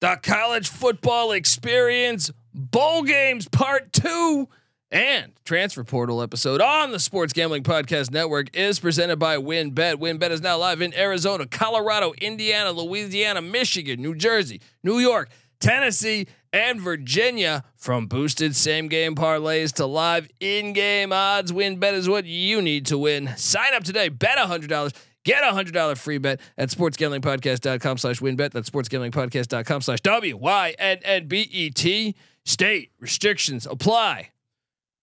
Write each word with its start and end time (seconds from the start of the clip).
the 0.00 0.18
college 0.22 0.68
football 0.68 1.32
experience, 1.32 2.30
bowl 2.54 3.02
games 3.02 3.48
part 3.48 3.92
two, 3.92 4.48
and 4.90 5.32
transfer 5.44 5.84
portal 5.84 6.22
episode 6.22 6.60
on 6.60 6.92
the 6.92 7.00
Sports 7.00 7.32
Gambling 7.32 7.62
Podcast 7.62 8.10
Network 8.10 8.56
is 8.56 8.78
presented 8.78 9.18
by 9.18 9.36
WynnBET. 9.36 9.96
WynnBET 9.96 10.30
is 10.30 10.40
now 10.40 10.56
live 10.56 10.80
in 10.80 10.94
Arizona, 10.94 11.46
Colorado, 11.46 12.12
Indiana, 12.20 12.70
Louisiana, 12.72 13.42
Michigan, 13.42 14.00
New 14.00 14.14
Jersey, 14.14 14.60
New 14.82 14.98
York, 14.98 15.30
Tennessee, 15.60 16.26
and 16.52 16.80
Virginia. 16.80 17.64
From 17.76 18.06
boosted 18.06 18.56
same 18.56 18.88
game 18.88 19.14
parlays 19.14 19.72
to 19.74 19.84
live 19.84 20.28
in 20.40 20.72
game 20.72 21.12
odds, 21.12 21.52
WynnBET 21.52 21.92
is 21.92 22.08
what 22.08 22.24
you 22.24 22.62
need 22.62 22.86
to 22.86 22.96
win. 22.96 23.34
Sign 23.36 23.74
up 23.74 23.84
today, 23.84 24.08
bet 24.08 24.38
$100. 24.38 24.94
Get 25.28 25.44
a 25.44 25.52
hundred 25.52 25.74
dollar 25.74 25.94
free 25.94 26.16
bet 26.16 26.40
at 26.56 26.70
sportsgamblingpodcast.com 26.70 27.98
slash 27.98 28.20
winbet. 28.20 28.52
That's 28.52 28.70
sportsgamblingpodcast.com 28.70 29.82
slash 29.82 30.00
W 30.00 30.38
Y 30.38 30.74
N 30.78 31.00
N 31.04 31.28
B 31.28 31.46
E 31.52 31.68
T. 31.68 32.14
State 32.46 32.92
restrictions 32.98 33.66
apply. 33.66 34.30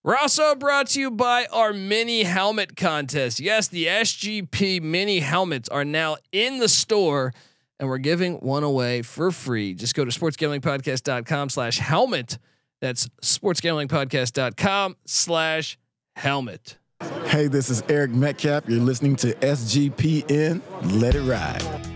We're 0.02 0.16
also 0.16 0.56
brought 0.56 0.88
to 0.88 1.00
you 1.00 1.12
by 1.12 1.46
our 1.52 1.72
mini 1.72 2.24
helmet 2.24 2.76
contest. 2.76 3.38
Yes, 3.38 3.68
the 3.68 3.86
SGP 3.86 4.82
mini 4.82 5.20
helmets 5.20 5.68
are 5.68 5.84
now 5.84 6.16
in 6.32 6.58
the 6.58 6.68
store 6.68 7.32
and 7.78 7.88
we're 7.88 7.98
giving 7.98 8.38
one 8.38 8.64
away 8.64 9.02
for 9.02 9.30
free. 9.30 9.74
Just 9.74 9.94
go 9.94 10.04
to 10.04 10.10
sportsgamblingpodcast.com 10.10 11.50
slash 11.50 11.78
helmet. 11.78 12.38
That's 12.80 13.06
sportsgamblingpodcast.com 13.22 14.96
slash 15.06 15.78
helmet. 16.16 16.78
Hey, 17.26 17.48
this 17.48 17.70
is 17.70 17.82
Eric 17.88 18.12
Metcalf. 18.12 18.68
You're 18.68 18.80
listening 18.80 19.16
to 19.16 19.34
SGPN. 19.34 20.62
Let 21.00 21.14
it 21.14 21.22
ride. 21.22 21.95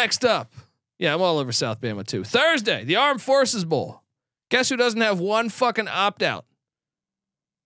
Next 0.00 0.24
up, 0.24 0.52
yeah, 0.98 1.14
I'm 1.14 1.20
all 1.22 1.38
over 1.38 1.52
South 1.52 1.80
Bama 1.80 2.06
too. 2.06 2.24
Thursday, 2.24 2.84
the 2.84 2.96
Armed 2.96 3.22
Forces 3.22 3.64
Bowl. 3.64 4.02
Guess 4.50 4.68
who 4.70 4.76
doesn't 4.76 5.00
have 5.00 5.20
one 5.20 5.48
fucking 5.48 5.88
opt 5.88 6.22
out? 6.22 6.44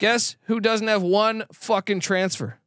Guess 0.00 0.36
who 0.46 0.60
doesn't 0.60 0.88
have 0.88 1.02
one 1.02 1.44
fucking 1.52 2.00
transfer? 2.00 2.58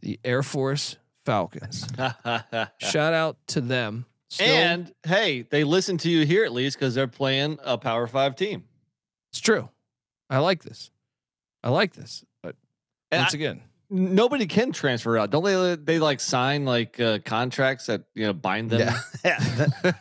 The 0.00 0.18
Air 0.24 0.42
Force 0.42 0.96
Falcons. 1.26 1.86
Shout 2.78 3.12
out 3.14 3.36
to 3.48 3.60
them. 3.60 4.06
Still, 4.30 4.46
and 4.46 4.92
hey, 5.06 5.42
they 5.42 5.64
listen 5.64 5.96
to 5.98 6.10
you 6.10 6.24
here 6.26 6.44
at 6.44 6.52
least 6.52 6.78
because 6.78 6.94
they're 6.94 7.08
playing 7.08 7.58
a 7.64 7.76
Power 7.78 8.06
Five 8.06 8.36
team. 8.36 8.64
it's 9.32 9.40
true. 9.40 9.68
I 10.30 10.38
like 10.38 10.62
this. 10.62 10.90
I 11.64 11.70
like 11.70 11.94
this. 11.94 12.24
But 12.42 12.54
And 13.10 13.22
once 13.22 13.34
I- 13.34 13.38
again, 13.38 13.62
Nobody 13.90 14.46
can 14.46 14.72
transfer 14.72 15.16
out, 15.16 15.30
don't 15.30 15.42
they? 15.44 15.74
They 15.76 15.98
like 15.98 16.20
sign 16.20 16.66
like 16.66 17.00
uh, 17.00 17.20
contracts 17.24 17.86
that 17.86 18.02
you 18.14 18.26
know 18.26 18.34
bind 18.34 18.68
them. 18.68 18.94
Yeah. 19.24 19.38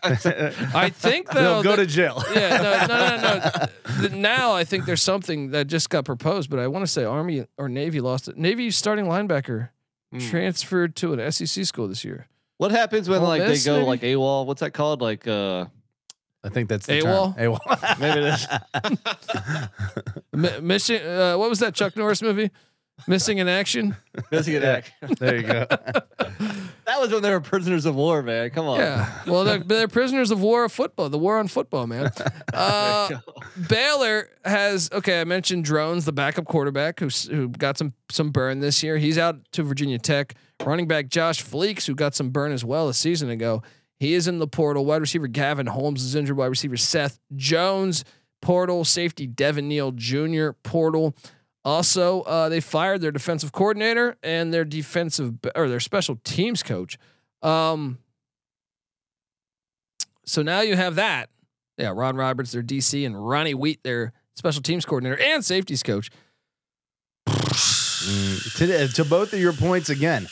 I 0.75 0.89
think 0.93 1.29
though 1.31 1.61
They'll 1.61 1.63
go 1.63 1.69
that- 1.77 1.77
to 1.77 1.85
jail. 1.85 2.21
yeah, 2.35 2.85
no, 2.87 2.87
no, 2.87 3.17
no, 3.17 3.39
no. 3.43 3.49
The- 4.09 4.15
now 4.17 4.51
I 4.53 4.65
think 4.65 4.83
there's 4.85 5.01
something 5.01 5.51
that 5.51 5.67
just 5.67 5.89
got 5.89 6.03
proposed, 6.03 6.49
but 6.49 6.59
I 6.59 6.67
want 6.67 6.83
to 6.85 6.91
say 6.91 7.05
Army 7.05 7.45
or 7.57 7.69
Navy 7.69 8.01
lost 8.01 8.27
it. 8.27 8.35
Navy 8.37 8.71
starting 8.71 9.05
linebacker 9.05 9.69
Hmm. 10.11 10.19
transferred 10.19 10.95
to 10.97 11.13
an 11.13 11.31
SEC 11.31 11.63
school 11.65 11.87
this 11.89 12.03
year. 12.05 12.27
What 12.57 12.71
happens 12.71 13.07
when 13.09 13.19
Ole 13.21 13.27
like 13.27 13.41
Miss, 13.41 13.63
they 13.63 13.69
go 13.69 13.77
maybe? 13.77 13.87
like 13.87 14.01
AWOL? 14.01 14.45
What's 14.45 14.59
that 14.61 14.71
called? 14.73 15.01
Like 15.01 15.25
uh 15.27 15.65
I 16.43 16.49
think 16.49 16.69
that's 16.69 16.85
the 16.85 16.99
AWOL? 17.01 17.35
term. 17.35 17.55
AWOL. 17.55 17.99
maybe 17.99 18.19
it 18.21 18.27
is. 20.53 20.61
Mission. 20.61 21.01
Uh, 21.05 21.35
what 21.37 21.49
was 21.49 21.59
that 21.59 21.73
Chuck 21.73 21.97
Norris 21.97 22.21
movie? 22.21 22.51
Missing 23.05 23.37
in 23.37 23.47
action. 23.47 23.95
Missing 24.31 24.55
an 24.55 24.63
act. 24.63 24.91
there 25.19 25.35
you 25.37 25.43
go. 25.43 25.65
That 26.87 27.01
was 27.01 27.11
when 27.11 27.21
they 27.21 27.31
were 27.31 27.41
prisoners 27.41 27.85
of 27.85 27.95
war, 27.95 28.23
man. 28.23 28.49
Come 28.51 28.65
on. 28.65 28.79
Yeah. 28.79 29.11
Well, 29.27 29.43
they're, 29.43 29.59
they're 29.59 29.87
prisoners 29.89 30.31
of 30.31 30.39
war 30.39 30.63
of 30.63 30.71
football. 30.71 31.09
The 31.09 31.17
war 31.17 31.37
on 31.37 31.49
football, 31.49 31.85
man. 31.85 32.09
Uh, 32.53 33.09
There 33.09 33.17
you 33.17 33.23
go. 33.25 33.65
Baylor 33.67 34.29
has 34.45 34.89
okay. 34.93 35.19
I 35.19 35.25
mentioned 35.25 35.65
Drones, 35.65 36.05
the 36.05 36.13
backup 36.13 36.45
quarterback 36.45 37.01
who 37.01 37.09
who 37.29 37.49
got 37.49 37.77
some 37.77 37.93
some 38.09 38.29
burn 38.29 38.61
this 38.61 38.81
year. 38.83 38.97
He's 38.97 39.17
out 39.17 39.35
to 39.51 39.63
Virginia 39.63 39.99
Tech. 39.99 40.35
Running 40.63 40.87
back 40.87 41.09
Josh 41.09 41.43
Fleeks, 41.43 41.85
who 41.85 41.93
got 41.93 42.15
some 42.15 42.29
burn 42.29 42.53
as 42.53 42.63
well 42.63 42.87
a 42.87 42.93
season 42.93 43.29
ago. 43.29 43.63
He 43.99 44.13
is 44.13 44.29
in 44.29 44.39
the 44.39 44.47
portal. 44.47 44.85
Wide 44.85 45.01
receiver 45.01 45.27
Gavin 45.27 45.67
Holmes 45.67 46.01
is 46.03 46.15
injured. 46.15 46.37
Wide 46.37 46.45
receiver 46.45 46.77
Seth 46.77 47.19
Jones 47.35 48.05
portal. 48.41 48.85
Safety 48.85 49.27
Devin 49.27 49.67
Neal 49.67 49.91
Jr. 49.91 50.51
portal. 50.63 51.13
Also, 51.67 52.21
uh, 52.21 52.47
they 52.47 52.61
fired 52.61 53.01
their 53.01 53.11
defensive 53.11 53.51
coordinator 53.51 54.15
and 54.23 54.53
their 54.53 54.63
defensive 54.63 55.33
or 55.53 55.67
their 55.67 55.81
special 55.81 56.17
teams 56.23 56.63
coach. 56.63 56.97
Um, 57.41 57.97
so 60.25 60.41
now 60.41 60.61
you 60.61 60.77
have 60.77 60.95
that. 60.95 61.29
Yeah, 61.77 61.91
Ron 61.93 62.15
Roberts, 62.15 62.53
their 62.53 62.63
DC, 62.63 63.05
and 63.05 63.27
Ronnie 63.27 63.53
Wheat, 63.53 63.83
their 63.83 64.13
special 64.33 64.61
teams 64.61 64.85
coordinator 64.85 65.21
and 65.21 65.43
safeties 65.43 65.83
coach. 65.83 66.09
Mm, 67.27 68.57
to, 68.59 68.87
to 68.87 69.03
both 69.03 69.33
of 69.33 69.41
your 69.41 69.51
points 69.51 69.89
again, 69.89 70.29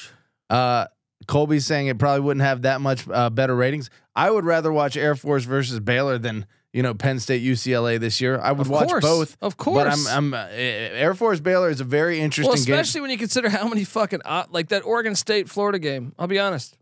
uh, 0.50 0.86
Colby's 1.28 1.66
saying 1.66 1.88
it 1.88 2.00
probably 2.00 2.22
wouldn't 2.22 2.46
have 2.46 2.62
that 2.62 2.80
much 2.80 3.06
uh, 3.10 3.30
better 3.30 3.58
ratings. 3.58 3.90
I 4.16 4.32
would 4.32 4.46
rather 4.46 4.72
watch 4.72 4.96
Air 4.96 5.16
Force 5.16 5.44
versus 5.44 5.82
Baylor 5.82 6.18
than 6.18 6.46
you 6.76 6.84
know 6.84 6.94
Penn 6.94 7.20
State 7.20 7.42
UCLA 7.42 7.98
this 8.00 8.20
year. 8.20 8.38
I 8.40 8.52
would 8.52 8.68
Of 8.68 8.70
watch 8.70 8.90
course, 8.90 9.02
both. 9.04 9.38
of 9.42 9.56
course. 9.56 9.78
But 9.84 9.88
I'm, 9.88 10.34
I'm 10.34 10.34
uh, 10.34 10.48
Air 10.52 11.14
Force 11.16 11.40
Baylor 11.40 11.70
is 11.70 11.80
a 11.80 11.86
very 11.86 12.20
interesting 12.20 12.50
well, 12.50 12.56
game. 12.64 12.76
especially 12.76 13.02
when 13.02 13.12
you 13.12 13.18
consider 13.18 13.48
how 13.50 13.68
many 13.68 13.86
fucking 13.86 14.22
uh, 14.26 14.44
like 14.52 14.68
that 14.70 14.84
Oregon 14.86 15.16
State 15.16 15.50
Florida 15.50 15.80
game. 15.80 16.14
I'll 16.20 16.28
be 16.28 16.38
honest, 16.38 16.78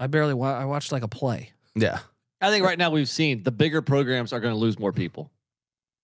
I 0.00 0.06
barely 0.06 0.32
wa- 0.34 0.58
I 0.58 0.64
watched 0.64 0.92
like 0.92 1.02
a 1.02 1.08
play. 1.08 1.50
Yeah, 1.74 1.98
I 2.40 2.48
think 2.50 2.64
right 2.64 2.78
now 2.78 2.90
we've 2.90 3.08
seen 3.08 3.42
the 3.42 3.52
bigger 3.52 3.82
programs 3.82 4.32
are 4.32 4.40
going 4.40 4.54
to 4.54 4.58
lose 4.58 4.78
more 4.78 4.92
people, 4.92 5.30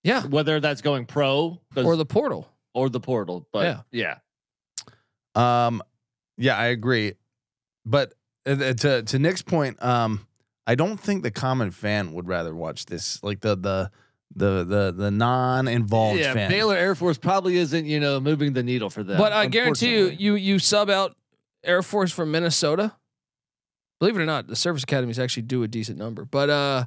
Yeah, 0.04 0.26
whether 0.26 0.60
that's 0.60 0.82
going 0.82 1.06
pro 1.06 1.58
or 1.76 1.96
the 1.96 2.04
portal. 2.06 2.46
or 2.75 2.90
the 2.90 3.00
portal. 3.00 3.48
But 3.52 3.84
yeah, 3.90 4.16
Um, 5.34 5.82
yeah, 6.36 6.56
I 6.56 6.66
agree. 6.66 7.14
But 7.86 8.12
uh, 8.46 8.50
uh, 8.52 8.72
to 8.75 9.02
to 9.02 9.19
Nick's 9.19 9.42
point, 9.42 9.82
um, 9.82 10.26
I 10.69 10.75
don't 10.75 11.01
think 11.01 11.23
the 11.23 11.31
common 11.31 11.71
fan 11.71 12.12
would 12.12 12.29
rather 12.29 12.55
watch 12.55 12.84
this. 12.84 13.23
Like 13.25 13.41
the 13.41 13.56
the 13.56 13.91
the 14.37 14.65
the 14.65 14.95
the 14.95 15.11
non-involved 15.11 16.21
yeah. 16.21 16.34
fan. 16.34 16.51
Baylor 16.51 16.77
Air 16.77 16.95
Force 16.95 17.17
probably 17.17 17.56
isn't 17.56 17.87
you 17.87 17.99
know 17.99 18.21
moving 18.21 18.53
the 18.53 18.62
needle 18.62 18.91
for 18.91 19.03
them. 19.03 19.17
but 19.17 19.33
I 19.33 19.47
guarantee 19.47 19.97
you, 19.97 20.06
you 20.11 20.34
you 20.34 20.59
sub 20.59 20.91
out 20.91 21.17
Air 21.65 21.83
Force 21.83 22.12
from 22.12 22.31
Minnesota. 22.31 22.95
Believe 23.99 24.17
it 24.17 24.21
or 24.21 24.27
not, 24.27 24.47
the 24.47 24.55
service 24.55 24.83
academies 24.83 25.19
actually 25.19 25.45
do 25.45 25.62
a 25.62 25.69
decent 25.69 25.99
number. 25.99 26.27
But 26.27 26.51
uh, 26.51 26.85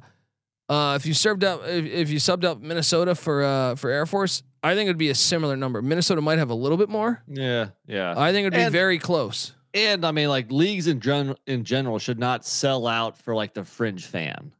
uh, 0.68 0.94
if 0.94 1.04
you 1.04 1.12
served 1.12 1.42
out, 1.42 1.68
if, 1.68 1.84
if 1.84 2.10
you 2.10 2.18
subbed 2.18 2.44
out 2.44 2.62
Minnesota 2.62 3.16
for 3.16 3.42
uh 3.42 3.74
for 3.74 3.90
Air 3.90 4.06
Force, 4.06 4.44
I 4.62 4.76
think 4.76 4.86
it'd 4.86 4.96
be 4.96 5.10
a 5.10 5.14
similar 5.16 5.56
number. 5.56 5.82
Minnesota 5.82 6.20
might 6.20 6.38
have 6.38 6.50
a 6.50 6.54
little 6.54 6.78
bit 6.78 6.88
more. 6.88 7.20
Yeah, 7.26 7.70
yeah. 7.88 8.14
I 8.16 8.30
think 8.32 8.46
it'd 8.46 8.54
be 8.54 8.60
And- 8.62 8.72
very 8.72 8.98
close. 9.00 9.54
And 9.74 10.04
I 10.04 10.10
mean, 10.12 10.28
like 10.28 10.50
leagues 10.52 10.86
in 10.86 11.00
gen- 11.00 11.36
in 11.46 11.64
general 11.64 11.98
should 11.98 12.18
not 12.18 12.44
sell 12.44 12.86
out 12.86 13.16
for 13.18 13.34
like 13.34 13.54
the 13.54 13.64
fringe 13.64 14.06
fan. 14.06 14.52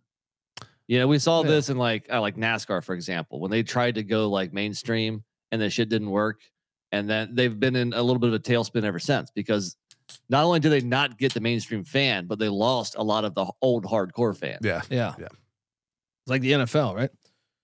You 0.89 0.99
know, 0.99 1.07
we 1.09 1.19
saw 1.19 1.43
Yeah. 1.43 1.49
this 1.51 1.69
in 1.71 1.77
like 1.79 2.07
uh, 2.13 2.21
like 2.21 2.37
NASCAR, 2.37 2.83
for 2.85 2.95
example, 2.95 3.41
when 3.41 3.51
they 3.51 3.63
tried 3.63 3.95
to 3.97 4.03
go 4.03 4.29
like 4.29 4.53
mainstream 4.53 5.25
and 5.51 5.61
the 5.61 5.71
shit 5.71 5.89
didn't 5.89 6.11
work, 6.11 6.41
and 6.93 7.09
then 7.09 7.35
they've 7.35 7.59
been 7.59 7.77
in 7.77 7.93
a 7.93 8.03
little 8.03 8.19
bit 8.19 8.29
of 8.29 8.35
a 8.35 8.39
tailspin 8.39 8.85
ever 8.85 8.99
since 8.99 9.31
because 9.31 9.77
not 10.29 10.45
only 10.45 10.61
did 10.61 10.71
they 10.71 10.81
not 10.81 11.17
get 11.19 11.33
the 11.33 11.41
mainstream 11.41 11.85
fan, 11.85 12.27
but 12.27 12.39
they 12.39 12.49
lost 12.49 12.97
a 12.99 13.03
lot 13.03 13.25
of 13.25 13.35
the 13.35 13.47
old 13.63 13.85
hardcore 13.85 14.37
fan. 14.37 14.59
Yeah, 14.63 14.83
Yeah, 14.91 15.15
Yeah. 15.19 15.29
It's 15.31 16.29
like 16.29 16.43
the 16.43 16.53
NFL, 16.53 16.95
right? 16.95 17.11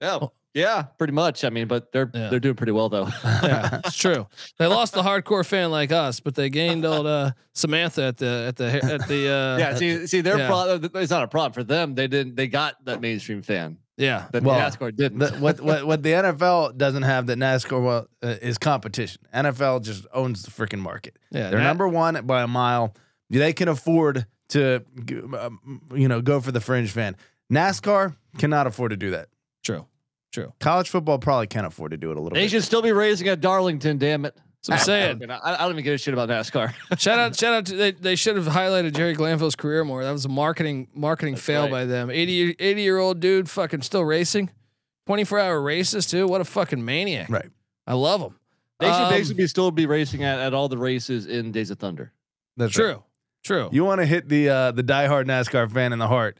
Oh, 0.01 0.33
yeah, 0.59 0.83
pretty 0.99 1.13
much. 1.13 1.45
I 1.45 1.51
mean, 1.51 1.69
but 1.69 1.93
they're 1.93 2.11
Yeah. 2.13 2.29
they're 2.31 2.41
doing 2.41 2.55
pretty 2.57 2.73
well 2.73 2.89
though. 2.89 3.09
Yeah, 3.25 3.81
it's 3.87 3.97
true. 3.97 4.27
They 4.59 4.67
lost 4.67 4.93
the 4.95 5.03
hardcore 5.03 5.47
fan 5.47 5.71
like 5.71 5.93
us, 5.93 6.21
but 6.21 6.35
they 6.35 6.51
gained 6.51 6.85
old 6.85 7.07
uh, 7.07 7.33
Samantha 7.55 8.03
at 8.05 8.17
the 8.19 8.45
at 8.49 8.57
the 8.57 8.67
at 8.95 9.09
the 9.09 9.29
uh, 9.29 9.57
yeah, 9.63 9.75
see, 9.75 10.07
see, 10.07 10.21
their 10.21 10.39
Yeah. 10.39 10.47
problem. 10.49 10.91
It's 10.95 11.11
not 11.11 11.23
a 11.23 11.29
problem 11.29 11.53
for 11.53 11.65
them. 11.65 11.95
They 11.95 12.09
didn't. 12.09 12.35
They 12.37 12.47
got 12.49 12.85
that 12.85 13.01
mainstream 13.01 13.43
fan 13.43 13.79
yeah. 13.97 14.27
that 14.33 14.43
Well, 14.43 14.59
NASCAR 14.59 14.95
didn't. 14.95 15.19
The, 15.21 15.31
what 15.39 15.61
what 15.69 15.87
what 15.87 16.03
the 16.03 16.11
NFL 16.11 16.77
doesn't 16.77 17.05
have 17.05 17.27
that 17.29 17.39
NASCAR 17.39 17.83
well, 17.83 18.07
uh, 18.23 18.35
is 18.43 18.59
competition. 18.59 19.23
NFL 19.35 19.83
just 19.83 20.07
owns 20.13 20.43
the 20.43 20.51
freaking 20.51 20.81
market. 20.81 21.17
Yeah, 21.31 21.51
They're 21.51 21.59
that- 21.59 21.65
number 21.65 21.89
one 21.89 22.27
by 22.27 22.43
a 22.43 22.49
mile. 22.49 22.95
They 23.31 23.53
can 23.53 23.69
afford 23.69 24.27
to 24.51 24.83
g- 25.05 25.21
um, 25.39 25.83
you 25.95 26.09
know 26.09 26.21
go 26.23 26.41
for 26.41 26.51
the 26.53 26.61
fringe 26.61 26.91
fan. 26.91 27.15
NASCAR 27.53 28.17
cannot 28.39 28.67
afford 28.67 28.91
to 28.91 28.97
do 28.97 29.11
that. 29.13 29.29
True. 29.65 29.87
True. 30.43 30.53
College 30.61 30.89
football 30.89 31.19
probably 31.19 31.47
can't 31.47 31.67
afford 31.67 31.91
to 31.93 31.97
do 31.97 32.11
it 32.11 32.17
a 32.17 32.21
little 32.21 32.31
bit. 32.31 32.35
They 32.41 32.45
bit. 32.45 32.51
should 32.51 32.65
still 32.65 32.83
be 32.83 32.93
racing 32.93 33.29
at 33.29 33.41
Darlington. 33.41 33.99
Damn 33.99 34.25
it! 34.25 34.37
So 34.63 34.73
I'm 34.73 34.79
saying. 34.81 35.31
I, 35.31 35.55
I 35.55 35.57
don't 35.59 35.73
even 35.73 35.85
give 35.85 35.95
a 35.95 35.99
shit 35.99 36.15
about 36.15 36.29
NASCAR. 36.29 36.75
shout 36.99 37.19
out! 37.19 37.37
Shout 37.37 37.55
out! 37.55 37.67
To, 37.67 37.77
they 37.77 37.93
they 37.93 38.17
should 38.17 38.37
have 38.37 38.47
highlighted 38.47 38.95
Jerry 38.95 39.15
Glanville's 39.15 39.55
career 39.57 39.85
more. 39.85 40.03
That 40.05 40.11
was 40.13 40.25
a 40.25 40.29
marketing 40.29 40.89
marketing 40.95 41.35
That's 41.35 41.47
fail 41.47 41.63
right. 41.63 41.71
by 41.71 41.85
them. 41.85 42.11
80, 42.11 42.57
80 42.59 42.83
year 42.83 42.99
old 42.99 43.21
dude, 43.21 43.49
fucking 43.49 43.83
still 43.83 44.05
racing, 44.05 44.51
twenty 45.07 45.25
four 45.25 45.39
hour 45.39 45.61
races 45.61 46.07
too. 46.07 46.27
What 46.27 46.41
a 46.41 46.45
fucking 46.45 46.85
maniac! 46.85 47.29
Right. 47.29 47.49
I 47.87 47.95
love 47.95 48.21
him. 48.21 48.35
They 48.81 48.87
should 48.87 48.93
Um, 48.95 49.11
basically 49.11 49.47
still 49.49 49.71
be 49.71 49.87
racing 49.87 50.23
at, 50.23 50.39
at 50.39 50.55
all 50.55 50.69
the 50.69 50.79
races 50.79 51.27
in 51.27 51.51
Days 51.53 51.71
of 51.71 51.79
Thunder. 51.79 52.13
That's 52.57 52.77
right. 52.79 52.85
True. 52.93 53.03
True. 53.45 53.69
You 53.73 53.85
want 53.85 54.01
to 54.01 54.07
hit 54.07 54.29
the 54.29 54.49
uh, 54.49 54.71
the 54.73 54.83
diehard 54.85 55.25
NASCAR 55.27 55.71
fan 55.73 55.93
in 55.93 55.99
the 55.99 56.09
heart. 56.09 56.39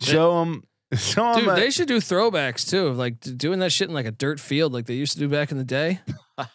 Show 0.00 0.40
them. 0.40 0.64
Show 0.96 1.34
them. 1.34 1.44
Dude, 1.46 1.56
they 1.56 1.70
should 1.70 1.88
do 1.88 1.98
throwbacks 1.98 2.68
too, 2.68 2.86
of 2.86 2.96
like 2.96 3.18
doing 3.20 3.58
that 3.58 3.70
shit 3.70 3.88
in 3.88 3.94
like 3.94 4.06
a 4.06 4.12
dirt 4.12 4.38
field, 4.38 4.72
like 4.72 4.86
they 4.86 4.94
used 4.94 5.14
to 5.14 5.18
do 5.18 5.28
back 5.28 5.50
in 5.50 5.58
the 5.58 5.64
day. 5.64 6.00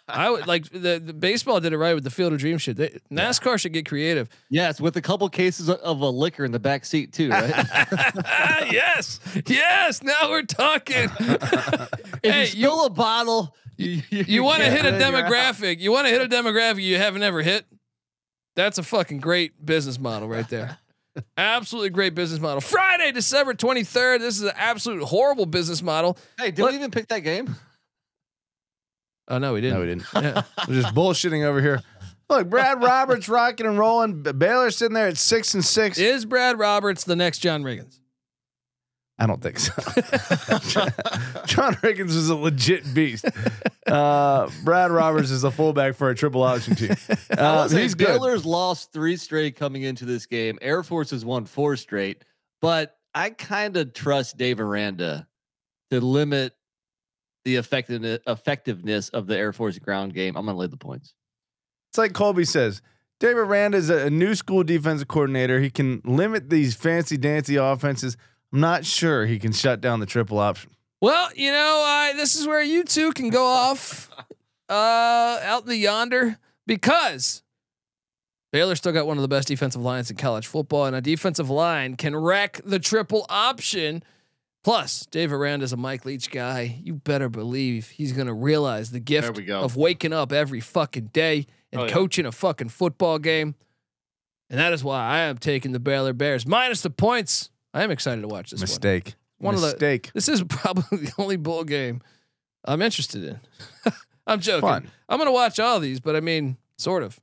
I 0.08 0.30
would 0.30 0.46
like 0.48 0.70
the, 0.70 1.02
the 1.04 1.12
baseball 1.14 1.60
did 1.60 1.74
it 1.74 1.78
right 1.78 1.96
with 1.96 2.04
the 2.04 2.12
Field 2.12 2.32
of 2.34 2.40
Dream 2.40 2.58
shit. 2.60 2.78
They, 2.78 3.00
NASCAR 3.12 3.60
should 3.60 3.74
get 3.74 3.88
creative. 3.88 4.30
Yes, 4.50 4.80
with 4.80 4.96
a 4.96 5.02
couple 5.02 5.28
cases 5.28 5.70
of- 5.70 5.80
of 5.80 6.02
a 6.02 6.10
liquor 6.10 6.46
in 6.46 6.52
the 6.52 6.60
back 6.60 6.86
seat 6.86 7.12
too, 7.14 7.30
right? 7.32 7.50
yes, 8.72 9.20
yes. 9.48 10.04
Now 10.04 10.30
we're 10.30 10.44
talking. 10.44 11.10
if 11.20 12.20
Hey, 12.24 12.42
you 12.42 12.46
spill 12.46 12.86
a 12.86 12.90
bottle, 12.92 13.56
you, 13.76 14.02
you, 14.12 14.24
you 14.28 14.44
want 14.44 14.62
to 14.62 14.70
hit 14.70 14.86
a 14.86 14.92
live, 14.92 15.00
you're 15.02 15.10
out. 15.36 15.56
demographic. 15.56 15.80
You 15.80 15.92
want 15.92 16.06
to 16.08 16.14
hit 16.14 16.22
a 16.22 16.30
demographic 16.30 16.84
you 16.84 16.98
haven't 16.98 17.24
ever 17.24 17.42
hit. 17.42 17.66
That's 18.56 18.78
a 18.78 18.84
fucking 18.84 19.20
great 19.20 19.66
business 19.66 19.98
model 20.00 20.28
right 20.30 20.48
there. 20.48 20.78
Absolutely 21.38 21.90
great 21.90 22.16
business 22.16 22.40
model. 22.40 22.62
Friday, 22.62 23.12
December 23.12 23.54
23rd. 23.54 24.20
This 24.20 24.38
is 24.38 24.44
an 24.44 24.54
absolute 24.56 25.04
horrible 25.04 25.46
business 25.46 25.82
model. 25.82 26.18
Hey, 26.38 26.52
did 26.52 26.64
Let- 26.64 26.72
we 26.72 26.78
even 26.78 26.92
pick 26.92 27.08
that 27.10 27.20
game? 27.20 27.56
Oh 29.28 29.38
no, 29.38 29.54
we 29.54 29.62
didn't. 29.62 29.76
no, 29.76 29.82
we 29.82 29.88
didn't. 29.88 30.06
Yeah. 30.14 30.44
We're 30.68 30.82
just 30.82 30.94
bullshitting 30.94 31.44
over 31.46 31.62
here. 31.62 31.82
Look, 32.30 32.50
Brad 32.50 32.82
Roberts 32.84 33.30
rocking 33.30 33.66
and 33.66 33.78
rolling. 33.78 34.24
B- 34.24 34.32
Baylor 34.34 34.72
sitting 34.72 34.94
there 34.94 35.08
at 35.08 35.18
six 35.18 35.54
and 35.54 35.64
six. 35.64 35.98
Is 35.98 36.26
Brad 36.26 36.60
Roberts 36.60 37.04
the 37.06 37.16
next 37.16 37.40
John 37.40 37.64
Riggins? 37.64 38.00
I 39.22 39.28
don't 39.28 39.40
think 39.40 39.60
so. 39.60 39.72
John 41.46 41.76
Riggins 41.76 42.10
is 42.10 42.30
a 42.30 42.36
legit 42.36 42.92
beast. 42.92 43.24
Uh, 43.86 44.50
Brad 44.64 44.90
Roberts 44.90 45.30
is 45.30 45.44
a 45.44 45.52
fullback 45.52 45.94
for 45.94 46.10
a 46.10 46.16
triple 46.16 46.42
option 46.42 46.74
team. 46.74 46.96
Uh, 47.30 47.70
he's 47.70 47.94
good. 47.94 48.08
Baylor's 48.08 48.46
lost 48.46 48.92
three 48.92 49.16
straight 49.16 49.56
coming 49.56 49.84
into 49.84 50.06
this 50.06 50.26
game. 50.26 50.58
Air 50.60 50.82
Force 50.82 51.12
has 51.12 51.24
won 51.24 51.46
four 51.46 51.78
straight, 51.78 52.26
but 52.62 52.98
I 53.14 53.30
kind 53.30 53.78
of 53.78 53.94
trust 53.94 54.38
Dave 54.38 54.60
Aranda 54.60 55.28
to 55.92 56.02
limit 56.02 56.56
the 57.46 57.58
effectiveness 57.58 58.20
effectiveness 58.26 59.10
of 59.10 59.28
the 59.28 59.38
Air 59.38 59.54
Force 59.54 59.78
ground 59.78 60.16
game. 60.16 60.36
I'm 60.36 60.48
gonna 60.48 60.58
lay 60.58 60.66
the 60.66 60.78
points. 60.78 61.14
It's 61.92 62.00
like 62.00 62.14
Colby 62.14 62.46
says. 62.46 62.82
Dave 63.20 63.38
Aranda 63.38 63.78
is 63.78 63.92
a, 63.92 64.08
a 64.08 64.10
new 64.10 64.34
school 64.34 64.64
defensive 64.64 65.08
coordinator. 65.08 65.60
He 65.60 65.70
can 65.70 66.02
limit 66.06 66.50
these 66.50 66.74
fancy 66.74 67.18
dancy 67.18 67.56
offenses. 67.56 68.18
I'm 68.54 68.60
not 68.60 68.86
sure 68.86 69.26
he 69.26 69.40
can 69.40 69.52
shut 69.54 69.82
down 69.82 70.00
the 70.00 70.06
triple 70.06 70.40
option. 70.40 70.72
Well, 71.02 71.30
you 71.36 71.52
know, 71.52 71.84
I 71.86 72.14
this 72.16 72.36
is 72.36 72.46
where 72.48 72.62
you 72.62 72.84
two 72.84 73.12
can 73.12 73.30
go 73.30 73.46
off 73.46 74.10
uh, 74.70 74.74
out 75.44 75.64
in 75.64 75.70
the 75.70 75.78
yonder 75.78 76.38
because 76.68 77.44
Baylor 78.52 78.76
still 78.76 78.92
got 78.92 79.08
one 79.08 79.18
of 79.18 79.22
the 79.22 79.28
best 79.28 79.48
defensive 79.48 79.82
lines 79.82 80.12
in 80.12 80.18
college 80.18 80.46
football, 80.48 80.86
and 80.86 80.96
a 80.96 81.02
defensive 81.02 81.50
line 81.50 81.96
can 81.96 82.16
wreck 82.16 82.60
the 82.66 82.80
triple 82.80 83.26
option. 83.30 84.04
Plus, 84.64 85.08
Dave 85.08 85.34
Aranda 85.34 85.64
is 85.64 85.74
a 85.74 85.78
Mike 85.78 86.06
Leach 86.06 86.30
guy. 86.30 86.80
You 86.84 86.94
better 86.94 87.30
believe 87.30 87.88
he's 87.90 88.12
going 88.12 88.28
to 88.28 88.34
realize 88.34 88.92
the 88.92 89.00
gift 89.00 89.38
we 89.38 89.44
go. 89.44 89.62
of 89.62 89.76
waking 89.76 90.14
up 90.14 90.32
every 90.32 90.60
fucking 90.60 91.06
day 91.14 91.48
and 91.72 91.82
Oh, 91.82 91.86
yeah. 91.86 91.92
coaching 91.92 92.26
a 92.28 92.32
fucking 92.32 92.70
football 92.70 93.18
game. 93.18 93.56
And 94.52 94.60
that 94.60 94.72
is 94.74 94.84
why 94.84 95.00
I 95.08 95.20
am 95.22 95.38
taking 95.38 95.72
the 95.72 95.80
Baylor 95.80 96.14
Bears 96.14 96.46
minus 96.46 96.82
the 96.82 96.90
points. 96.90 97.50
I 97.74 97.84
am 97.84 97.92
excited 97.92 98.22
to 98.22 98.28
watch 98.28 98.52
this 98.52 98.60
one. 98.60 98.64
Mistake. 98.66 99.16
One 99.38 99.56
of 99.56 99.62
the- 99.62 99.68
Mistake. 99.68 100.12
This 100.14 100.30
is 100.30 100.44
probably 100.50 101.00
the 101.00 101.14
only 101.18 101.38
bowl 101.38 101.64
game 101.64 102.02
I'm 102.66 102.82
interested 102.82 103.24
in. 103.24 103.40
I'm 104.28 104.40
joking. 104.40 104.62
Fun. 104.62 104.92
I'm 105.10 105.18
gonna 105.18 105.32
watch 105.32 105.60
all 105.60 105.78
of 105.78 105.82
these, 105.82 106.00
but 106.00 106.16
I 106.16 106.20
mean, 106.20 106.58
sort 106.78 107.04
of. 107.04 107.20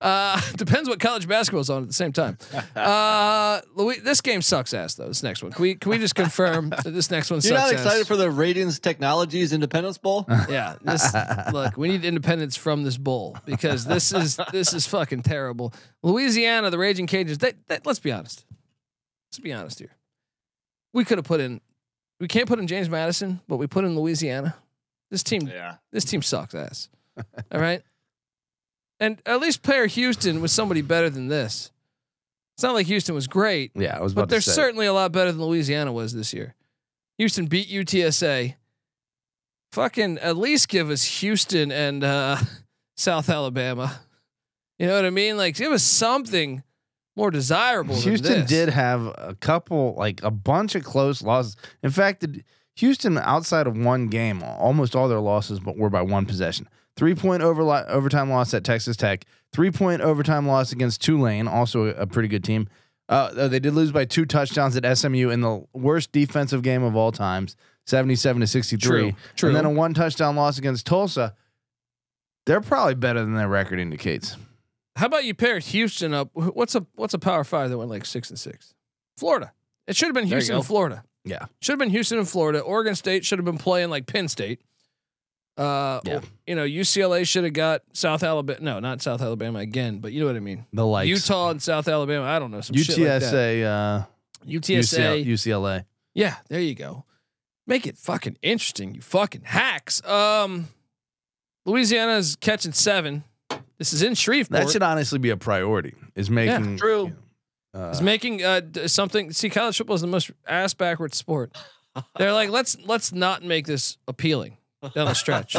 Uh, 0.00 0.40
depends 0.56 0.88
what 0.88 0.98
college 0.98 1.28
basketball's 1.28 1.68
on 1.68 1.82
at 1.82 1.88
the 1.88 1.94
same 1.94 2.10
time. 2.10 2.38
Uh, 2.74 3.60
Louis, 3.74 3.98
this 4.00 4.22
game 4.22 4.40
sucks 4.40 4.72
ass 4.72 4.94
though. 4.94 5.06
This 5.06 5.22
next 5.22 5.42
one, 5.42 5.52
can 5.52 5.62
we 5.62 5.74
can 5.74 5.90
we 5.90 5.98
just 5.98 6.14
confirm 6.14 6.70
that 6.70 6.84
this 6.90 7.10
next 7.10 7.30
one 7.30 7.40
You're 7.42 7.56
sucks 7.56 7.70
not 7.70 7.72
excited 7.72 8.00
ass? 8.00 8.06
for 8.08 8.16
the 8.16 8.30
Radiance 8.30 8.78
Technologies 8.78 9.52
Independence 9.52 9.98
Bowl? 9.98 10.24
yeah, 10.48 10.76
this 10.82 11.14
look, 11.52 11.76
we 11.76 11.88
need 11.88 12.04
independence 12.06 12.56
from 12.56 12.82
this 12.82 12.96
bowl 12.96 13.36
because 13.44 13.84
this 13.84 14.12
is 14.12 14.38
this 14.52 14.72
is 14.72 14.86
fucking 14.86 15.22
terrible. 15.22 15.74
Louisiana, 16.02 16.70
the 16.70 16.78
Ragin' 16.78 17.06
Cajuns. 17.06 17.38
They, 17.38 17.52
they, 17.68 17.78
let's 17.84 18.00
be 18.00 18.10
honest. 18.10 18.46
Let's 19.30 19.38
be 19.38 19.52
honest 19.52 19.78
here. 19.78 19.96
We 20.92 21.04
could 21.04 21.18
have 21.18 21.24
put 21.24 21.40
in. 21.40 21.60
We 22.18 22.28
can't 22.28 22.48
put 22.48 22.58
in 22.58 22.66
James 22.66 22.90
Madison, 22.90 23.40
but 23.48 23.56
we 23.56 23.66
put 23.66 23.84
in 23.84 23.96
Louisiana. 23.96 24.56
This 25.10 25.22
team, 25.22 25.46
yeah. 25.46 25.76
this 25.92 26.04
team 26.04 26.22
sucks 26.22 26.54
ass. 26.54 26.88
All 27.52 27.60
right, 27.60 27.82
and 29.00 29.20
at 29.24 29.40
least 29.40 29.62
player 29.62 29.86
Houston 29.86 30.40
was 30.40 30.52
somebody 30.52 30.82
better 30.82 31.08
than 31.08 31.28
this. 31.28 31.72
It's 32.54 32.62
not 32.62 32.74
like 32.74 32.86
Houston 32.88 33.14
was 33.14 33.26
great, 33.26 33.72
Yeah, 33.74 33.96
I 33.96 34.02
was 34.02 34.12
but 34.12 34.28
they're 34.28 34.42
certainly 34.42 34.84
a 34.84 34.92
lot 34.92 35.12
better 35.12 35.32
than 35.32 35.40
Louisiana 35.42 35.92
was 35.92 36.12
this 36.12 36.34
year. 36.34 36.54
Houston 37.16 37.46
beat 37.46 37.70
UTSA. 37.70 38.54
Fucking 39.72 40.18
at 40.18 40.36
least 40.36 40.68
give 40.68 40.90
us 40.90 41.02
Houston 41.20 41.72
and 41.72 42.04
uh, 42.04 42.36
South 42.96 43.30
Alabama. 43.30 44.00
You 44.78 44.88
know 44.88 44.96
what 44.96 45.06
I 45.06 45.10
mean? 45.10 45.38
Like 45.38 45.56
give 45.56 45.72
us 45.72 45.82
something 45.82 46.62
more 47.20 47.30
desirable. 47.30 47.94
Houston 47.96 48.46
did 48.46 48.70
have 48.70 49.02
a 49.02 49.36
couple, 49.40 49.94
like 49.98 50.22
a 50.22 50.30
bunch 50.30 50.74
of 50.74 50.82
close 50.84 51.22
losses. 51.22 51.54
In 51.82 51.90
fact, 51.90 52.20
the- 52.22 52.42
Houston, 52.76 53.18
outside 53.18 53.66
of 53.66 53.76
one 53.76 54.08
game, 54.08 54.42
almost 54.42 54.96
all 54.96 55.06
their 55.06 55.20
losses 55.20 55.60
but 55.60 55.76
were 55.76 55.90
by 55.90 56.00
one 56.00 56.24
possession. 56.24 56.66
Three 56.96 57.14
point 57.14 57.42
overtime 57.42 58.30
loss 58.30 58.54
at 58.54 58.64
Texas 58.64 58.96
Tech. 58.96 59.26
Three 59.52 59.70
point 59.70 60.00
overtime 60.00 60.46
loss 60.46 60.72
against 60.72 61.02
Tulane, 61.02 61.46
also 61.46 61.86
a, 61.86 61.90
a 61.90 62.06
pretty 62.06 62.28
good 62.28 62.42
team. 62.42 62.68
Uh, 63.08 63.48
they 63.48 63.58
did 63.58 63.74
lose 63.74 63.92
by 63.92 64.06
two 64.06 64.24
touchdowns 64.24 64.76
at 64.76 64.96
SMU 64.96 65.28
in 65.30 65.40
the 65.42 65.62
worst 65.74 66.12
defensive 66.12 66.62
game 66.62 66.82
of 66.82 66.96
all 66.96 67.12
times, 67.12 67.56
seventy-seven 67.84 68.40
to 68.40 68.46
sixty-three. 68.46 69.10
True. 69.10 69.20
True. 69.36 69.48
And 69.50 69.56
then 69.56 69.66
a 69.66 69.70
one 69.70 69.92
touchdown 69.92 70.36
loss 70.36 70.56
against 70.58 70.86
Tulsa. 70.86 71.34
They're 72.46 72.60
probably 72.62 72.94
better 72.94 73.20
than 73.20 73.34
their 73.34 73.48
record 73.48 73.78
indicates. 73.78 74.36
How 75.00 75.06
about 75.06 75.24
you 75.24 75.32
pair 75.32 75.58
Houston 75.58 76.12
up? 76.12 76.28
What's 76.34 76.74
a 76.74 76.86
what's 76.94 77.14
a 77.14 77.18
power 77.18 77.42
five 77.42 77.70
that 77.70 77.78
went 77.78 77.88
like 77.88 78.04
six 78.04 78.28
and 78.28 78.38
six? 78.38 78.74
Florida. 79.16 79.50
It 79.86 79.96
should 79.96 80.08
have 80.08 80.14
been 80.14 80.26
Houston 80.26 80.56
and. 80.56 80.66
Florida. 80.66 81.02
Yeah. 81.24 81.46
Should 81.62 81.72
have 81.72 81.78
been 81.78 81.88
Houston 81.88 82.18
and 82.18 82.28
Florida. 82.28 82.60
Oregon 82.60 82.94
State 82.94 83.24
should 83.24 83.38
have 83.38 83.46
been 83.46 83.56
playing 83.56 83.88
like 83.88 84.04
Penn 84.06 84.28
State. 84.28 84.60
Uh, 85.56 86.00
Yeah. 86.04 86.20
you 86.46 86.54
know, 86.54 86.64
UCLA 86.64 87.26
should 87.26 87.44
have 87.44 87.54
got 87.54 87.80
South 87.94 88.22
Alabama. 88.22 88.60
No, 88.60 88.78
not 88.78 89.00
South 89.00 89.22
Alabama 89.22 89.60
again, 89.60 90.00
but 90.00 90.12
you 90.12 90.20
know 90.20 90.26
what 90.26 90.36
I 90.36 90.40
mean. 90.40 90.66
The 90.74 90.84
likes 90.86 91.08
Utah 91.08 91.48
and 91.48 91.62
South 91.62 91.88
Alabama. 91.88 92.26
I 92.26 92.38
don't 92.38 92.50
know 92.50 92.60
some 92.60 92.76
shit 92.76 92.98
like 92.98 93.06
that. 93.20 93.22
UTSA, 93.22 93.64
uh, 93.64 94.04
UTSA. 94.46 95.24
UCL, 95.24 95.26
UCLA. 95.26 95.84
Yeah, 96.12 96.36
there 96.50 96.60
you 96.60 96.74
go. 96.74 97.06
Make 97.66 97.86
it 97.86 97.96
fucking 97.96 98.36
interesting, 98.42 98.94
you 98.94 99.00
fucking 99.00 99.44
hacks. 99.44 100.04
Um, 100.06 100.68
Louisiana's 101.64 102.36
catching 102.36 102.72
seven. 102.72 103.24
This 103.80 103.94
is 103.94 104.02
in 104.02 104.14
Shreveport. 104.14 104.60
That 104.60 104.70
should 104.70 104.82
honestly 104.82 105.18
be 105.18 105.30
a 105.30 105.38
priority. 105.38 105.94
Is 106.14 106.28
making 106.28 106.72
yeah, 106.72 106.76
true. 106.76 107.12
Uh, 107.74 107.88
is 107.88 108.02
making 108.02 108.44
uh 108.44 108.60
something. 108.86 109.32
See, 109.32 109.48
college 109.48 109.78
football 109.78 109.94
is 109.94 110.02
the 110.02 110.06
most 110.06 110.30
ass 110.46 110.74
backwards 110.74 111.16
sport. 111.16 111.56
They're 112.18 112.34
like, 112.34 112.50
let's 112.50 112.76
let's 112.84 113.10
not 113.10 113.42
make 113.42 113.66
this 113.66 113.96
appealing 114.06 114.58
down 114.94 115.06
the 115.06 115.14
stretch. 115.14 115.54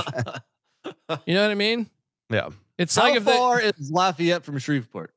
You 1.26 1.34
know 1.34 1.42
what 1.42 1.52
I 1.52 1.56
mean? 1.56 1.90
yeah, 2.32 2.50
It's 2.78 2.96
How 2.96 3.04
like 3.04 3.16
if 3.16 3.26
they, 3.26 3.36
far 3.36 3.60
is 3.60 3.92
Lafayette 3.92 4.44
from 4.44 4.58
Shreveport? 4.60 5.14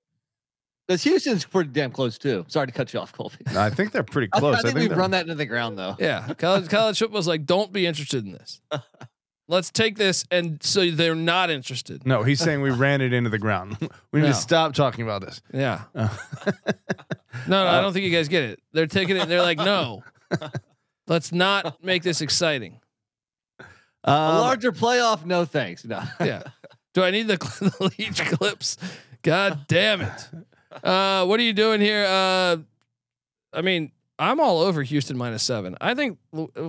Because 0.86 1.02
Houston's 1.04 1.44
pretty 1.44 1.70
damn 1.70 1.90
close 1.90 2.18
too. 2.18 2.44
Sorry 2.48 2.66
to 2.66 2.72
cut 2.72 2.92
you 2.92 3.00
off, 3.00 3.12
Colby. 3.12 3.36
I 3.56 3.70
think 3.70 3.92
they're 3.92 4.02
pretty 4.02 4.28
close. 4.28 4.56
I, 4.56 4.62
think, 4.62 4.74
they're- 4.74 4.88
we've 4.88 4.96
run 4.96 5.10
that 5.12 5.22
into 5.22 5.34
the 5.34 5.46
ground 5.46 5.78
though. 5.78 5.96
yeah, 5.98 6.32
college 6.38 6.68
college 6.70 6.98
football's 6.98 7.28
like, 7.28 7.44
don't 7.44 7.70
be 7.72 7.86
interested 7.86 8.24
in 8.24 8.32
this. 8.32 8.60
Let's 9.46 9.70
take 9.70 9.96
this, 9.96 10.24
and 10.30 10.62
so 10.62 10.90
they're 10.90 11.14
not 11.14 11.50
interested. 11.50 12.06
No, 12.06 12.22
he's 12.22 12.40
saying 12.40 12.62
we 12.62 12.70
ran 12.70 13.02
it 13.02 13.12
into 13.12 13.28
the 13.28 13.38
ground. 13.38 13.76
we 14.12 14.20
need 14.20 14.28
No. 14.28 14.32
to 14.32 14.38
stop 14.38 14.72
talking 14.74 15.04
about 15.04 15.20
this. 15.22 15.40
Yeah. 15.52 15.82
Uh, 15.94 16.08
No, 17.48 17.64
no, 17.64 17.68
I 17.68 17.80
don't 17.80 17.92
think 17.92 18.06
you 18.06 18.12
guys 18.12 18.28
get 18.28 18.44
it. 18.44 18.60
They're 18.72 18.86
taking 18.86 19.16
it. 19.16 19.28
They're 19.28 19.42
like, 19.42 19.58
no, 19.58 20.04
let's 21.08 21.32
not 21.32 21.82
make 21.82 22.02
this 22.04 22.20
exciting. 22.20 22.80
A 24.04 24.10
um, 24.10 24.38
larger 24.38 24.70
playoff, 24.70 25.24
no 25.26 25.44
thanks. 25.44 25.84
No. 25.84 26.02
Yeah. 26.20 26.44
Do 26.94 27.02
I 27.02 27.10
need 27.10 27.26
the, 27.26 27.36
the 27.36 27.92
Leach 27.98 28.24
clips? 28.24 28.78
God 29.22 29.66
damn 29.66 30.02
it. 30.02 30.28
Uh, 30.82 31.26
what 31.26 31.40
are 31.40 31.42
you 31.42 31.52
doing 31.52 31.80
here? 31.80 32.06
Uh, 32.08 32.58
I 33.52 33.62
mean, 33.62 33.90
I'm 34.18 34.38
all 34.38 34.60
over 34.60 34.82
Houston 34.82 35.16
minus 35.16 35.42
seven. 35.42 35.76
I 35.80 35.94
think 35.94 36.18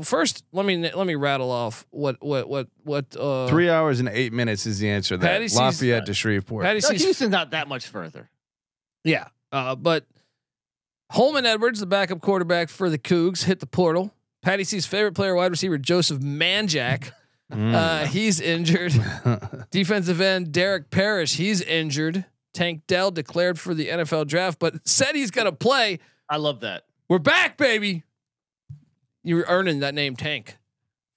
first 0.03 0.43
let 0.51 0.65
me 0.65 0.77
let 0.91 1.05
me 1.05 1.13
rattle 1.15 1.51
off 1.51 1.85
what 1.91 2.17
what 2.23 2.49
what 2.49 2.67
what 2.83 3.15
uh, 3.15 3.47
Three 3.47 3.69
hours 3.69 3.99
and 3.99 4.09
eight 4.09 4.33
minutes 4.33 4.65
is 4.65 4.79
the 4.79 4.89
answer. 4.89 5.15
to 5.15 5.19
That 5.21 5.27
Patty 5.27 5.47
sees- 5.47 5.59
Lafayette 5.59 6.05
to 6.07 6.13
Shreveport. 6.13 6.63
Patty 6.65 6.79
No, 6.81 6.89
sees 6.89 7.03
Houston's 7.03 7.29
not 7.31 7.51
that 7.51 7.67
much 7.67 7.87
further. 7.87 8.29
Yeah. 9.03 9.27
Uh, 9.51 9.75
but 9.75 10.05
Holman 11.11 11.45
Edwards, 11.45 11.79
the 11.79 11.85
backup 11.85 12.19
quarterback 12.21 12.69
for 12.69 12.89
the 12.89 12.97
Cougs, 12.97 13.43
hit 13.43 13.59
the 13.59 13.67
portal. 13.67 14.11
Patty 14.41 14.63
C's 14.63 14.85
favorite 14.85 15.13
player, 15.13 15.35
wide 15.35 15.51
receiver 15.51 15.77
Joseph 15.77 16.19
Manjack. 16.19 17.11
Mm. 17.53 17.73
Uh, 17.75 18.05
he's 18.05 18.39
injured. 18.41 18.91
Defensive 19.71 20.19
end 20.19 20.51
Derek 20.51 20.89
Parish, 20.89 21.35
he's 21.35 21.61
injured. 21.61 22.25
Tank 22.53 22.83
Dell 22.87 23.11
declared 23.11 23.59
for 23.59 23.73
the 23.75 23.87
NFL 23.89 24.27
draft, 24.27 24.57
but 24.59 24.87
said 24.87 25.13
he's 25.15 25.29
gonna 25.29 25.51
play. 25.51 25.99
I 26.29 26.37
love 26.37 26.61
that. 26.61 26.83
We're 27.07 27.19
back, 27.19 27.57
baby. 27.57 28.03
You're 29.23 29.45
earning 29.47 29.79
that 29.81 29.93
name, 29.93 30.15
Tank. 30.15 30.57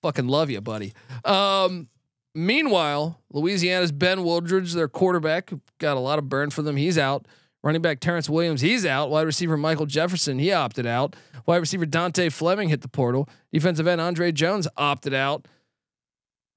Fucking 0.03 0.29
love 0.29 0.51
you, 0.51 0.61
buddy. 0.61 0.93
Um, 1.25 1.89
meanwhile, 2.35 3.21
Louisiana's 3.33 3.93
Ben 3.93 4.19
Wooldridge, 4.19 4.75
their 4.75 4.89
quarterback, 4.89 5.51
got 5.79 5.97
a 5.97 6.01
lot 6.01 6.19
of 6.19 6.29
burn 6.29 6.51
for 6.51 6.63
them. 6.63 6.77
He's 6.77 6.99
out. 6.99 7.27
Running 7.65 7.83
back 7.83 7.99
Terrence 8.01 8.31
Williams, 8.31 8.61
he's 8.61 8.87
out. 8.87 9.11
Wide 9.11 9.23
receiver 9.27 9.57
Michael 9.57 9.87
Jefferson, 9.87 10.39
he 10.39 10.53
opted 10.53 10.87
out. 10.87 11.17
Wide 11.45 11.57
receiver 11.57 11.87
Dante 11.87 12.29
Fleming 12.29 12.69
hit 12.69 12.83
the 12.83 12.89
portal. 12.89 13.29
Defensive 13.53 13.87
end 13.89 14.01
Andre 14.01 14.31
Jones 14.31 14.69
opted 14.77 15.13
out. 15.13 15.49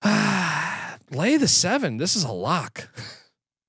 Lay 1.12 1.38
the 1.38 1.48
seven. 1.48 1.98
This 1.98 2.16
is 2.16 2.24
a 2.24 2.32
lock. 2.32 2.88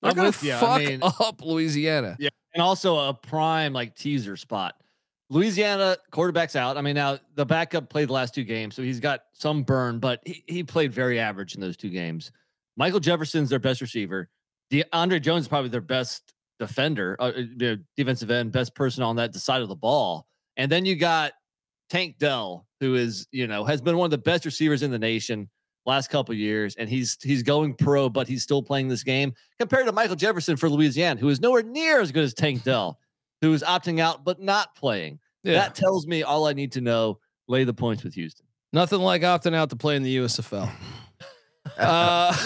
I'm 0.02 0.14
gonna 0.14 0.28
with 0.28 0.42
you. 0.44 0.52
I 0.52 0.58
fuck 0.60 0.78
mean- 0.82 1.00
up 1.02 1.40
Louisiana. 1.42 2.16
Yeah, 2.18 2.28
and 2.52 2.62
also 2.62 2.98
a 3.08 3.14
prime 3.14 3.72
like 3.72 3.94
teaser 3.96 4.36
spot. 4.36 4.76
Louisiana 5.32 5.96
quarterback's 6.10 6.54
out. 6.56 6.76
I 6.76 6.82
mean, 6.82 6.94
now 6.94 7.18
the 7.36 7.46
backup 7.46 7.88
played 7.88 8.10
the 8.10 8.12
last 8.12 8.34
two 8.34 8.44
games, 8.44 8.74
so 8.74 8.82
he's 8.82 9.00
got 9.00 9.20
some 9.32 9.62
burn, 9.62 9.98
but 9.98 10.20
he, 10.26 10.44
he 10.46 10.62
played 10.62 10.92
very 10.92 11.18
average 11.18 11.54
in 11.54 11.60
those 11.62 11.74
two 11.74 11.88
games. 11.88 12.30
Michael 12.76 13.00
Jefferson's 13.00 13.48
their 13.48 13.58
best 13.58 13.80
receiver. 13.80 14.28
De- 14.68 14.84
Andre 14.92 15.18
Jones 15.18 15.44
is 15.44 15.48
probably 15.48 15.70
their 15.70 15.80
best 15.80 16.34
defender, 16.58 17.16
uh, 17.18 17.32
uh, 17.62 17.76
defensive 17.96 18.30
end, 18.30 18.52
best 18.52 18.74
person 18.74 19.02
on 19.02 19.16
that 19.16 19.34
side 19.34 19.62
of 19.62 19.68
the 19.68 19.74
ball. 19.74 20.26
And 20.58 20.70
then 20.70 20.84
you 20.84 20.96
got 20.96 21.32
Tank 21.88 22.18
Dell, 22.18 22.66
who 22.80 22.94
is 22.94 23.26
you 23.32 23.46
know 23.46 23.64
has 23.64 23.80
been 23.80 23.96
one 23.96 24.04
of 24.04 24.10
the 24.10 24.18
best 24.18 24.44
receivers 24.44 24.82
in 24.82 24.90
the 24.90 24.98
nation 24.98 25.48
last 25.86 26.10
couple 26.10 26.34
years, 26.34 26.76
and 26.76 26.90
he's 26.90 27.16
he's 27.22 27.42
going 27.42 27.72
pro, 27.72 28.10
but 28.10 28.28
he's 28.28 28.42
still 28.42 28.62
playing 28.62 28.88
this 28.88 29.02
game 29.02 29.32
compared 29.58 29.86
to 29.86 29.92
Michael 29.92 30.14
Jefferson 30.14 30.58
for 30.58 30.68
Louisiana, 30.68 31.18
who 31.18 31.30
is 31.30 31.40
nowhere 31.40 31.62
near 31.62 32.02
as 32.02 32.12
good 32.12 32.24
as 32.24 32.34
Tank 32.34 32.64
Dell, 32.64 32.98
who 33.40 33.54
is 33.54 33.62
opting 33.62 33.98
out 33.98 34.24
but 34.24 34.38
not 34.38 34.74
playing. 34.74 35.18
Yeah. 35.44 35.54
That 35.54 35.74
tells 35.74 36.06
me 36.06 36.22
all 36.22 36.46
I 36.46 36.52
need 36.52 36.72
to 36.72 36.80
know. 36.80 37.18
Lay 37.48 37.64
the 37.64 37.74
points 37.74 38.04
with 38.04 38.14
Houston. 38.14 38.46
Nothing 38.72 39.00
like 39.00 39.22
opting 39.22 39.54
out 39.54 39.70
to 39.70 39.76
play 39.76 39.96
in 39.96 40.02
the 40.02 40.16
USFL. 40.18 40.70
uh, 41.78 42.36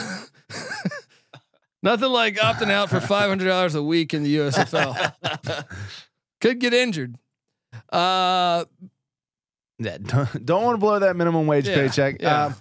nothing 1.83 2.11
like 2.11 2.37
opting 2.37 2.71
out 2.71 2.89
for 2.91 3.01
five 3.01 3.29
hundred 3.29 3.47
dollars 3.49 3.75
a 3.75 3.83
week 3.83 4.15
in 4.15 4.23
the 4.23 4.37
USFL. 4.37 5.67
Could 6.41 6.59
get 6.59 6.75
injured. 6.75 7.17
Uh, 7.93 8.65
Yeah, 9.79 9.99
don't, 9.99 10.47
don't 10.47 10.63
want 10.65 10.75
to 10.75 10.79
blow 10.81 10.99
that 10.99 11.17
minimum 11.17 11.47
wage 11.47 11.69
Yeah, 11.69 11.75
paycheck. 11.77 12.21
yeah. 12.21 12.47
Um, 12.47 12.55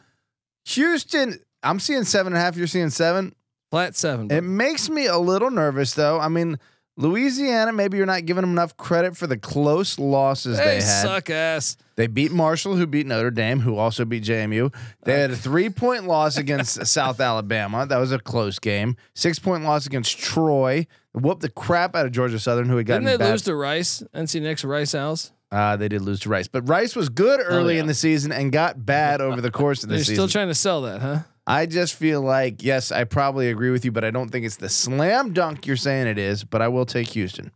Houston, 0.68 1.40
I'm 1.64 1.80
seeing 1.80 2.04
seven 2.04 2.34
and 2.34 2.38
a 2.38 2.44
half. 2.44 2.58
You're 2.58 2.68
seeing 2.68 2.90
seven. 2.90 3.34
flat 3.72 3.96
seven. 3.96 4.32
It 4.32 4.42
makes 4.42 4.90
me 4.90 5.06
a 5.08 5.18
little 5.18 5.52
nervous, 5.52 5.94
though. 5.94 6.20
I 6.20 6.28
mean, 6.28 6.60
Louisiana, 6.98 7.74
maybe 7.74 7.98
you're 7.98 8.06
not 8.06 8.26
giving 8.26 8.42
them 8.42 8.52
enough 8.52 8.78
credit 8.78 9.18
for 9.18 9.28
the 9.28 9.38
close 9.38 10.00
losses 10.00 10.58
they 10.58 10.64
they 10.64 10.76
had. 10.76 11.02
suck 11.02 11.30
ass. 11.30 11.76
They 11.98 12.08
beat 12.08 12.32
Marshall, 12.32 12.76
who 12.76 12.88
beat 12.88 13.06
Notre 13.06 13.32
Dame, 13.32 13.60
who 13.60 13.78
also 13.78 14.06
beat 14.06 14.24
JMU. 14.24 14.74
They 15.04 15.20
had 15.20 15.32
a 15.32 15.36
three 15.36 15.70
point 15.70 16.06
loss 16.08 16.38
against 16.38 16.86
South 16.88 17.20
Alabama. 17.20 17.86
That 17.86 17.98
was 17.98 18.12
a 18.12 18.20
close 18.20 18.60
game. 18.60 18.96
Six 19.14 19.40
point 19.40 19.64
loss 19.64 19.86
against 19.86 20.18
Troy. 20.18 20.88
Whooped 21.14 21.42
the 21.42 21.50
crap 21.50 21.96
out 21.96 22.06
of 22.06 22.12
Georgia 22.12 22.40
Southern, 22.40 22.68
who 22.68 22.78
had 22.78 22.86
gotten 22.86 23.04
Didn't 23.06 23.20
they 23.20 23.26
bad. 23.26 23.32
lose 23.32 23.42
to 23.44 23.56
Rice? 23.56 24.04
NC 24.14 24.42
Nick's 24.42 24.66
Rice 24.66 24.92
House. 24.92 25.32
uh, 25.52 25.78
they 25.78 25.88
did 25.88 26.02
lose 26.02 26.20
to 26.22 26.30
Rice, 26.30 26.48
but 26.50 26.68
Rice 26.68 26.94
was 26.96 27.08
good 27.08 27.40
early 27.44 27.76
yeah. 27.76 27.82
in 27.82 27.88
the 27.88 27.94
season 27.94 28.32
and 28.34 28.52
got 28.52 28.86
bad 28.86 29.22
over 29.22 29.40
the 29.40 29.52
course 29.52 29.84
of 29.84 29.90
the 29.90 29.98
season. 29.98 30.16
They're 30.16 30.16
season. 30.16 30.30
still 30.30 30.40
trying 30.42 30.48
to 30.50 30.56
sell 30.56 30.82
that, 30.82 31.02
huh? 31.02 31.20
I 31.48 31.66
just 31.66 31.94
feel 31.96 32.22
like 32.22 32.64
yes, 32.64 32.92
I 32.92 33.04
probably 33.04 33.50
agree 33.50 33.70
with 33.72 33.86
you, 33.86 33.92
but 33.92 34.04
I 34.04 34.12
don't 34.12 34.30
think 34.30 34.46
it's 34.46 34.58
the 34.58 34.70
slam 34.70 35.34
dunk 35.34 35.68
you're 35.68 35.76
saying 35.78 36.08
it 36.08 36.18
is. 36.18 36.44
But 36.44 36.62
I 36.62 36.68
will 36.68 36.86
take 36.86 37.08
Houston. 37.10 37.52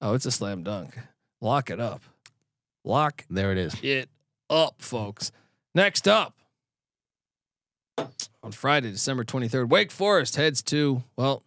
Oh, 0.00 0.14
it's 0.14 0.26
a 0.26 0.30
slam 0.30 0.62
dunk. 0.62 0.96
Lock 1.40 1.70
it 1.70 1.80
up. 1.80 2.02
Lock 2.84 3.24
There 3.30 3.52
it 3.52 3.58
is. 3.58 3.74
it 3.82 4.08
up, 4.50 4.80
folks. 4.80 5.32
Next 5.74 6.06
up, 6.06 6.34
on 8.42 8.52
Friday, 8.52 8.90
December 8.90 9.24
23rd, 9.24 9.68
Wake 9.68 9.90
Forest 9.90 10.36
heads 10.36 10.62
to, 10.64 11.02
well, 11.16 11.42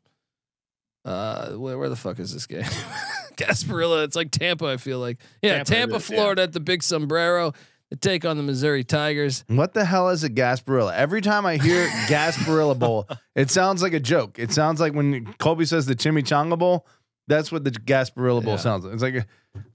uh, 1.05 1.51
where, 1.51 1.77
where 1.77 1.89
the 1.89 1.95
fuck 1.95 2.19
is 2.19 2.33
this 2.33 2.47
game? 2.47 2.63
Gasparilla. 3.37 4.03
It's 4.03 4.15
like 4.15 4.31
Tampa, 4.31 4.65
I 4.65 4.77
feel 4.77 4.99
like. 4.99 5.19
Yeah, 5.41 5.63
Tampa 5.63 5.71
Tampa, 5.71 5.95
it 5.95 5.97
is, 5.97 6.09
yeah. 6.09 6.15
Florida 6.17 6.41
at 6.43 6.53
the 6.53 6.59
Big 6.59 6.83
Sombrero. 6.83 7.53
They 7.89 7.95
take 7.97 8.25
on 8.25 8.35
the 8.37 8.43
Missouri 8.43 8.83
Tigers. 8.83 9.43
What 9.47 9.73
the 9.73 9.85
hell 9.85 10.09
is 10.09 10.23
a 10.23 10.29
Gasparilla? 10.29 10.93
Every 10.93 11.21
time 11.21 11.45
I 11.45 11.57
hear 11.57 11.87
Gasparilla 12.07 12.77
Bowl, 12.77 13.07
it 13.35 13.49
sounds 13.49 13.81
like 13.81 13.93
a 13.93 13.99
joke. 13.99 14.37
It 14.39 14.51
sounds 14.51 14.79
like 14.81 14.93
when 14.93 15.33
Colby 15.39 15.65
says 15.65 15.85
the 15.85 15.95
Chimichanga 15.95 16.57
Bowl. 16.59 16.85
That's 17.27 17.51
what 17.51 17.63
the 17.63 17.71
Gasparilla 17.71 18.43
Bowl 18.43 18.53
Yeah. 18.53 18.59
sounds 18.59 18.85
like. 18.85 18.93
It's 18.93 19.03
like 19.03 19.15
a, 19.15 19.25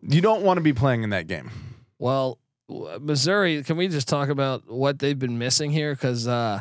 you 0.02 0.21
don't 0.21 0.42
want 0.42 0.59
to 0.59 0.62
be 0.62 0.73
playing 0.73 1.02
in 1.04 1.11
that 1.11 1.26
game. 1.26 1.50
Well, 1.99 2.38
Missouri, 3.00 3.62
can 3.62 3.76
we 3.76 3.88
just 3.88 4.09
talk 4.09 4.28
about 4.28 4.71
what 4.71 4.99
they've 4.99 5.19
been 5.19 5.38
missing 5.38 5.71
here? 5.71 5.92
Because 5.95 6.26
uh, 6.28 6.61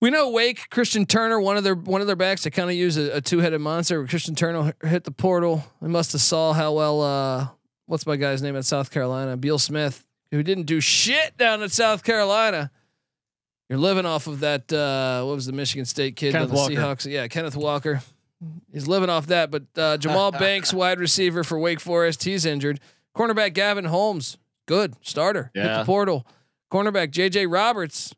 we 0.00 0.10
know 0.10 0.30
Wake, 0.30 0.70
Christian 0.70 1.06
Turner, 1.06 1.40
one 1.40 1.56
of 1.56 1.64
their 1.64 1.74
one 1.74 2.00
of 2.00 2.06
their 2.06 2.16
backs, 2.16 2.44
they 2.44 2.50
kind 2.50 2.70
of 2.70 2.76
use 2.76 2.96
a, 2.96 3.16
a 3.16 3.20
two 3.20 3.38
headed 3.40 3.60
monster. 3.60 4.04
Christian 4.06 4.34
Turner 4.34 4.72
hit 4.82 5.04
the 5.04 5.10
portal. 5.10 5.64
They 5.82 5.88
must 5.88 6.12
have 6.12 6.20
saw 6.20 6.52
how 6.52 6.72
well. 6.72 7.00
Uh, 7.02 7.48
what's 7.86 8.06
my 8.06 8.16
guy's 8.16 8.42
name 8.42 8.56
at 8.56 8.64
South 8.64 8.90
Carolina? 8.90 9.36
Beal 9.36 9.58
Smith, 9.58 10.04
who 10.30 10.42
didn't 10.42 10.64
do 10.64 10.80
shit 10.80 11.36
down 11.36 11.62
at 11.62 11.70
South 11.70 12.04
Carolina. 12.04 12.70
You're 13.68 13.78
living 13.78 14.06
off 14.06 14.26
of 14.26 14.40
that. 14.40 14.72
Uh, 14.72 15.24
what 15.24 15.34
was 15.34 15.46
the 15.46 15.52
Michigan 15.52 15.84
State 15.84 16.16
kid 16.16 16.32
Kenneth 16.32 16.50
the 16.50 16.56
Walker. 16.56 16.74
Seahawks? 16.74 17.10
Yeah, 17.10 17.28
Kenneth 17.28 17.56
Walker. 17.56 18.00
He's 18.72 18.88
living 18.88 19.10
off 19.10 19.26
that. 19.26 19.50
But 19.50 19.64
uh, 19.76 19.98
Jamal 19.98 20.32
Banks, 20.32 20.72
wide 20.72 21.00
receiver 21.00 21.44
for 21.44 21.58
Wake 21.58 21.80
Forest, 21.80 22.24
he's 22.24 22.46
injured. 22.46 22.80
Cornerback 23.16 23.52
Gavin 23.52 23.84
Holmes, 23.84 24.38
good 24.66 24.94
starter. 25.02 25.50
Hit 25.54 25.64
the 25.64 25.84
portal. 25.84 26.26
Cornerback 26.72 27.10
JJ 27.10 27.50
Roberts 27.52 28.14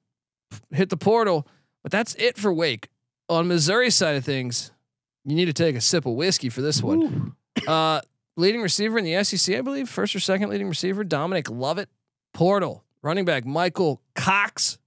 hit 0.70 0.88
the 0.88 0.96
portal. 0.96 1.46
But 1.82 1.92
that's 1.92 2.14
it 2.16 2.36
for 2.36 2.52
Wake. 2.52 2.88
On 3.28 3.48
Missouri 3.48 3.90
side 3.90 4.16
of 4.16 4.24
things, 4.24 4.70
you 5.24 5.34
need 5.34 5.46
to 5.46 5.52
take 5.52 5.76
a 5.76 5.80
sip 5.80 6.04
of 6.04 6.14
whiskey 6.14 6.48
for 6.48 6.60
this 6.60 6.82
one. 6.82 7.34
Uh, 7.66 8.00
leading 8.36 8.60
receiver 8.60 8.98
in 8.98 9.04
the 9.04 9.22
SEC, 9.24 9.56
I 9.56 9.60
believe, 9.62 9.88
first 9.88 10.14
or 10.14 10.20
second 10.20 10.50
leading 10.50 10.68
receiver, 10.68 11.04
Dominic 11.04 11.50
Lovett. 11.50 11.88
Portal. 12.32 12.84
Running 13.02 13.24
back 13.24 13.46
Michael 13.46 14.00
Cox. 14.14 14.78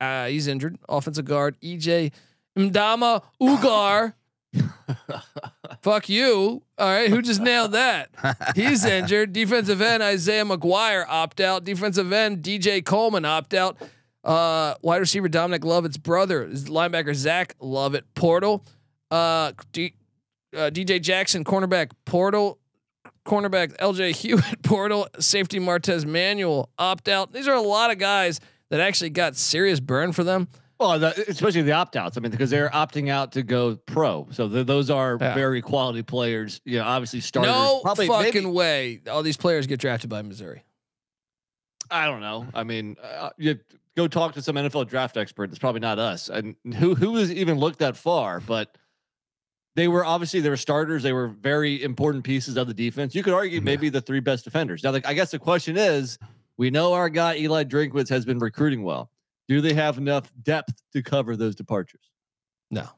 Uh, 0.00 0.26
he's 0.26 0.46
injured. 0.46 0.78
Offensive 0.88 1.24
guard 1.24 1.56
EJ 1.60 2.12
Mdama 2.56 3.22
Ugar. 3.40 4.14
Fuck 5.82 6.08
you. 6.08 6.62
All 6.78 6.88
right. 6.88 7.10
Who 7.10 7.22
just 7.22 7.40
nailed 7.40 7.72
that? 7.72 8.10
He's 8.56 8.84
injured. 8.84 9.32
Defensive 9.32 9.80
end 9.80 10.02
Isaiah 10.02 10.44
McGuire 10.44 11.04
opt 11.08 11.40
out. 11.40 11.64
Defensive 11.64 12.12
end 12.12 12.42
DJ 12.42 12.84
Coleman 12.84 13.24
opt 13.24 13.54
out. 13.54 13.76
Uh, 14.24 14.74
wide 14.82 14.98
receiver 14.98 15.28
Dominic 15.28 15.64
Lovett's 15.64 15.96
brother 15.96 16.44
is 16.44 16.66
linebacker 16.66 17.14
Zach 17.14 17.54
Lovett. 17.60 18.04
Portal. 18.14 18.64
Uh, 19.10 19.52
D, 19.72 19.94
uh, 20.54 20.70
DJ 20.70 21.00
Jackson 21.00 21.44
cornerback 21.44 21.90
Portal. 22.04 22.57
Cornerback 23.28 23.76
LJ 23.76 24.16
Hewitt 24.16 24.62
Portal. 24.62 25.06
Safety 25.20 25.60
Martez 25.60 26.06
Manuel 26.06 26.70
opt 26.78 27.08
out. 27.08 27.32
These 27.32 27.46
are 27.46 27.54
a 27.54 27.60
lot 27.60 27.90
of 27.90 27.98
guys 27.98 28.40
that 28.70 28.80
actually 28.80 29.10
got 29.10 29.36
serious 29.36 29.80
burn 29.80 30.12
for 30.12 30.24
them. 30.24 30.48
Well, 30.80 30.98
the, 30.98 31.24
especially 31.28 31.62
the 31.62 31.72
opt 31.72 31.96
outs. 31.96 32.16
I 32.16 32.20
mean, 32.20 32.30
because 32.30 32.50
they're 32.50 32.68
opting 32.70 33.08
out 33.10 33.32
to 33.32 33.42
go 33.42 33.76
pro. 33.76 34.28
So 34.30 34.48
th- 34.48 34.66
those 34.66 34.90
are 34.90 35.18
Yeah. 35.20 35.34
very 35.34 35.60
quality 35.60 36.02
players. 36.02 36.60
You 36.64 36.78
know, 36.78 36.84
obviously 36.84 37.20
starters. 37.20 37.52
no 37.52 37.80
probably 37.82 38.06
fucking 38.06 38.44
maybe- 38.44 38.46
way 38.46 39.00
all 39.10 39.22
these 39.22 39.36
players 39.36 39.66
get 39.66 39.80
drafted 39.80 40.08
by 40.08 40.22
Missouri. 40.22 40.62
I 41.90 42.06
don't 42.06 42.20
know. 42.20 42.46
I 42.54 42.64
mean, 42.64 42.96
uh, 43.02 43.30
you 43.38 43.58
go 43.96 44.06
talk 44.08 44.34
to 44.34 44.42
some 44.42 44.56
NFL 44.56 44.86
draft 44.88 45.16
expert. 45.16 45.50
It's 45.50 45.58
probably 45.58 45.80
not 45.80 45.98
us. 45.98 46.28
And 46.28 46.54
who 46.76 46.94
who 46.94 47.16
has 47.16 47.32
even 47.32 47.58
looked 47.58 47.80
that 47.80 47.96
far? 47.96 48.40
But 48.40 48.76
they 49.78 49.86
were 49.86 50.04
obviously 50.04 50.40
they 50.40 50.50
were 50.50 50.56
starters. 50.56 51.04
They 51.04 51.12
were 51.12 51.28
very 51.28 51.84
important 51.84 52.24
pieces 52.24 52.56
of 52.56 52.66
the 52.66 52.74
defense. 52.74 53.14
You 53.14 53.22
could 53.22 53.32
argue 53.32 53.60
maybe 53.60 53.90
the 53.90 54.00
three 54.00 54.18
best 54.18 54.42
defenders. 54.44 54.82
Now, 54.82 54.90
like, 54.90 55.06
I 55.06 55.14
guess 55.14 55.30
the 55.30 55.38
question 55.38 55.76
is, 55.76 56.18
we 56.56 56.70
know 56.70 56.94
our 56.94 57.08
guy 57.08 57.36
Eli 57.36 57.62
Drinkwitz 57.62 58.08
has 58.08 58.24
been 58.24 58.40
recruiting 58.40 58.82
well. 58.82 59.08
Do 59.46 59.60
they 59.60 59.74
have 59.74 59.96
enough 59.96 60.32
depth 60.42 60.82
to 60.94 61.02
cover 61.02 61.36
those 61.36 61.54
departures? 61.54 62.10
No. 62.72 62.88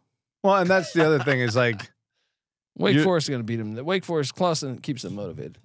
Well, 0.43 0.57
and 0.57 0.71
that's 0.71 0.95
the 0.95 1.05
other 1.05 1.19
thing 1.19 1.41
is 1.41 1.55
like 1.55 1.91
Wake 2.79 2.97
You- 2.97 3.05
Forest 3.05 3.27
is 3.27 3.29
going 3.29 3.41
to 3.41 3.45
beat 3.45 3.61
him. 3.61 3.75
Wake 3.85 4.05
Forest 4.07 4.35
Clawson 4.35 4.79
keeps 4.79 5.03
them 5.03 5.15
motivated. 5.15 5.59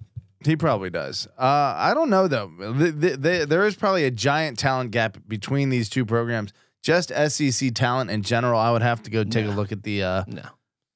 He 0.44 0.54
probably 0.54 0.90
does. 0.90 1.26
Uh, 1.38 1.74
I 1.76 1.94
don't 1.94 2.10
know 2.10 2.28
though. 2.28 2.52
The, 2.58 2.90
the, 2.92 3.16
the, 3.16 3.46
there 3.48 3.66
is 3.66 3.74
probably 3.74 4.04
a 4.04 4.10
giant 4.10 4.58
talent 4.58 4.90
gap 4.90 5.16
between 5.26 5.70
these 5.70 5.88
two 5.88 6.04
programs. 6.04 6.52
Just 6.82 7.08
SEC 7.08 7.72
talent 7.74 8.10
in 8.10 8.22
general. 8.22 8.60
I 8.60 8.70
would 8.70 8.82
have 8.82 9.02
to 9.04 9.10
go 9.10 9.24
take 9.24 9.46
a 9.46 9.50
look 9.50 9.72
at 9.72 9.82
the 9.82 10.02
uh, 10.02 10.24
No. 10.28 10.42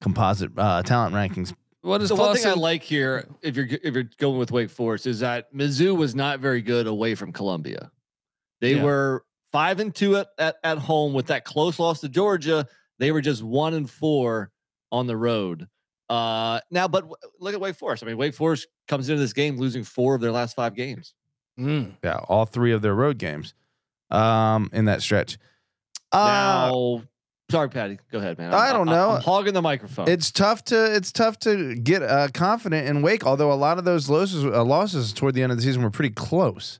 Composite 0.01 0.51
uh, 0.57 0.83
talent 0.83 1.15
rankings. 1.15 1.53
What 1.81 2.01
is 2.01 2.09
So 2.09 2.15
one 2.15 2.35
thing 2.35 2.45
I 2.45 2.53
like 2.53 2.83
here, 2.83 3.27
if 3.41 3.55
you're 3.55 3.67
if 3.83 3.93
you're 3.95 4.09
going 4.17 4.37
with 4.37 4.51
Wake 4.51 4.69
Forest, 4.69 5.07
is 5.07 5.19
that 5.21 5.51
Mizzou 5.53 5.95
was 5.95 6.13
not 6.13 6.39
very 6.39 6.61
good 6.61 6.85
away 6.87 7.15
from 7.15 7.31
Columbia. 7.31 7.91
They 8.59 8.75
Yeah. 8.75 8.83
were 8.83 9.25
five 9.51 9.79
and 9.79 9.93
two 9.93 10.17
at, 10.17 10.27
at 10.37 10.57
at 10.63 10.77
home 10.77 11.13
with 11.13 11.27
that 11.27 11.43
close 11.45 11.79
loss 11.79 12.01
to 12.01 12.09
Georgia. 12.09 12.67
They 12.99 13.11
were 13.11 13.21
just 13.21 13.41
one 13.41 13.73
and 13.73 13.89
four 13.89 14.51
on 14.91 15.07
the 15.07 15.17
road. 15.17 15.67
Uh, 16.07 16.59
now, 16.69 16.87
but 16.87 17.01
w- 17.01 17.15
look 17.39 17.53
at 17.55 17.61
Wake 17.61 17.75
Forest. 17.77 18.03
I 18.03 18.07
mean, 18.07 18.17
Wake 18.17 18.35
Forest 18.35 18.67
comes 18.87 19.09
into 19.09 19.19
this 19.21 19.33
game 19.33 19.57
losing 19.57 19.83
four 19.83 20.13
of 20.13 20.21
their 20.21 20.31
last 20.31 20.55
five 20.55 20.75
games. 20.75 21.15
Mm. 21.59 21.93
Yeah, 22.03 22.17
all 22.27 22.45
three 22.45 22.73
of 22.73 22.81
their 22.81 22.93
road 22.93 23.17
games 23.17 23.53
um, 24.11 24.69
in 24.73 24.85
that 24.85 25.01
stretch. 25.01 25.37
Uh, 26.11 26.17
now, 26.25 27.03
sorry, 27.51 27.69
Patty, 27.69 27.99
go 28.11 28.17
ahead, 28.17 28.37
man. 28.37 28.53
I 28.53 28.73
don't 28.73 28.87
know. 28.87 29.11
I'm 29.11 29.21
hogging 29.21 29.53
the 29.53 29.61
microphone. 29.61 30.09
it's 30.09 30.31
tough 30.31 30.63
to 30.65 30.95
it's 30.95 31.11
tough 31.11 31.37
to 31.39 31.75
get 31.75 32.01
uh, 32.01 32.29
confident 32.33 32.87
in 32.87 33.01
Wake. 33.01 33.25
Although 33.25 33.51
a 33.51 33.55
lot 33.55 33.77
of 33.77 33.85
those 33.85 34.09
losses 34.09 34.43
uh, 34.43 34.63
losses 34.63 35.13
toward 35.13 35.35
the 35.35 35.43
end 35.43 35.51
of 35.51 35.57
the 35.57 35.63
season 35.63 35.83
were 35.83 35.91
pretty 35.91 36.13
close. 36.13 36.79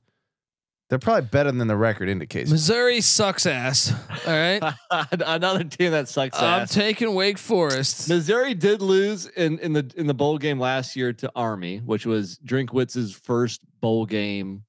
They're 0.89 0.99
probably 0.99 1.29
better 1.29 1.53
than 1.53 1.69
the 1.69 1.77
record 1.77 2.09
indicates. 2.09 2.51
Missouri 2.51 2.99
sucks 2.99 3.45
ass. 3.45 3.93
All 4.27 4.33
right. 4.33 4.61
another 5.25 5.63
team 5.63 5.91
that 5.91 6.09
sucks 6.09 6.35
ass. 6.35 6.43
I'm 6.43 6.61
ass. 6.63 6.73
taking 6.73 7.15
Wake 7.15 7.37
Forest. 7.37 8.09
Missouri 8.09 8.53
did 8.53 8.81
lose 8.81 9.25
in, 9.25 9.57
in 9.59 9.71
the 9.71 9.89
in 9.95 10.07
the 10.07 10.13
bowl 10.13 10.37
game 10.37 10.59
last 10.59 10.97
year 10.97 11.13
to 11.13 11.31
Army, 11.33 11.77
which 11.77 12.05
was 12.05 12.37
Drinkwitz's 12.39 13.13
first 13.13 13.61
bowl 13.79 14.05
game 14.05 14.63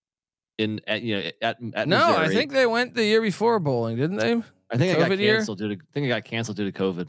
in 0.59 0.81
at 0.87 1.03
you 1.03 1.17
know 1.17 1.31
at, 1.43 1.57
at 1.75 1.89
No, 1.89 2.17
I 2.17 2.29
think 2.29 2.53
they 2.53 2.67
went 2.67 2.95
the 2.95 3.05
year 3.05 3.21
before 3.21 3.59
bowling, 3.59 3.97
didn't 3.97 4.19
they? 4.19 4.43
I 4.73 4.77
think 4.79 4.97
it 4.97 4.99
got 4.99 5.11
COVID 5.11 5.19
year? 5.19 5.37
canceled 5.37 5.59
due 5.59 5.69
to 5.69 5.75
I 5.75 5.87
think 5.93 6.05
it 6.07 6.09
got 6.09 6.25
canceled 6.25 6.57
due 6.57 6.71
to 6.71 6.79
COVID. 6.79 7.09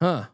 Huh. 0.00 0.24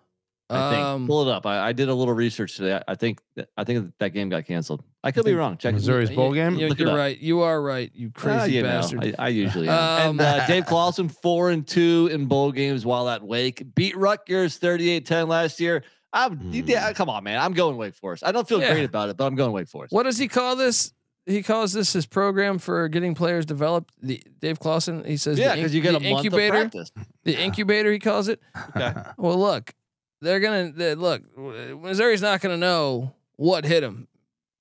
I 0.51 0.71
think 0.71 0.85
Um, 0.85 1.07
pull 1.07 1.27
it 1.27 1.33
up. 1.33 1.47
I, 1.47 1.69
I 1.69 1.73
did 1.73 1.89
a 1.89 1.95
little 1.95 2.13
research 2.13 2.57
today. 2.57 2.75
I, 2.75 2.83
I 2.89 2.95
think 2.95 3.21
that, 3.37 3.49
I 3.57 3.65
think 3.65 3.91
that 3.99 4.11
game 4.11 4.29
got 4.29 4.45
canceled. 4.45 4.83
I 5.03 5.11
could 5.11 5.25
be 5.25 5.33
wrong. 5.35 5.57
Check 5.57 5.73
Missouri's 5.75 6.11
it. 6.11 6.17
bowl 6.17 6.35
game? 6.35 6.57
You, 6.57 6.69
Look 6.69 6.79
it 6.79 6.89
are 6.89 6.95
right. 6.95 7.17
You 7.19 7.41
are 7.41 7.63
right. 7.63 7.91
You 7.95 8.13
Ah, 8.15 8.21
crazy 8.21 8.53
you 8.57 8.63
bastard. 8.63 9.15
I, 9.19 9.25
I 9.27 9.29
usually 9.29 9.69
am. 9.69 9.75
Um, 10.11 10.11
and 10.11 10.21
uh, 10.21 10.47
Dave 10.47 10.67
Clawson, 10.67 11.09
four 11.09 11.51
and 11.51 11.67
two 11.67 12.11
in 12.13 12.27
bowl 12.27 12.53
games 12.53 12.85
while 12.85 13.09
at 13.09 13.23
Wake. 13.23 13.75
Beat 13.75 13.97
Rutgers 13.97 14.59
38-10 14.61 15.27
last 15.29 15.59
year. 15.59 15.85
I'm 16.13 16.37
Hmm. 16.37 16.53
yeah, 16.67 16.93
come 16.93 17.09
on, 17.09 17.25
man. 17.25 17.39
I'm 17.41 17.55
going 17.55 17.79
Wake 17.79 17.95
Forest. 17.95 18.23
I 18.27 18.33
don't 18.33 18.47
feel 18.47 18.61
Yeah. 18.61 18.73
great 18.73 18.85
about 18.85 19.09
it, 19.09 19.17
but 19.17 19.25
I'm 19.25 19.35
going 19.37 19.53
Wake 19.53 19.69
Forest. 19.69 19.93
what 19.95 20.03
does 20.03 20.19
he 20.19 20.29
call 20.29 20.55
this? 20.57 20.93
He 21.25 21.43
calls 21.43 21.73
this 21.73 21.93
his 21.93 22.05
program 22.07 22.59
for 22.59 22.89
getting 22.89 23.15
players 23.15 23.47
developed. 23.47 23.95
The 24.03 24.23
Dave 24.41 24.59
Clawson. 24.59 25.05
He 25.05 25.17
says, 25.17 25.39
Yeah, 25.39 25.55
because 25.55 25.75
you 25.75 25.81
get 25.81 25.95
a 25.95 25.99
the 25.99 26.11
month 26.11 26.25
incubator. 26.25 26.55
of 26.55 26.61
practice. 26.73 26.93
The 27.25 27.37
incubator. 27.37 27.93
He 27.93 27.99
calls 27.99 28.29
it. 28.29 28.41
Okay. 28.77 28.93
Well, 29.17 29.39
look, 29.39 29.73
they're 30.21 30.41
gonna 30.41 30.73
they, 30.73 30.95
look. 30.95 31.23
Missouri's 31.37 32.23
not 32.23 32.41
gonna 32.41 32.57
know 32.57 33.15
what 33.37 33.65
hit 33.65 33.85
him, 33.85 34.09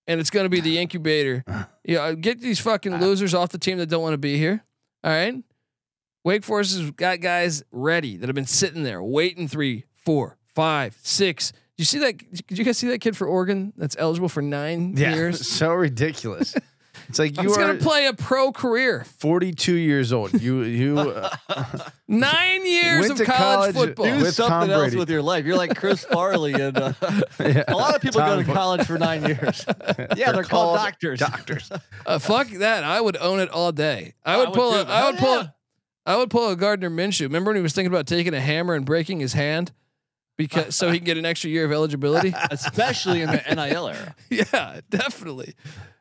and 0.07 0.19
it's 0.19 0.29
gonna 0.29 0.49
be 0.49 0.61
the 0.61 0.77
incubator. 0.77 1.43
Yeah, 1.83 2.13
get 2.13 2.39
these 2.41 2.59
fucking 2.59 2.93
ah. 2.93 2.99
losers 2.99 3.33
off 3.33 3.49
the 3.49 3.57
team 3.57 3.79
that 3.79 3.87
don't 3.87 4.03
want 4.03 4.13
to 4.13 4.19
be 4.19 4.37
here. 4.37 4.63
All 5.03 5.11
right. 5.11 5.43
Wake 6.23 6.43
Forest 6.43 6.77
has 6.77 6.91
got 6.91 7.19
guys 7.19 7.63
ready 7.71 8.17
that 8.17 8.29
have 8.29 8.35
been 8.35 8.45
sitting 8.45 8.83
there 8.83 9.01
waiting 9.01 9.47
three, 9.47 9.85
four, 9.95 10.37
five, 10.53 10.95
six. 11.01 11.51
Did 11.77 11.83
you 11.83 11.85
see 11.85 11.99
that? 11.99 12.47
Did 12.47 12.57
you 12.57 12.63
guys 12.63 12.77
see 12.77 12.87
that 12.89 12.99
kid 12.99 13.17
for 13.17 13.27
Oregon 13.27 13.73
that's 13.77 13.95
eligible 13.97 14.29
for 14.29 14.41
nine 14.41 14.95
yeah, 14.97 15.13
years? 15.15 15.47
so 15.47 15.73
ridiculous. 15.73 16.55
It's 17.09 17.17
like 17.19 17.35
you 17.41 17.43
He's 17.43 17.57
are 17.57 17.67
gonna 17.67 17.79
play 17.79 18.05
a 18.07 18.13
pro 18.13 18.51
career. 18.51 19.05
42 19.19 19.75
years 19.75 20.13
old. 20.13 20.39
You 20.41 20.63
you 20.63 21.00
uh, 21.50 21.89
Nine 22.07 22.65
years 22.65 23.09
of 23.09 23.17
college, 23.22 23.27
college, 23.27 23.75
football. 23.75 24.05
Do 24.05 24.17
With 24.17 24.35
Tom 24.35 24.50
something 24.50 24.72
else 24.72 24.81
Brady. 24.83 24.98
with 24.98 25.09
your 25.09 25.22
life. 25.22 25.46
You're 25.46 25.57
like 25.57 25.75
Chris 25.77 26.03
Farley, 26.05 26.53
and 26.53 26.77
uh, 26.77 26.93
yeah. 27.39 27.63
a 27.67 27.75
lot 27.75 27.96
of 27.96 28.01
people 28.01 28.19
go 28.19 28.43
to 28.43 28.53
college 28.53 28.85
for 28.85 28.98
nine 29.00 29.24
years. 29.24 29.65
Yeah, 30.17 30.33
they're, 30.33 30.43
called, 30.43 30.77
doctors. 30.77 31.19
Doctors. 31.19 31.72
Uh, 32.05 32.19
fuck 32.19 32.48
that! 32.50 32.83
I 32.83 33.00
would 33.00 33.17
own 33.17 33.39
it 33.39 33.50
all 33.50 33.72
day. 33.72 34.13
I 34.25 34.33
I 34.33 34.37
would 34.37 34.50
would 34.50 34.55
pull. 34.55 34.75
A, 34.75 34.83
too. 34.83 34.91
I 34.91 35.09
would 35.09 35.19
pull. 35.19 35.35
yeah. 35.35 35.43
A, 35.43 35.50
I 36.03 36.17
would 36.17 36.29
pull 36.29 36.50
a 36.50 36.55
Gardner 36.55 36.89
Minshew. 36.89 37.22
Remember 37.22 37.50
when 37.50 37.55
he 37.55 37.61
was 37.61 37.74
thinking 37.74 37.91
about 37.91 38.07
taking 38.07 38.33
a 38.33 38.41
hammer 38.41 38.74
and 38.74 38.85
breaking 38.85 39.19
his 39.19 39.33
hand, 39.33 39.72
because 40.47 40.75
so 40.75 40.89
he 40.91 40.97
can 40.97 41.05
get 41.05 41.17
an 41.17 41.25
extra 41.25 41.49
year 41.49 41.65
of 41.65 41.71
eligibility. 41.71 42.33
especially 42.51 43.21
in 43.21 43.29
the 43.29 43.41
NIL 43.55 43.87
era. 43.89 44.15
yeah, 44.29 44.81
definitely. 44.89 45.53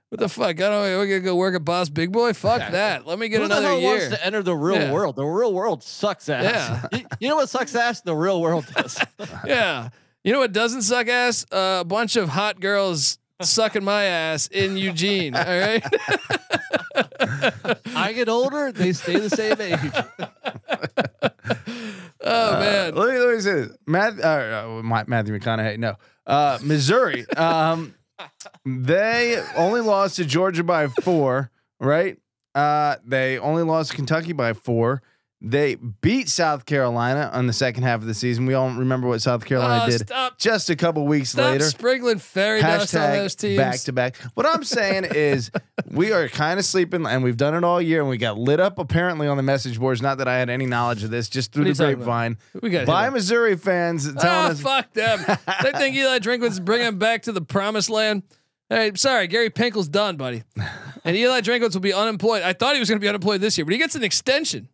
What 0.08 0.18
the 0.18 0.28
fuck? 0.28 0.48
I 0.48 0.52
don't. 0.52 0.82
We're 0.82 1.06
gonna 1.06 1.20
go 1.20 1.36
work 1.36 1.54
at 1.54 1.64
Bob's 1.64 1.88
Big 1.88 2.10
Boy. 2.10 2.32
Fuck 2.32 2.58
Yeah. 2.60 2.70
that. 2.70 3.06
Let 3.06 3.18
me 3.18 3.28
get 3.28 3.40
Who 3.42 3.46
the 3.46 3.54
another 3.54 3.68
hell 3.68 3.78
year. 3.78 3.90
wants 3.98 4.16
to 4.16 4.26
enter 4.26 4.42
the 4.42 4.56
real 4.56 4.76
Yeah. 4.80 4.92
world? 4.92 5.14
The 5.14 5.24
real 5.24 5.52
world 5.54 5.84
sucks 5.84 6.28
ass. 6.28 6.84
You, 6.92 7.04
you 7.20 7.28
know 7.28 7.36
what 7.36 7.48
sucks 7.48 7.74
ass? 7.76 8.00
The 8.00 8.14
real 8.16 8.40
world 8.40 8.66
does. 8.74 8.98
yeah. 9.46 9.90
You 10.24 10.32
know 10.32 10.40
what 10.40 10.52
doesn't 10.52 10.82
suck 10.82 11.06
ass? 11.06 11.46
Uh, 11.52 11.78
a 11.82 11.84
bunch 11.84 12.16
of 12.16 12.28
hot 12.28 12.58
girls 12.58 13.19
sucking 13.40 13.84
my 13.84 14.04
ass 14.04 14.46
in 14.48 14.76
Eugene. 14.76 15.34
All 15.34 15.42
right. 15.42 15.82
I 17.94 18.12
get 18.14 18.28
older, 18.28 18.72
they 18.72 18.92
stay 18.92 19.18
the 19.18 19.30
same 19.30 19.60
age. 19.60 19.78
oh 22.22 22.58
man. 22.58 22.94
Let 22.94 23.08
me, 23.08 23.18
let 23.18 23.34
me 23.34 23.40
say 23.40 23.52
this. 23.52 23.76
Matt, 23.86 24.20
uh, 24.20 24.80
uh, 24.82 25.04
Matthew 25.06 25.38
McConaughey. 25.38 25.78
No, 25.78 25.96
uh, 26.26 26.58
Missouri. 26.62 27.26
Um, 27.36 27.94
they 28.64 29.42
only 29.56 29.80
lost 29.80 30.16
to 30.16 30.24
Georgia 30.24 30.64
by 30.64 30.88
four. 30.88 31.50
Right. 31.78 32.18
Uh, 32.54 32.96
they 33.04 33.38
only 33.38 33.62
lost 33.62 33.90
to 33.90 33.96
Kentucky 33.96 34.32
by 34.32 34.52
four. 34.52 35.02
They 35.42 35.76
beat 35.76 36.28
South 36.28 36.66
Carolina 36.66 37.30
on 37.32 37.46
the 37.46 37.54
second 37.54 37.82
half 37.84 38.00
of 38.02 38.06
the 38.06 38.12
season. 38.12 38.44
We 38.44 38.52
all 38.52 38.68
remember 38.70 39.08
what 39.08 39.22
South 39.22 39.42
Carolina 39.46 39.84
Oh, 39.86 39.90
did 39.90 40.00
Stop. 40.02 40.38
just 40.38 40.68
a 40.68 40.76
couple 40.76 41.06
weeks 41.06 41.30
Stop 41.30 41.52
later. 41.52 41.64
sprinkling 41.64 42.18
fairy 42.18 42.60
dust 42.60 42.94
on 42.94 43.12
those 43.12 43.34
teams. 43.34 43.56
back 43.56 43.80
to 43.80 43.92
back. 43.94 44.16
What 44.34 44.44
I'm 44.44 44.62
saying 44.64 45.06
is, 45.14 45.50
we 45.90 46.12
are 46.12 46.28
kind 46.28 46.58
of 46.58 46.66
sleeping, 46.66 47.06
and 47.06 47.24
we've 47.24 47.38
done 47.38 47.54
it 47.54 47.64
all 47.64 47.80
year, 47.80 48.00
and 48.00 48.10
we 48.10 48.18
got 48.18 48.36
lit 48.36 48.60
up 48.60 48.78
apparently 48.78 49.28
on 49.28 49.38
the 49.38 49.42
message 49.42 49.80
boards. 49.80 50.02
Not 50.02 50.18
that 50.18 50.28
I 50.28 50.36
had 50.38 50.50
any 50.50 50.66
knowledge 50.66 51.04
of 51.04 51.10
this, 51.10 51.30
just 51.30 51.52
through 51.52 51.64
the 51.64 51.70
you 51.70 51.74
talking 51.74 51.94
about? 51.94 52.04
grapevine. 52.04 52.36
we 52.60 52.68
got 52.68 52.86
By. 52.86 53.08
Missouri 53.08 53.56
fans 53.56 54.04
telling 54.04 54.18
Ah, 54.22 54.48
us, 54.50 54.60
fuck 54.60 54.92
them. 54.92 55.20
they 55.62 55.72
think 55.72 55.96
Eli 55.96 56.18
Drinkwitz 56.18 56.62
bring 56.62 56.82
him 56.82 56.98
back 56.98 57.22
to 57.22 57.32
the 57.32 57.40
promised 57.40 57.88
land. 57.88 58.24
Hey, 58.68 58.92
sorry, 58.94 59.26
Gary 59.26 59.48
Pinkel's 59.48 59.88
done, 59.88 60.16
buddy. 60.18 60.42
And 61.02 61.16
Eli 61.16 61.40
Drinkwitz 61.40 61.72
will 61.72 61.80
be 61.80 61.94
unemployed. 61.94 62.42
I 62.42 62.52
thought 62.52 62.74
he 62.74 62.78
was 62.78 62.90
going 62.90 63.00
to 63.00 63.04
be 63.04 63.08
unemployed 63.08 63.40
this 63.40 63.56
year, 63.56 63.64
but 63.64 63.72
he 63.72 63.78
gets 63.78 63.94
an 63.94 64.04
extension. 64.04 64.68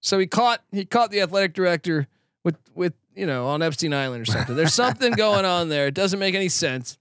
So 0.00 0.18
he 0.18 0.26
caught 0.26 0.62
he 0.70 0.84
caught 0.84 1.10
the 1.10 1.20
athletic 1.20 1.54
director 1.54 2.06
with 2.44 2.56
with 2.74 2.94
you 3.14 3.26
know 3.26 3.46
on 3.48 3.62
Epstein 3.62 3.92
Island 3.92 4.22
or 4.22 4.26
something. 4.26 4.54
There's 4.56 4.74
something 4.74 5.12
going 5.16 5.44
on 5.44 5.68
there. 5.68 5.86
It 5.86 5.94
doesn't 5.94 6.18
make 6.18 6.34
any 6.34 6.48
sense. 6.48 6.98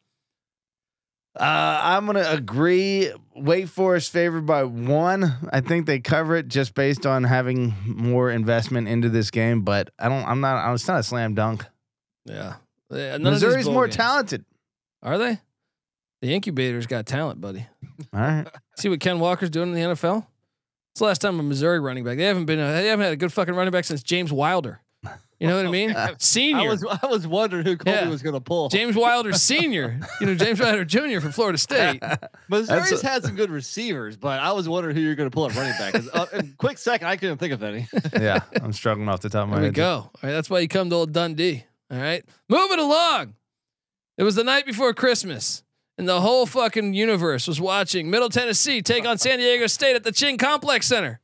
uh, 1.39 1.79
I'm 1.83 2.05
gonna 2.07 2.25
agree. 2.27 3.11
Wake 3.35 3.67
Forest 3.67 4.11
favored 4.11 4.47
by 4.47 4.63
one. 4.63 5.35
I 5.51 5.61
think 5.61 5.85
they 5.85 5.99
cover 5.99 6.35
it 6.35 6.47
just 6.47 6.73
based 6.73 7.05
on 7.05 7.23
having 7.23 7.75
more 7.85 8.31
investment 8.31 8.87
into 8.87 9.09
this 9.09 9.29
game. 9.29 9.61
But 9.61 9.89
I 9.99 10.09
don't. 10.09 10.25
I'm 10.25 10.41
not. 10.41 10.73
It's 10.73 10.87
not 10.87 10.99
a 10.99 11.03
slam 11.03 11.35
dunk. 11.35 11.65
Yeah, 12.25 12.55
none 12.89 13.21
Missouri's 13.23 13.69
more 13.69 13.85
games. 13.85 13.95
talented. 13.97 14.45
Are 15.03 15.17
they? 15.19 15.39
The 16.21 16.33
incubator's 16.33 16.87
got 16.87 17.05
talent, 17.05 17.39
buddy. 17.39 17.67
All 18.11 18.19
right. 18.19 18.47
See 18.75 18.89
what 18.89 18.99
Ken 18.99 19.19
Walker's 19.19 19.51
doing 19.51 19.69
in 19.69 19.75
the 19.75 19.81
NFL? 19.95 20.25
It's 20.97 20.99
the 21.01 21.05
last 21.05 21.21
time 21.21 21.39
a 21.39 21.43
Missouri 21.43 21.79
running 21.79 22.03
back. 22.03 22.17
They 22.17 22.23
haven't 22.23 22.45
been. 22.45 22.57
They 22.57 22.87
haven't 22.87 23.03
had 23.03 23.13
a 23.13 23.17
good 23.17 23.31
fucking 23.31 23.53
running 23.53 23.71
back 23.71 23.85
since 23.85 24.01
James 24.01 24.33
Wilder. 24.33 24.81
You 25.39 25.45
know 25.45 25.55
what 25.57 25.67
I 25.67 25.69
mean? 25.69 25.95
Senior. 26.17 26.57
I 26.57 26.67
was 26.71 26.83
I 27.03 27.05
was 27.05 27.27
wondering 27.27 27.63
who 27.67 27.77
Colby 27.77 27.91
Yeah. 27.99 28.09
was 28.09 28.23
going 28.23 28.33
to 28.33 28.39
pull. 28.41 28.69
James 28.69 28.95
Wilder 28.95 29.31
Senior. 29.33 29.99
You 30.19 30.25
know 30.25 30.33
James 30.33 30.59
Wilder 30.59 30.83
Jr. 30.85 31.19
from 31.19 31.33
Florida 31.33 31.59
State. 31.59 32.01
Missouri's 32.49 32.89
That's 32.89 33.03
a- 33.03 33.07
had 33.07 33.23
some 33.23 33.35
good 33.35 33.51
receivers, 33.51 34.17
but 34.17 34.39
I 34.39 34.53
was 34.53 34.67
wondering 34.67 34.95
who 34.95 35.03
you're 35.03 35.13
going 35.13 35.29
to 35.29 35.33
pull 35.35 35.45
at 35.47 35.55
running 35.55 35.73
back. 35.77 35.93
Uh, 36.15 36.25
in 36.33 36.55
quick 36.57 36.79
second, 36.79 37.05
I 37.07 37.15
couldn't 37.15 37.37
think 37.37 37.53
of 37.53 37.61
any. 37.61 37.87
yeah, 38.19 38.39
I'm 38.59 38.73
struggling 38.73 39.07
off 39.07 39.19
the 39.21 39.29
top 39.29 39.43
of 39.43 39.49
my 39.49 39.55
There 39.57 39.61
we 39.61 39.65
head. 39.67 39.75
go. 39.75 39.89
All 39.97 40.11
right, 40.23 40.31
that's 40.31 40.49
why 40.49 40.61
you 40.61 40.67
come 40.67 40.89
to 40.89 40.95
old 40.95 41.11
Dundee. 41.13 41.63
All 41.91 41.99
right, 41.99 42.25
moving 42.49 42.79
along. 42.79 43.35
It 44.17 44.23
was 44.23 44.33
the 44.33 44.43
night 44.43 44.65
before 44.65 44.91
Christmas, 44.95 45.61
and 45.97 46.07
the 46.07 46.21
whole 46.21 46.45
fucking 46.45 46.93
universe 46.93 47.47
was 47.47 47.59
watching 47.59 48.09
Middle 48.09 48.29
Tennessee 48.29 48.81
take 48.81 49.05
on 49.05 49.17
San 49.17 49.39
Diego 49.39 49.67
State 49.67 49.95
at 49.95 50.03
the 50.03 50.11
Ching 50.11 50.37
Complex 50.37 50.87
Center. 50.87 51.19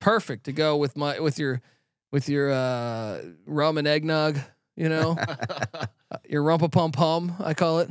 Perfect 0.00 0.44
to 0.44 0.52
go 0.52 0.76
with 0.76 0.96
my 0.96 1.18
with 1.20 1.38
your 1.38 1.62
with 2.12 2.28
your 2.28 2.52
uh, 2.52 3.22
rum 3.46 3.78
and 3.78 3.86
eggnog. 3.88 4.38
You 4.76 4.88
know, 4.88 5.16
your 6.28 6.42
rumpa 6.42 6.70
pum 6.70 6.92
pum. 6.92 7.34
I 7.40 7.54
call 7.54 7.78
it. 7.80 7.88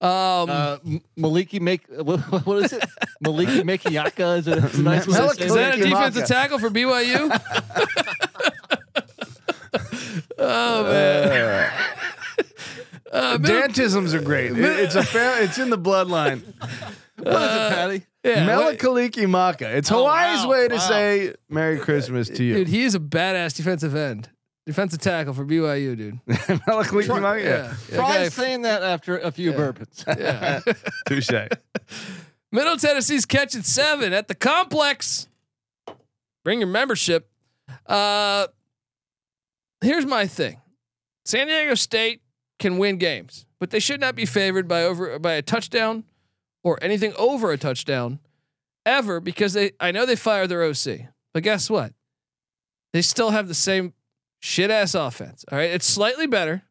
Um, 0.00 0.50
Uh, 0.50 0.78
Maliki 1.18 1.60
make 1.60 1.86
what, 1.88 2.18
what 2.46 2.64
is 2.64 2.72
it? 2.72 2.82
Maliki 3.24 3.62
Makiaka 3.62 4.38
is 4.38 4.48
a, 4.48 4.64
it's 4.64 4.78
a 4.78 4.82
nice 4.82 5.06
Is 5.06 5.14
that 5.54 5.78
a 5.78 5.82
defensive 5.82 6.26
tackle 6.26 6.58
for 6.58 6.70
BYU? 6.70 7.30
Oh 10.38 10.82
man. 10.84 11.28
Uh, 11.28 11.70
Uh, 13.12 13.36
Dantisms 13.38 14.14
are 14.14 14.22
great. 14.22 14.52
It- 14.52 14.58
it's 14.58 14.94
a 14.94 15.02
fair, 15.02 15.42
it's 15.42 15.58
in 15.58 15.70
the 15.70 15.78
bloodline. 15.78 16.42
What 17.16 17.28
is 17.28 17.34
it, 17.34 17.74
Patty? 17.74 18.06
yeah, 18.24 18.46
Mele 18.46 18.74
Kalikimaka. 18.74 19.74
It's 19.74 19.92
Oh, 19.92 19.98
Hawaii's 19.98 20.44
wow, 20.44 20.50
way 20.50 20.66
to 20.68 20.74
wow. 20.74 20.80
say 20.80 21.34
Merry 21.48 21.78
Christmas 21.78 22.28
to 22.30 22.42
you. 22.42 22.54
dude, 22.54 22.68
he 22.68 22.82
is 22.84 22.94
a 22.96 22.98
badass 22.98 23.54
defensive 23.54 23.94
end, 23.94 24.28
defensive 24.66 24.98
tackle 24.98 25.32
for 25.34 25.44
BYU, 25.44 25.94
dude. 25.96 26.18
Mele 26.26 26.84
Kalikimaka. 26.84 27.40
Yeah, 27.40 27.48
Yeah. 27.48 27.74
yeah, 27.90 27.96
Try 27.96 28.16
guy- 28.16 28.28
saying 28.28 28.62
that 28.62 28.82
after 28.82 29.18
a 29.18 29.30
few 29.30 29.50
Yeah. 29.50 29.56
bourbons. 29.56 30.04
yeah. 30.08 30.60
Touche. 31.06 31.30
Middle 32.50 32.76
Tennessee's 32.78 33.26
catching 33.26 33.62
seven 33.62 34.12
at 34.14 34.26
the 34.26 34.34
complex. 34.34 35.28
Bring 36.44 36.58
your 36.60 36.68
membership. 36.70 37.28
Uh, 37.86 38.46
here's 39.82 40.06
my 40.06 40.26
thing: 40.26 40.60
San 41.24 41.46
Diego 41.46 41.74
State 41.74 42.21
can 42.62 42.78
win 42.78 42.96
games, 42.96 43.44
but 43.58 43.70
they 43.70 43.80
should 43.80 44.00
not 44.00 44.14
be 44.14 44.24
favored 44.24 44.68
by 44.68 44.84
over 44.84 45.18
by 45.18 45.32
a 45.32 45.42
touchdown 45.42 46.04
or 46.62 46.78
anything 46.80 47.12
over 47.18 47.50
a 47.50 47.58
touchdown 47.58 48.20
ever 48.86 49.20
because 49.20 49.52
they. 49.52 49.72
I 49.80 49.90
know 49.90 50.06
they 50.06 50.16
fired 50.16 50.48
their 50.48 50.62
OC, 50.62 51.08
but 51.34 51.42
guess 51.42 51.68
what? 51.68 51.92
They 52.92 53.02
still 53.02 53.30
have 53.30 53.48
the 53.48 53.54
same 53.54 53.94
shit 54.40 54.70
ass 54.70 54.94
offense. 54.94 55.44
All 55.50 55.58
right, 55.58 55.70
it's 55.70 55.86
slightly 55.86 56.26
better, 56.26 56.62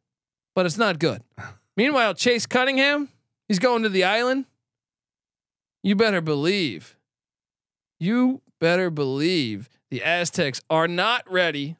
but 0.55 0.65
it's 0.65 0.77
not 0.77 0.97
good. 0.97 1.21
Meanwhile, 1.77 2.15
Chase 2.15 2.45
Cunningham, 2.45 3.09
he's 3.47 3.59
going 3.59 3.83
to 3.83 3.89
the 3.89 4.05
island. 4.05 4.45
You 5.83 5.95
better 5.95 6.21
believe. 6.21 6.95
You 7.99 8.41
better 8.59 8.89
believe 8.89 9.69
the 9.89 10.03
Aztecs 10.03 10.61
are 10.69 10.87
not 10.87 11.29
ready 11.29 11.75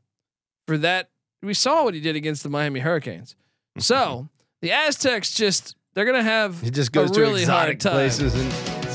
for 0.67 0.77
that. 0.79 1.09
We 1.41 1.53
saw 1.53 1.83
what 1.85 1.93
he 1.93 2.01
did 2.01 2.15
against 2.15 2.43
the 2.43 2.49
Miami 2.49 2.81
Hurricanes. 2.81 3.35
So 3.77 4.27
the 4.61 4.71
Aztecs 4.71 5.33
just 5.33 5.75
they're 5.93 6.05
gonna 6.05 6.23
have 6.23 6.61
He 6.61 6.71
just 6.71 6.91
goes 6.91 7.11
a 7.11 7.13
to 7.13 7.19
really 7.21 7.45
hard 7.45 7.69
exotic 7.69 7.79
time. 7.79 7.93
places 7.93 8.33
and 8.35 8.51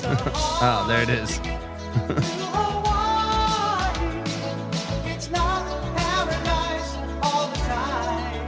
oh, 0.62 0.84
there 0.88 1.02
it 1.02 1.08
is. 1.08 1.40
It's 5.06 5.30
not 5.30 5.66
paradise 5.96 6.96
all 7.22 7.48
the 7.48 7.56
time. 7.58 8.46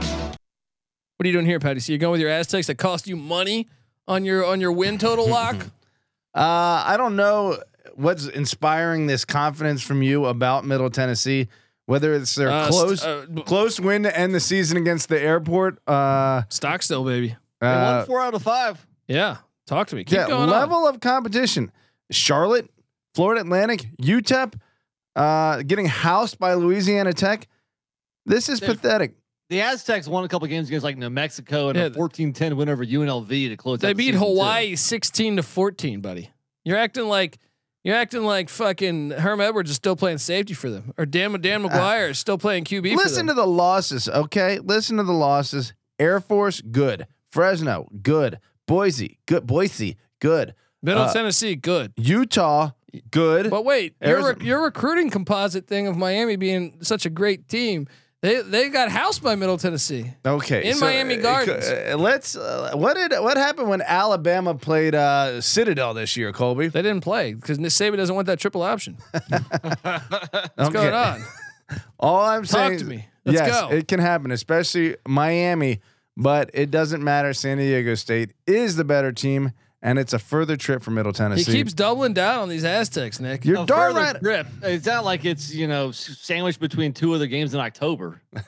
What 1.17 1.25
are 1.25 1.27
you 1.27 1.33
doing 1.33 1.45
here, 1.45 1.59
Patty? 1.59 1.79
So 1.79 1.91
you're 1.91 1.97
going 1.99 2.13
with 2.13 2.21
your 2.21 2.29
Aztecs 2.29 2.67
that 2.67 2.75
cost 2.77 3.07
you 3.07 3.15
money 3.17 3.67
on 4.07 4.23
your 4.25 4.45
on 4.45 4.61
your 4.61 4.71
win 4.71 4.97
total 4.97 5.27
lock? 5.29 5.55
Uh, 6.35 6.83
I 6.85 6.95
don't 6.97 7.15
know 7.15 7.57
what's 7.95 8.27
inspiring 8.27 9.07
this 9.07 9.25
confidence 9.25 9.81
from 9.81 10.01
you 10.03 10.25
about 10.27 10.65
Middle 10.65 10.89
Tennessee. 10.89 11.47
Whether 11.89 12.13
it's 12.13 12.35
their 12.35 12.51
Uh, 12.51 12.67
close 12.67 13.01
st- 13.01 13.39
uh, 13.39 13.41
close 13.41 13.79
win 13.79 14.03
to 14.03 14.15
end 14.15 14.35
the 14.35 14.39
season 14.39 14.77
against 14.77 15.09
the 15.09 15.19
airport. 15.19 15.79
Uh, 15.87 16.43
stock 16.49 16.83
still, 16.83 17.03
baby. 17.03 17.35
They 17.61 17.67
uh, 17.67 17.97
won 17.97 18.05
four 18.05 18.21
out 18.21 18.35
of 18.35 18.43
five. 18.43 18.85
Yeah, 19.07 19.37
talk 19.65 19.87
to 19.87 19.95
me. 19.95 20.03
Keep 20.03 20.15
yeah, 20.15 20.27
going 20.27 20.51
level 20.51 20.87
of 20.87 20.99
competition. 20.99 21.71
Charlotte, 22.11 22.69
Florida 23.15 23.41
Atlantic, 23.41 23.87
UTEP, 23.99 24.53
uh, 25.15 25.63
getting 25.63 25.87
housed 25.87 26.37
by 26.37 26.53
Louisiana 26.53 27.11
Tech. 27.11 27.47
This 28.27 28.49
is 28.49 28.59
They've- 28.59 28.67
pathetic. 28.73 29.15
The 29.49 29.61
Aztecs 29.61 30.07
won 30.07 30.23
a 30.23 30.27
couple 30.27 30.47
games 30.47 30.67
against 30.67 30.83
like 30.83 30.95
New 30.95 31.09
Mexico 31.09 31.69
and 31.69 31.77
Yeah. 31.79 31.85
a 31.85 31.89
14-10 31.89 32.55
win 32.55 32.69
over 32.69 32.85
UNLV 32.85 33.49
to 33.49 33.57
close. 33.57 33.77
on. 33.77 33.79
They 33.79 33.87
out 33.87 33.89
the 33.89 33.95
beat 33.95 34.05
season, 34.13 34.19
too. 34.19 34.25
Hawaii 34.27 34.75
sixteen 34.75 35.37
to 35.37 35.41
fourteen, 35.43 36.01
buddy. 36.01 36.29
You're 36.63 36.77
acting 36.77 37.05
like 37.07 37.39
you're 37.89 37.97
acting 37.97 38.21
like 38.21 38.49
fucking 38.49 39.09
Herm 39.09 39.41
Edwards 39.41 39.71
is 39.71 39.75
still 39.75 39.95
playing 39.95 40.19
safety 40.19 40.53
for 40.53 40.69
them, 40.69 40.93
or 40.95 41.07
Dan 41.07 41.31
Dan 41.41 41.63
McGwire 41.63 42.11
is 42.11 42.19
still 42.19 42.37
playing 42.37 42.65
QB. 42.65 42.91
for 42.91 42.97
Listen 42.97 43.25
to 43.25 43.33
the 43.33 43.47
losses, 43.47 44.07
okay? 44.07 44.59
Listen 44.59 44.97
to 44.97 45.03
the 45.03 45.11
losses. 45.11 45.73
Air 45.97 46.19
Force, 46.19 46.61
good. 46.61 47.07
Fresno, 47.31 47.87
good. 48.03 48.39
Boise, 48.67 49.17
good. 49.25 49.47
Boise, 49.47 49.97
good. 50.19 50.53
Middle 50.83 51.01
uh, 51.01 51.13
Tennessee, 51.13 51.55
good. 51.55 51.93
Utah, 51.97 52.73
good. 53.09 53.49
But 53.49 53.65
wait, 53.65 53.95
your 54.01 54.11
Arizona- 54.11 54.33
rec- 54.35 54.43
your 54.43 54.63
recruiting 54.63 55.09
composite 55.09 55.65
thing 55.65 55.87
of 55.87 55.97
Miami 55.97 56.35
being 56.35 56.77
such 56.83 57.07
a 57.07 57.09
great 57.09 57.47
team, 57.47 57.87
they 58.21 58.41
they 58.41 58.69
got 58.69 58.89
housed 58.89 59.23
by 59.23 59.35
Middle 59.35 59.57
Tennessee. 59.57 60.11
Okay, 60.25 60.69
In 60.69 60.79
Miami 60.79 61.17
uh, 61.17 61.21
Gardens. 61.21 61.65
uh, 61.67 61.95
let's. 61.97 62.35
Uh, 62.35 62.71
what 62.75 62.95
did 62.95 63.11
what 63.21 63.37
happened 63.37 63.69
when 63.69 63.81
Alabama 63.81 64.55
played 64.55 64.93
uh, 64.95 65.39
Citadel 65.41 65.93
this 65.93 66.17
year, 66.17 66.31
Colby? 66.33 66.67
They 66.67 66.81
didn't 66.81 67.01
play 67.01 67.33
because 67.33 67.57
Saban 67.59 67.97
doesn't 67.97 68.13
want 68.15 68.27
that 68.27 68.39
triple 68.39 68.61
option. 68.61 68.97
What's 69.29 70.59
Okay. 70.59 70.73
going 70.73 70.93
on? 70.93 71.21
All 71.99 72.25
I'm 72.25 72.43
Talk 72.43 72.67
saying, 72.69 72.79
to 72.79 72.85
me. 72.85 73.05
Let's 73.25 73.39
yes, 73.39 73.61
go. 73.61 73.69
it 73.69 73.87
can 73.87 73.99
happen, 73.99 74.31
especially 74.31 74.95
Miami. 75.07 75.79
But 76.17 76.49
it 76.53 76.69
doesn't 76.71 77.01
matter. 77.03 77.31
San 77.33 77.57
Diego 77.57 77.95
State 77.95 78.31
is 78.45 78.75
the 78.75 78.83
better 78.83 79.11
team, 79.13 79.51
and 79.81 79.97
it's 79.99 80.13
a 80.13 80.19
further 80.19 80.57
trip 80.57 80.83
for 80.83 80.91
Middle 80.91 81.13
Tennessee. 81.13 81.51
He 81.51 81.57
keeps 81.57 81.73
doubling 81.73 82.13
down 82.13 82.39
on 82.39 82.49
these 82.49 82.65
Aztecs, 82.65 83.19
Nick. 83.19 83.45
You're 83.45 83.63
A 83.63 83.65
darn 83.65 83.95
right. 83.95 84.19
grip. 84.19 84.47
It's 84.63 84.85
not 84.85 85.05
like 85.05 85.25
it's 85.25 85.53
you 85.53 85.67
know 85.67 85.91
sandwiched 85.91 86.59
between 86.59 86.93
two 86.93 87.13
of 87.13 87.19
the 87.19 87.27
games 87.27 87.53
in 87.53 87.59
October. 87.59 88.21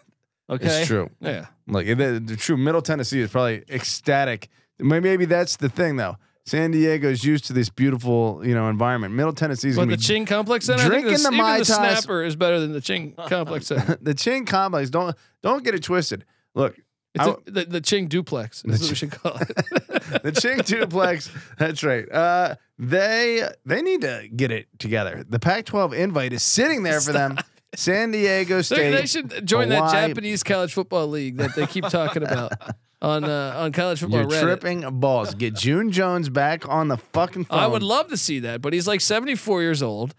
Okay, 0.49 0.81
It's 0.81 0.87
true. 0.87 1.09
yeah. 1.21 1.45
Like 1.65 1.85
the, 1.87 2.21
the 2.23 2.35
true 2.35 2.57
Middle 2.57 2.81
Tennessee 2.81 3.21
is 3.21 3.31
probably 3.31 3.63
ecstatic. 3.69 4.49
Maybe, 4.79 5.07
maybe 5.07 5.23
that's 5.23 5.55
the 5.55 5.69
thing 5.69 5.95
though. 5.95 6.17
San 6.45 6.71
Diego's 6.71 7.23
used 7.23 7.45
to 7.45 7.53
this 7.53 7.69
beautiful, 7.69 8.41
you 8.43 8.53
know, 8.53 8.67
environment. 8.67 9.13
Middle 9.13 9.31
Tennessee's 9.31 9.77
But 9.77 9.87
the 9.87 9.95
Ching 9.95 10.25
Complex 10.25 10.65
Center, 10.65 10.81
I 10.81 10.89
think 10.89 11.03
drinking 11.05 11.11
the, 11.23 11.29
the 11.29 11.35
even 11.35 11.37
Mai 11.37 11.59
the 11.59 11.65
snapper 11.65 12.23
is 12.23 12.35
better 12.35 12.59
than 12.59 12.73
the 12.73 12.81
Ching 12.81 13.13
Complex 13.13 13.67
Center. 13.67 13.97
the 14.01 14.13
Ching 14.13 14.45
complex. 14.45 14.89
Don't 14.89 15.15
don't 15.41 15.63
get 15.63 15.73
it 15.75 15.83
twisted. 15.83 16.25
Look, 16.53 16.75
It's 17.13 17.25
I- 17.25 17.31
a, 17.31 17.35
the, 17.45 17.65
the 17.65 17.81
Ching 17.81 18.07
Duplex. 18.07 18.63
Is 18.65 18.81
what 18.81 18.89
we 18.89 18.95
should 18.95 19.11
call 19.11 19.35
it. 19.37 19.47
the 20.23 20.31
Ching 20.31 20.59
duplex. 20.59 21.29
That's 21.57 21.83
right. 21.83 22.09
Uh, 22.11 22.55
they 22.79 23.47
they 23.65 23.81
need 23.81 24.01
to 24.01 24.27
get 24.35 24.51
it 24.51 24.67
together. 24.79 25.23
The 25.27 25.39
Pac-12 25.39 25.93
invite 25.97 26.33
is 26.33 26.41
sitting 26.43 26.83
there 26.83 27.01
for 27.01 27.11
them. 27.13 27.37
San 27.75 28.11
Diego 28.11 28.61
State. 28.61 28.91
they 28.91 29.05
should 29.05 29.45
join 29.47 29.69
that 29.69 29.91
Japanese 29.91 30.43
college 30.43 30.73
football 30.73 31.07
league 31.07 31.37
that 31.37 31.55
they 31.55 31.65
keep 31.67 31.85
talking 31.85 32.23
about 32.23 32.51
on 33.01 33.23
uh, 33.23 33.53
on 33.57 33.71
college 33.71 33.99
football 34.01 34.21
You're 34.21 34.29
Reddit. 34.29 34.41
tripping 34.41 34.99
balls. 34.99 35.33
Get 35.35 35.53
June 35.55 35.91
Jones 35.91 36.27
back 36.29 36.67
on 36.67 36.87
the 36.89 36.97
fucking 36.97 37.45
phone. 37.45 37.59
I 37.59 37.67
would 37.67 37.83
love 37.83 38.09
to 38.09 38.17
see 38.17 38.39
that, 38.39 38.61
but 38.61 38.73
he's 38.73 38.87
like 38.87 38.99
74 38.99 39.61
years 39.61 39.81
old, 39.81 40.15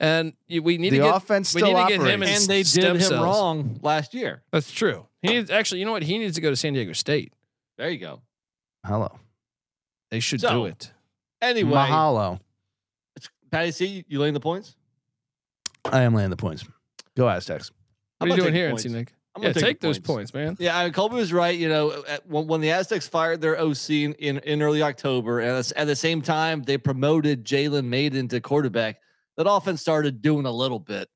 and 0.00 0.32
we 0.48 0.78
need 0.78 0.90
the 0.90 0.98
to 0.98 1.04
get 1.04 1.14
offense 1.16 1.54
we 1.54 1.60
still 1.60 1.74
need 1.74 1.82
to 1.82 1.88
get 1.90 2.00
operates. 2.00 2.14
him 2.14 2.22
in 2.24 2.28
and 2.28 2.44
they 2.46 2.62
did 2.64 2.84
him 2.84 3.00
cells. 3.00 3.22
wrong 3.22 3.78
last 3.82 4.12
year. 4.14 4.42
That's 4.50 4.72
true. 4.72 5.06
He 5.26 5.34
needs 5.34 5.50
actually. 5.50 5.80
You 5.80 5.86
know 5.86 5.92
what? 5.92 6.02
He 6.02 6.18
needs 6.18 6.34
to 6.36 6.40
go 6.40 6.50
to 6.50 6.56
San 6.56 6.72
Diego 6.72 6.92
State. 6.92 7.32
There 7.78 7.90
you 7.90 7.98
go. 7.98 8.20
Hello. 8.84 9.18
They 10.10 10.20
should 10.20 10.40
So, 10.40 10.50
do 10.50 10.64
it. 10.66 10.92
Anyway, 11.42 11.72
Mahalo. 11.72 12.40
Patty, 13.50 13.70
C, 13.70 14.04
you 14.08 14.18
laying 14.18 14.34
the 14.34 14.40
points. 14.40 14.76
I 15.84 16.02
am 16.02 16.14
laying 16.14 16.30
the 16.30 16.36
points. 16.36 16.64
Go 17.16 17.28
Aztecs. 17.28 17.70
What 18.18 18.26
I'm 18.26 18.26
are 18.26 18.36
you 18.36 18.42
gonna 18.42 18.50
doing 18.50 18.54
take 18.54 18.60
here, 18.60 18.68
the 18.68 18.88
NC. 18.88 18.92
Nick? 18.92 19.12
I'm 19.34 19.42
Yeah, 19.42 19.52
gonna 19.52 19.66
take, 19.66 19.80
the 19.80 19.88
those 19.88 19.98
points, 19.98 20.32
man. 20.32 20.56
Yeah, 20.58 20.76
I 20.78 20.84
mean, 20.84 20.92
Colby 20.92 21.16
was 21.16 21.32
right. 21.32 21.56
You 21.56 21.68
know, 21.68 22.02
at, 22.08 22.26
when, 22.26 22.46
when 22.46 22.60
the 22.60 22.70
Aztecs 22.70 23.06
fired 23.06 23.40
their 23.40 23.58
OC 23.60 23.90
in, 23.90 24.12
in, 24.14 24.38
in 24.38 24.62
early 24.62 24.82
October, 24.82 25.40
and 25.40 25.50
at, 25.50 25.72
at 25.72 25.86
the 25.86 25.96
same 25.96 26.22
time 26.22 26.62
they 26.62 26.78
promoted 26.78 27.44
Jalen 27.44 27.84
Mayden 27.84 28.28
to 28.28 28.40
quarterback, 28.40 28.98
that 29.36 29.48
offense 29.48 29.80
started 29.82 30.22
doing 30.22 30.46
a 30.46 30.50
little 30.50 30.78
bit. 30.78 31.08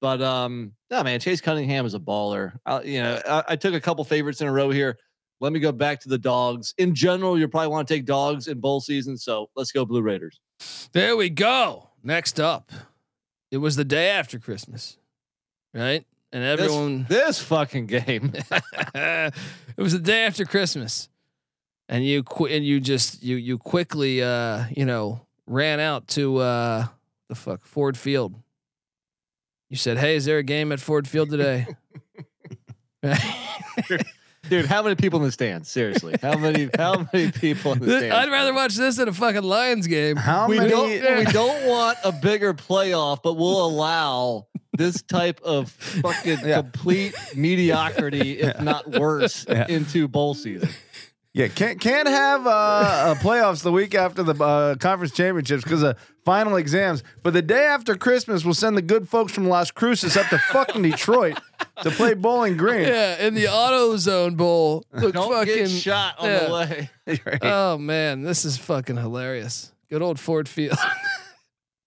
But 0.00 0.22
um, 0.22 0.72
no, 0.90 1.02
man, 1.02 1.18
Chase 1.20 1.40
Cunningham 1.40 1.84
is 1.84 1.94
a 1.94 1.98
baller. 1.98 2.52
I, 2.64 2.82
you 2.82 3.02
know, 3.02 3.20
I, 3.28 3.44
I 3.48 3.56
took 3.56 3.74
a 3.74 3.80
couple 3.80 4.04
favorites 4.04 4.40
in 4.40 4.46
a 4.46 4.52
row 4.52 4.70
here. 4.70 4.96
Let 5.40 5.52
me 5.52 5.60
go 5.60 5.72
back 5.72 6.00
to 6.00 6.08
the 6.08 6.18
dogs. 6.18 6.74
In 6.78 6.94
general, 6.94 7.38
you 7.38 7.46
probably 7.48 7.68
want 7.68 7.86
to 7.88 7.94
take 7.94 8.04
dogs 8.04 8.48
in 8.48 8.60
bowl 8.60 8.80
season. 8.80 9.16
So 9.16 9.50
let's 9.56 9.72
go 9.72 9.84
Blue 9.84 10.02
Raiders. 10.02 10.40
There 10.92 11.16
we 11.16 11.30
go. 11.30 11.90
Next 12.02 12.38
up, 12.40 12.70
it 13.50 13.58
was 13.58 13.76
the 13.76 13.84
day 13.84 14.10
after 14.10 14.38
Christmas, 14.38 14.96
right? 15.74 16.04
And 16.32 16.42
This- 16.44 16.60
everyone. 16.70 17.06
this 17.08 17.40
fucking 17.40 17.86
game. 17.86 18.32
it 18.94 19.32
was 19.76 19.92
the 19.92 19.98
day 19.98 20.24
after 20.26 20.44
Christmas, 20.44 21.08
and 21.88 22.04
you 22.04 22.22
qu- 22.22 22.46
and 22.46 22.64
you 22.64 22.80
just 22.80 23.22
you 23.22 23.36
you 23.36 23.58
quickly 23.58 24.22
uh 24.22 24.64
you 24.76 24.84
know 24.84 25.20
ran 25.46 25.80
out 25.80 26.06
to 26.08 26.36
uh 26.38 26.86
the 27.28 27.34
fuck 27.34 27.64
Ford 27.64 27.96
Field. 27.96 28.34
You 29.70 29.76
said, 29.76 29.98
"Hey, 29.98 30.16
is 30.16 30.24
there 30.24 30.38
a 30.38 30.42
game 30.42 30.72
at 30.72 30.80
Ford 30.80 31.06
Field 31.06 31.30
today?" 31.30 31.66
Dude, 34.48 34.64
how 34.64 34.82
many 34.82 34.94
people 34.94 35.18
in 35.18 35.26
the 35.26 35.32
stands? 35.32 35.68
Seriously, 35.70 36.14
how 36.22 36.36
many? 36.38 36.70
How 36.76 37.06
many 37.12 37.30
people 37.32 37.72
in 37.72 37.80
the 37.80 37.98
stands? 37.98 38.14
I'd 38.14 38.30
rather 38.30 38.54
watch 38.54 38.74
this 38.76 38.96
than 38.96 39.08
a 39.08 39.12
fucking 39.12 39.42
Lions 39.42 39.86
game. 39.86 40.16
How 40.16 40.48
we 40.48 40.56
many? 40.56 40.70
don't 40.70 41.18
we 41.18 41.24
don't 41.32 41.66
want 41.68 41.98
a 42.04 42.12
bigger 42.12 42.54
playoff, 42.54 43.18
but 43.22 43.34
we'll 43.34 43.64
allow 43.64 44.46
this 44.76 45.02
type 45.02 45.40
of 45.42 45.70
fucking 45.70 46.38
Yeah. 46.44 46.62
complete 46.62 47.14
mediocrity, 47.34 48.40
if 48.40 48.60
not 48.62 48.88
worse, 48.98 49.44
Yeah. 49.48 49.66
into 49.68 50.08
bowl 50.08 50.34
season. 50.34 50.70
Yeah, 51.38 51.46
can't 51.46 51.80
can't 51.80 52.08
have 52.08 52.48
uh, 52.48 52.50
uh, 52.50 53.14
playoffs 53.14 53.62
the 53.62 53.70
week 53.70 53.94
after 53.94 54.24
the 54.24 54.34
uh, 54.42 54.74
conference 54.74 55.12
championships 55.12 55.62
because 55.62 55.84
of 55.84 55.96
final 56.24 56.56
exams. 56.56 57.04
But 57.22 57.32
the 57.32 57.42
day 57.42 57.64
after 57.66 57.94
Christmas, 57.94 58.44
we'll 58.44 58.54
send 58.54 58.76
the 58.76 58.82
good 58.82 59.08
folks 59.08 59.30
from 59.30 59.48
Las 59.48 59.70
Cruces 59.70 60.16
up 60.16 60.26
to 60.30 60.38
fucking 60.38 60.82
Detroit 60.82 61.38
to 61.84 61.92
play 61.92 62.14
Bowling 62.14 62.56
Green. 62.56 62.88
Yeah, 62.88 63.24
in 63.24 63.34
the 63.34 63.44
AutoZone 63.44 64.36
Bowl. 64.36 64.84
The 64.90 65.12
Don't 65.12 65.32
fucking 65.32 65.54
get 65.54 65.70
shot 65.70 66.16
on 66.18 66.26
yeah. 66.26 66.44
the 66.44 66.52
way. 66.52 66.90
Right. 67.06 67.38
Oh 67.44 67.78
man, 67.78 68.22
this 68.22 68.44
is 68.44 68.58
fucking 68.58 68.96
hilarious. 68.96 69.72
Good 69.90 70.02
old 70.02 70.18
Ford 70.18 70.48
Field. 70.48 70.76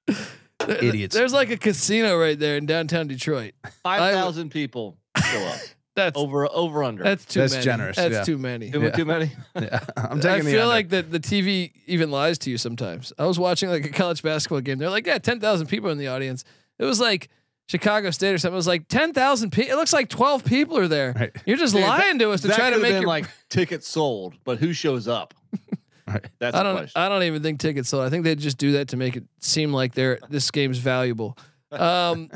There- 0.07 0.81
Idiots. 0.81 1.13
There's 1.13 1.33
like 1.33 1.49
a 1.49 1.57
casino 1.57 2.17
right 2.17 2.39
there 2.39 2.55
in 2.55 2.67
downtown 2.67 3.07
Detroit. 3.07 3.53
Five 3.83 4.13
thousand 4.13 4.51
people 4.51 4.97
show 5.21 5.43
up. 5.43 5.59
That's 5.95 6.17
over 6.17 6.47
over 6.49 6.83
under. 6.83 7.03
that's 7.03 7.25
too 7.25 7.41
That's 7.41 7.53
many. 7.53 7.65
generous, 7.65 7.95
That's 7.97 8.13
yeah. 8.13 8.23
too 8.23 8.37
many. 8.37 8.71
too, 8.71 8.91
too 8.91 9.05
many. 9.05 9.31
Yeah, 9.59 9.79
I'm 9.97 10.21
taking 10.21 10.45
the 10.45 10.51
feel 10.51 10.61
under. 10.61 10.67
like 10.67 10.89
that 10.89 11.11
the 11.11 11.19
TV 11.19 11.73
even 11.85 12.11
lies 12.11 12.37
to 12.39 12.49
you 12.49 12.57
sometimes. 12.57 13.11
I 13.19 13.25
was 13.25 13.37
watching 13.37 13.69
like 13.69 13.85
a 13.85 13.89
college 13.89 14.23
basketball 14.23 14.61
game. 14.61 14.77
They're 14.77 14.89
like, 14.89 15.05
yeah, 15.05 15.17
ten 15.17 15.39
thousand 15.41 15.67
people 15.67 15.89
in 15.89 15.97
the 15.97 16.07
audience. 16.07 16.45
It 16.79 16.85
was 16.85 17.01
like 17.01 17.27
Chicago 17.67 18.09
State 18.11 18.33
or 18.33 18.37
something. 18.37 18.53
It 18.53 18.57
was 18.57 18.67
like 18.67 18.87
ten 18.87 19.13
thousand 19.13 19.51
people. 19.51 19.73
It 19.73 19.75
looks 19.75 19.91
like 19.91 20.07
twelve 20.07 20.45
people 20.45 20.77
are 20.77 20.87
there. 20.87 21.13
Right. 21.13 21.31
You're 21.45 21.57
just 21.57 21.73
Dude, 21.75 21.83
lying 21.83 22.19
to 22.19 22.31
us 22.31 22.41
to 22.41 22.47
That 22.47 22.55
try 22.57 22.69
to 22.69 22.79
make 22.79 22.93
your 22.93 23.03
like 23.07 23.25
tickets 23.49 23.87
sold, 23.87 24.35
but 24.45 24.59
who 24.59 24.71
shows 24.73 25.07
up? 25.09 25.33
Right. 26.07 26.25
That's 26.39 26.57
I 26.57 26.63
don't. 26.63 26.75
question. 26.77 26.99
I 27.01 27.07
don't 27.07 27.23
even 27.23 27.41
think 27.43 27.59
tickets 27.59 27.87
sold. 27.87 28.03
I 28.03 28.09
think 28.09 28.25
they 28.25 28.35
just 28.35 28.57
do 28.57 28.73
that 28.73 28.89
to 28.89 28.97
make 28.97 29.15
it 29.15 29.23
seem 29.39 29.71
like 29.71 29.93
they're 29.93 30.19
this 30.29 30.51
game's 30.51 30.79
valuable. 30.79 31.37
Um, 31.71 32.29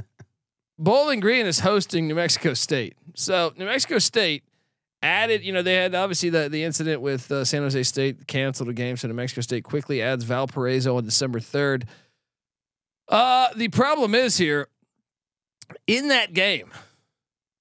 Bowling 0.78 1.20
Green 1.20 1.46
is 1.46 1.60
hosting 1.60 2.08
New 2.08 2.16
Mexico 2.16 2.54
State. 2.54 2.96
So 3.16 3.54
New 3.58 3.66
Mexico 3.66 4.00
State 4.00 4.44
added. 5.02 5.44
You 5.44 5.54
know, 5.54 5.62
they 5.62 5.76
had 5.76 5.96
obviously 5.96 6.30
the 6.30 6.50
the 6.50 6.64
incident 6.64 7.02
with 7.02 7.32
uh, 7.32 7.46
San 7.46 7.62
Jose 7.62 7.84
State 7.84 8.28
canceled 8.28 8.70
a 8.70 8.74
game, 8.74 8.98
so 8.98 9.08
New 9.08 9.14
Mexico 9.14 9.42
State 9.42 9.64
quickly 9.64 10.02
adds 10.02 10.24
Valparaiso 10.24 10.98
on 10.98 11.06
December 11.06 11.40
third. 11.40 11.88
Uh, 13.08 13.50
the 13.56 13.70
problem 13.70 14.16
is 14.16 14.38
here 14.38 14.68
in 15.88 16.10
that 16.10 16.34
game, 16.34 16.72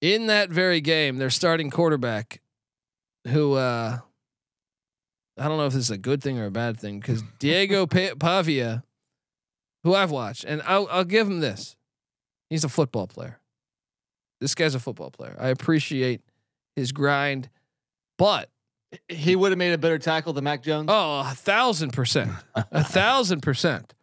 in 0.00 0.26
that 0.26 0.50
very 0.50 0.80
game, 0.80 1.18
their 1.18 1.30
starting 1.30 1.70
quarterback, 1.70 2.40
who 3.28 3.54
uh, 3.54 3.98
I 5.38 5.48
don't 5.48 5.58
know 5.58 5.66
if 5.66 5.72
this 5.72 5.84
is 5.84 5.90
a 5.90 5.98
good 5.98 6.22
thing 6.22 6.38
or 6.38 6.46
a 6.46 6.50
bad 6.50 6.78
thing 6.78 6.98
because 6.98 7.22
Diego 7.38 7.86
Pavia, 7.86 8.84
who 9.82 9.94
I've 9.94 10.10
watched, 10.10 10.44
and 10.44 10.62
I'll, 10.62 10.88
I'll 10.90 11.04
give 11.04 11.26
him 11.28 11.40
this. 11.40 11.76
He's 12.50 12.64
a 12.64 12.68
football 12.68 13.06
player. 13.06 13.38
This 14.40 14.54
guy's 14.54 14.74
a 14.74 14.80
football 14.80 15.10
player. 15.10 15.36
I 15.38 15.48
appreciate 15.48 16.20
his 16.76 16.92
grind, 16.92 17.48
but 18.18 18.50
he 19.08 19.34
would 19.36 19.52
have 19.52 19.58
made 19.58 19.72
a 19.72 19.78
better 19.78 19.98
tackle 19.98 20.32
than 20.32 20.44
Mac 20.44 20.62
Jones. 20.62 20.88
oh, 20.90 21.20
a 21.20 21.34
thousand 21.34 21.92
percent, 21.92 22.30
a 22.54 22.84
thousand 22.84 23.40
percent. 23.42 23.94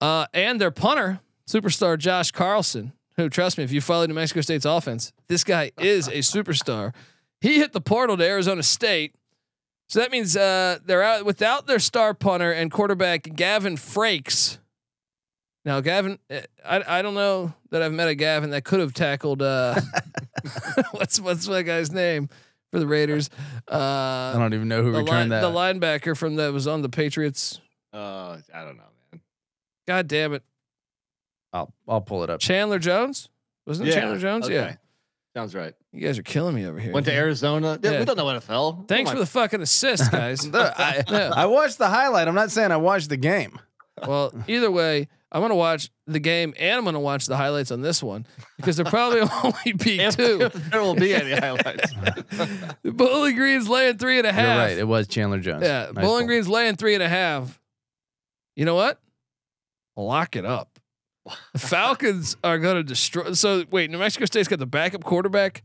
Uh, 0.00 0.26
and 0.32 0.60
their 0.60 0.70
punter, 0.70 1.20
superstar 1.48 1.98
Josh 1.98 2.30
Carlson, 2.30 2.92
who 3.16 3.28
trust 3.28 3.58
me, 3.58 3.64
if 3.64 3.72
you 3.72 3.80
follow 3.80 4.06
New 4.06 4.14
Mexico 4.14 4.42
State's 4.42 4.64
offense, 4.66 5.12
this 5.28 5.42
guy 5.42 5.72
is 5.78 6.08
a 6.08 6.12
superstar. 6.18 6.94
He 7.40 7.56
hit 7.58 7.72
the 7.72 7.80
portal 7.80 8.16
to 8.16 8.24
Arizona 8.24 8.62
State. 8.62 9.14
So 9.88 10.00
that 10.00 10.10
means 10.10 10.36
uh, 10.36 10.78
they're 10.84 11.02
out 11.02 11.24
without 11.24 11.66
their 11.66 11.78
star 11.78 12.12
punter 12.12 12.50
and 12.50 12.70
quarterback 12.70 13.22
Gavin 13.34 13.76
Frakes. 13.76 14.58
Now, 15.66 15.80
Gavin, 15.80 16.18
uh, 16.30 16.40
I 16.64 16.98
I 16.98 17.02
don't 17.02 17.14
know 17.14 17.52
that 17.70 17.82
I've 17.82 17.92
met 17.92 18.06
a 18.08 18.14
Gavin 18.14 18.50
that 18.50 18.64
could 18.64 18.78
have 18.80 18.94
tackled. 18.94 19.42
Uh, 19.42 19.78
what's 20.92 21.18
what's 21.20 21.46
that 21.46 21.64
guy's 21.64 21.90
name 21.90 22.28
for 22.70 22.78
the 22.78 22.86
Raiders? 22.86 23.28
I 23.68 23.74
Uh, 23.74 24.38
don't 24.38 24.54
even 24.54 24.68
know 24.68 24.82
who 24.84 24.92
the, 24.92 24.98
returned 25.00 25.08
line, 25.08 25.28
that. 25.30 25.40
the 25.40 25.50
linebacker 25.50 26.16
from 26.16 26.36
that 26.36 26.52
was 26.52 26.68
on 26.68 26.82
the 26.82 26.88
Patriots. 26.88 27.60
Uh, 27.92 28.38
I 28.54 28.62
don't 28.64 28.76
know, 28.76 28.84
man. 29.12 29.20
God 29.88 30.06
damn 30.06 30.34
it, 30.34 30.44
I'll 31.52 31.72
I'll 31.88 32.00
pull 32.00 32.22
it 32.22 32.30
up. 32.30 32.38
Chandler 32.40 32.78
Jones 32.78 33.28
wasn't 33.66 33.88
it 33.88 33.94
yeah. 33.94 34.00
Chandler 34.00 34.18
Jones? 34.18 34.48
Yeah. 34.48 34.76
Sounds 35.34 35.54
right. 35.54 35.74
you 35.92 36.00
guys 36.00 36.16
are 36.18 36.22
killing 36.22 36.54
me 36.54 36.64
over 36.64 36.78
here. 36.78 36.92
Went 36.92 37.04
to 37.06 37.12
Arizona. 37.12 37.78
Yeah, 37.82 37.90
Yeah. 37.90 37.98
We 37.98 38.04
don't 38.06 38.16
know 38.16 38.24
NFL. 38.24 38.88
Thanks 38.88 39.10
for 39.10 39.18
the 39.18 39.26
fucking 39.26 39.60
assist, 39.60 40.10
guys. 40.10 40.48
I, 40.54 41.02
Yeah. 41.10 41.30
I 41.34 41.44
watched 41.44 41.76
the 41.76 41.88
highlight. 41.88 42.26
I'm 42.26 42.34
not 42.34 42.50
saying 42.50 42.70
I 42.72 42.78
watched 42.78 43.10
the 43.10 43.18
game. 43.18 43.58
Well, 44.06 44.32
either 44.48 44.70
way, 44.70 45.08
I'm 45.36 45.42
gonna 45.42 45.54
watch 45.54 45.90
the 46.06 46.18
game 46.18 46.54
and 46.58 46.78
I'm 46.78 46.84
gonna 46.86 46.98
watch 46.98 47.26
the 47.26 47.36
highlights 47.36 47.70
on 47.70 47.82
this 47.82 48.02
one 48.02 48.24
because 48.56 48.78
there 48.78 48.86
probably 48.86 49.20
only 49.44 49.72
be 49.74 49.98
two. 50.10 50.48
there 50.70 50.80
will 50.80 50.94
be 50.94 51.14
any 51.14 51.32
highlights. 51.32 51.92
Bowling 52.82 53.36
Green's 53.36 53.68
laying 53.68 53.98
three 53.98 54.16
and 54.16 54.26
a 54.26 54.32
half. 54.32 54.46
You're 54.46 54.56
right. 54.56 54.78
It 54.78 54.88
was 54.88 55.06
Chandler 55.08 55.38
Jones. 55.40 55.62
Yeah, 55.62 55.90
Nice 55.92 56.02
Bowling 56.02 56.22
ball. 56.22 56.26
Green's 56.28 56.48
laying 56.48 56.76
three 56.76 56.94
and 56.94 57.02
a 57.02 57.08
half. 57.10 57.60
You 58.54 58.64
know 58.64 58.76
what? 58.76 58.98
Lock 59.94 60.36
it 60.36 60.46
up. 60.46 60.78
The 61.52 61.58
Falcons 61.58 62.38
are 62.42 62.58
going 62.58 62.76
to 62.76 62.82
destroy. 62.82 63.34
So 63.34 63.64
wait, 63.70 63.90
New 63.90 63.98
Mexico 63.98 64.24
State's 64.24 64.48
got 64.48 64.58
the 64.58 64.64
backup 64.64 65.04
quarterback. 65.04 65.64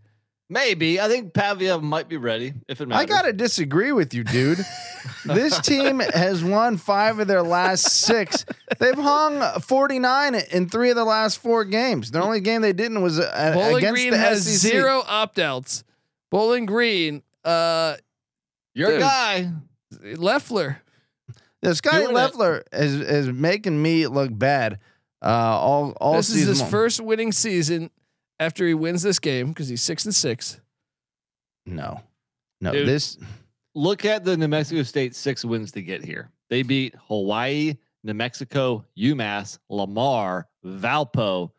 Maybe. 0.52 1.00
I 1.00 1.08
think 1.08 1.34
Pavia 1.34 1.80
might 1.80 2.10
be 2.10 2.18
ready 2.18 2.54
if 2.68 2.82
it 2.82 2.88
matters. 2.90 3.04
I 3.04 3.06
gotta 3.06 3.32
disagree 3.32 3.94
with 3.94 4.14
you, 4.14 4.26
dude. 4.26 4.60
this 5.26 5.58
team 5.62 6.00
has 6.00 6.44
won 6.44 6.76
five 6.76 7.20
of 7.20 7.28
their 7.30 7.42
last 7.42 7.84
six. 7.86 8.46
They've 8.78 8.94
hung 8.94 9.62
49 9.62 10.36
in 10.36 10.68
three 10.68 10.90
of 10.90 10.98
the 10.98 11.06
last 11.06 11.38
four 11.38 11.64
games. 11.64 12.12
The 12.12 12.22
only 12.22 12.42
game 12.42 12.62
they 12.62 12.74
didn't 12.74 13.02
was 13.02 13.18
uh, 13.18 13.52
Bowling 13.56 13.78
against 13.78 13.94
Green 14.02 14.12
the 14.12 14.18
has 14.18 14.46
SEC. 14.46 14.72
zero 14.74 15.02
opt 15.08 15.40
outs. 15.40 15.86
Bowling 16.30 16.66
Green, 16.66 17.24
uh, 17.46 17.96
Your 18.74 18.92
Dude. 18.92 19.00
guy. 19.00 19.52
Yeah, 20.04 20.16
Loeffler. 20.18 20.82
Scotty 21.64 22.00
Doing. 22.04 22.14
Loeffler 22.14 22.66
is 22.74 22.96
is 22.96 23.28
making 23.30 23.82
me 23.82 24.06
look 24.08 24.38
bad. 24.38 24.80
Uh, 25.22 25.28
all 25.28 25.92
all 26.02 26.16
This 26.16 26.30
is 26.30 26.46
his 26.46 26.60
long. 26.62 26.70
first 26.70 27.00
winning 27.00 27.32
season 27.32 27.90
after 28.42 28.68
he 28.68 28.74
wins 28.74 29.04
this 29.04 29.20
game 29.20 29.50
because 29.50 29.70
he's 29.70 29.84
six 29.84 30.04
and 30.04 30.14
six. 30.14 30.60
No, 31.66 32.02
no. 32.60 32.72
Dude. 32.74 32.88
This 32.88 33.18
Look 33.74 34.04
at 34.04 34.26
the 34.26 34.36
New 34.36 34.50
Mexico 34.50 34.84
State 34.84 35.16
six 35.16 35.46
wins 35.46 35.72
to 35.74 35.82
get 35.82 36.04
here. 36.04 36.30
They 36.50 36.64
beat 36.64 36.96
Hawaii, 37.08 37.76
New 38.04 38.14
Mexico, 38.14 38.84
UMass, 38.98 39.60
Lamar, 39.70 40.50
Valpo, 40.66 41.52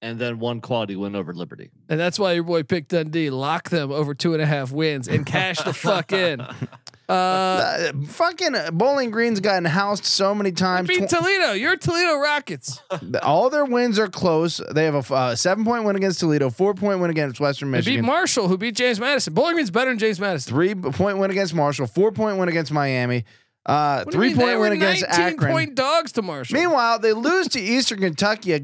and 0.00 0.20
then 0.20 0.38
one 0.38 0.60
quality 0.60 0.94
win 0.94 1.16
over 1.16 1.34
Liberty. 1.34 1.70
And 1.88 1.98
that's 1.98 2.18
why 2.18 2.32
your 2.34 2.44
boy 2.44 2.62
picked 2.62 2.90
Dundee. 2.90 3.30
Lock 3.30 3.70
them 3.70 3.90
over 3.90 4.14
two 4.14 4.34
and 4.34 4.42
a 4.42 4.46
half 4.46 4.70
wins 4.70 5.08
and 5.08 5.26
cash 5.26 5.60
the 5.62 5.72
fuck 5.72 6.12
in. 6.12 6.46
Uh, 7.08 7.12
uh, 7.12 7.92
fucking 8.06 8.54
Bowling 8.72 9.10
Green's 9.10 9.40
gotten 9.40 9.64
housed 9.64 10.04
so 10.04 10.34
many 10.34 10.52
times. 10.52 10.88
beat 10.88 11.08
Toledo. 11.08 11.52
You're 11.52 11.76
Toledo 11.76 12.16
Rockets. 12.16 12.82
all 13.22 13.48
their 13.48 13.64
wins 13.64 13.98
are 13.98 14.08
close. 14.08 14.60
They 14.70 14.84
have 14.84 15.10
a 15.10 15.14
uh, 15.14 15.34
seven 15.34 15.64
point 15.64 15.84
win 15.84 15.96
against 15.96 16.20
Toledo, 16.20 16.50
four 16.50 16.74
point 16.74 17.00
win 17.00 17.10
against 17.10 17.40
Western 17.40 17.70
Michigan. 17.70 17.94
They 17.94 18.00
beat 18.02 18.06
Marshall, 18.06 18.48
who 18.48 18.58
beat 18.58 18.76
James 18.76 19.00
Madison. 19.00 19.32
Bowling 19.32 19.54
Green's 19.54 19.70
better 19.70 19.90
than 19.90 19.98
James 19.98 20.20
Madison. 20.20 20.52
three 20.52 20.74
point 20.74 21.16
win 21.18 21.30
against 21.30 21.54
Marshall, 21.54 21.86
four 21.86 22.12
point 22.12 22.38
win 22.38 22.50
against 22.50 22.72
Miami, 22.72 23.24
uh, 23.64 24.02
What 24.04 24.12
three 24.12 24.34
point 24.34 24.60
win 24.60 24.72
against 24.72 25.02
19 25.08 25.24
Akron. 25.24 25.52
point 25.52 25.74
dogs 25.74 26.12
to 26.12 26.22
Marshall. 26.22 26.58
Meanwhile, 26.58 26.98
they 26.98 27.14
lose 27.14 27.48
to 27.48 27.60
Eastern 27.60 28.00
Kentucky, 28.00 28.52
a 28.52 28.60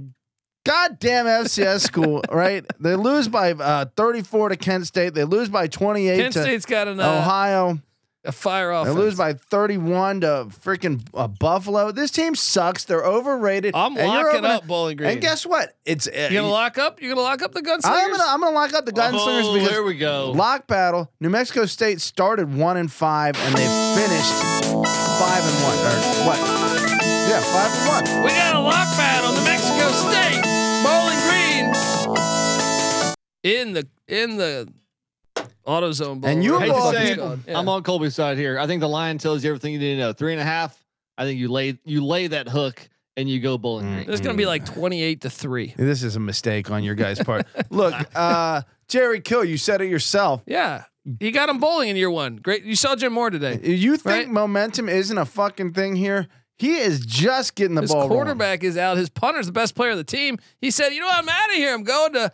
goddamn 0.67 1.27
FCS 1.27 1.81
school, 1.81 2.23
right? 2.33 2.65
They 2.81 2.97
lose 2.97 3.29
by 3.29 3.53
uh, 3.53 3.87
34 3.97 4.51
to 4.51 4.57
Kent 4.57 4.87
State. 4.87 5.15
They 5.15 5.25
lose 5.25 5.49
by 5.49 5.67
28 5.67 6.17
Kent 6.19 6.33
to 6.35 6.43
State's 6.43 6.67
got 6.67 6.89
an, 6.89 7.01
uh, 7.01 7.11
Ohio. 7.19 7.79
A 8.25 8.33
fire 8.33 8.71
They 8.71 8.77
offense. 8.81 8.97
lose 8.97 9.15
by 9.17 9.35
31 9.35 10.23
to 10.23 10.27
freaking 10.65 11.07
uh, 11.13 11.29
Buffalo. 11.29 11.93
This 11.93 12.11
team 12.11 12.35
sucks. 12.35 12.85
They're 12.85 13.05
overrated. 13.05 13.75
I'm 13.75 13.97
And 13.97 14.13
you're 14.13 14.25
locking 14.25 14.45
up 14.45 14.67
Bowling 14.67 14.97
Green. 14.97 15.11
And 15.11 15.21
guess 15.21 15.45
what? 15.45 15.77
It's 15.85 16.07
uh, 16.09 16.29
you 16.31 16.39
gonna 16.39 16.49
lock 16.49 16.79
up? 16.79 17.01
You're 17.03 17.11
gonna 17.11 17.21
lock 17.23 17.43
up 17.43 17.53
the 17.53 17.61
gunslingers? 17.63 17.81
I'm 17.85 18.11
gonna 18.11 18.25
I'm 18.27 18.41
gonna 18.41 18.55
lock 18.55 18.73
up 18.73 18.87
the 18.87 18.93
gunslingers 18.93 19.45
oh, 19.45 19.55
because 19.55 19.69
there 19.71 19.83
we 19.83 19.97
go. 19.99 20.33
lock 20.33 20.67
battle. 20.67 21.11
New 21.21 21.31
Mexico 21.31 21.67
State 21.67 22.01
started 22.01 22.53
one 22.55 22.77
and 22.77 22.91
five, 22.91 23.37
and 23.37 23.55
they 23.55 23.67
finished 24.01 24.33
five 24.73 25.43
and 25.45 25.65
one. 25.65 25.77
Or 25.85 26.27
what? 26.27 26.39
Yeah, 27.29 27.41
five 27.41 27.71
and 27.73 28.15
one. 28.15 28.25
we 28.25 28.31
got 28.31 28.57
a 28.57 28.61
lock 28.61 28.97
battle. 28.97 29.33
New 29.33 29.45
Mexico 29.45 29.91
State, 29.93 30.43
Bowling 30.83 31.21
Green, 31.29 31.75
in 33.43 33.73
the 33.75 33.87
in 34.09 34.37
the 34.37 34.69
AutoZone 35.67 36.21
bowl. 36.21 36.31
And 36.31 36.45
you 36.45 36.55
or 36.55 36.59
I 36.61 36.67
hate 36.67 36.73
were 36.73 36.79
to 36.93 36.97
say 36.97 37.13
it's 37.13 37.23
it. 37.23 37.39
Yeah. 37.49 37.59
I'm 37.59 37.69
on 37.69 37.83
Colby's 37.83 38.15
side 38.15 38.37
here. 38.39 38.59
I 38.59 38.67
think 38.67 38.81
the 38.81 38.89
line 38.89 39.19
tells 39.19 39.43
you 39.45 39.51
everything 39.51 39.73
you 39.73 39.79
need 39.79 39.95
to 39.95 39.99
know. 40.01 40.13
Three 40.13 40.33
and 40.33 40.41
a 40.41 40.45
half. 40.45 40.79
I 41.17 41.25
think 41.25 41.39
you 41.39 41.49
lay 41.49 41.79
you 41.85 42.05
lay 42.05 42.27
that 42.27 42.49
hook 42.49 42.89
and 43.17 43.29
you 43.29 43.41
go 43.41 43.57
Bowling 43.57 43.93
Green. 43.95 44.07
There's 44.07 44.21
gonna 44.21 44.37
be 44.37 44.47
like 44.47 44.65
28 44.67 45.21
to 45.23 45.31
three. 45.31 45.73
This 45.77 46.03
is 46.03 46.17
a 46.17 46.21
mistake 46.21 46.71
on 46.71 46.83
your 46.83 46.95
guys' 46.97 47.23
part. 47.23 47.47
Look, 47.71 47.95
uh, 48.15 48.63
Jerry 48.89 49.21
Kill, 49.21 49.45
you 49.45 49.57
said 49.57 49.81
it 49.81 49.87
yourself. 49.89 50.43
Yeah, 50.47 50.85
you 51.21 51.31
got 51.31 51.49
him 51.49 51.59
bowling 51.59 51.89
in 51.91 51.97
year 51.97 52.11
one. 52.11 52.37
Great. 52.37 52.65
You 52.65 52.75
saw 52.77 52.97
Jim 52.97 53.13
Moore 53.13 53.31
today. 53.31 53.61
You 53.63 53.97
think 53.97 54.05
Right. 54.27 54.29
momentum 54.29 54.89
isn't 54.89 55.17
a 55.17 55.25
fucking 55.25 55.73
thing 55.75 55.95
here? 55.97 56.27
He 56.57 56.77
is 56.77 57.05
just 57.05 57.55
getting 57.57 57.75
the 57.75 57.81
His 57.83 57.91
ball. 57.91 58.03
rolling. 58.03 58.15
quarterback 58.17 58.63
is 58.65 58.77
out. 58.77 58.97
His 58.97 59.09
punter's 59.11 59.47
the 59.47 59.53
best 59.53 59.75
player 59.75 59.91
of 59.91 59.97
the 59.97 60.05
team. 60.05 60.39
He 60.61 60.71
said, 60.71 60.91
"You 60.91 61.01
know, 61.01 61.07
what? 61.07 61.19
I'm 61.19 61.29
out 61.29 61.49
of 61.51 61.55
here. 61.57 61.75
I'm 61.75 61.83
going 61.85 62.13
to 62.15 62.33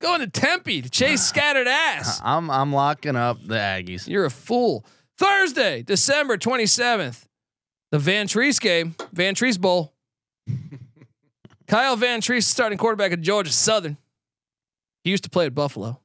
going 0.00 0.20
to 0.20 0.26
Tempe 0.26 0.82
to 0.82 0.90
chase 0.90 1.22
scattered 1.26 1.68
ass." 1.68 2.20
I'm 2.24 2.50
I'm 2.50 2.72
locking 2.72 3.16
up 3.16 3.38
the 3.44 3.54
Aggies. 3.54 4.08
You're 4.08 4.24
a 4.24 4.30
fool. 4.30 4.84
Thursday, 5.18 5.82
December 5.82 6.38
27th, 6.38 7.26
the 7.90 7.98
Vantrease 7.98 8.60
game, 8.60 8.94
Vantrease 9.14 9.60
Bowl. 9.60 9.92
Kyle 11.68 11.96
Vantrease, 11.96 12.44
starting 12.44 12.78
quarterback 12.78 13.12
at 13.12 13.20
Georgia 13.20 13.52
Southern. 13.52 13.96
He 15.04 15.10
used 15.10 15.24
to 15.24 15.30
play 15.30 15.46
at 15.46 15.54
Buffalo. 15.54 16.00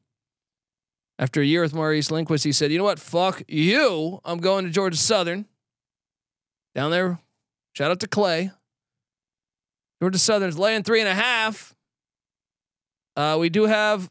After 1.17 1.41
a 1.41 1.45
year 1.45 1.61
with 1.61 1.73
Maurice 1.73 2.11
Linguist, 2.11 2.43
he 2.43 2.51
said, 2.51 2.71
"You 2.71 2.77
know 2.77 2.83
what? 2.83 2.99
Fuck 2.99 3.43
you. 3.47 4.19
I'm 4.25 4.39
going 4.39 4.65
to 4.65 4.71
Georgia 4.71 4.97
Southern." 4.97 5.45
Down 6.75 6.91
there, 6.91 7.19
shout 7.73 7.91
out 7.91 8.01
to 8.01 8.07
Clay. 8.07 8.51
Georgia 10.01 10.19
Southern's 10.19 10.59
laying 10.59 10.83
three 10.83 10.99
and 10.99 11.07
a 11.09 11.15
half. 11.15 11.74
Uh, 13.15 13.37
we 13.39 13.49
do 13.49 13.65
have 13.65 14.09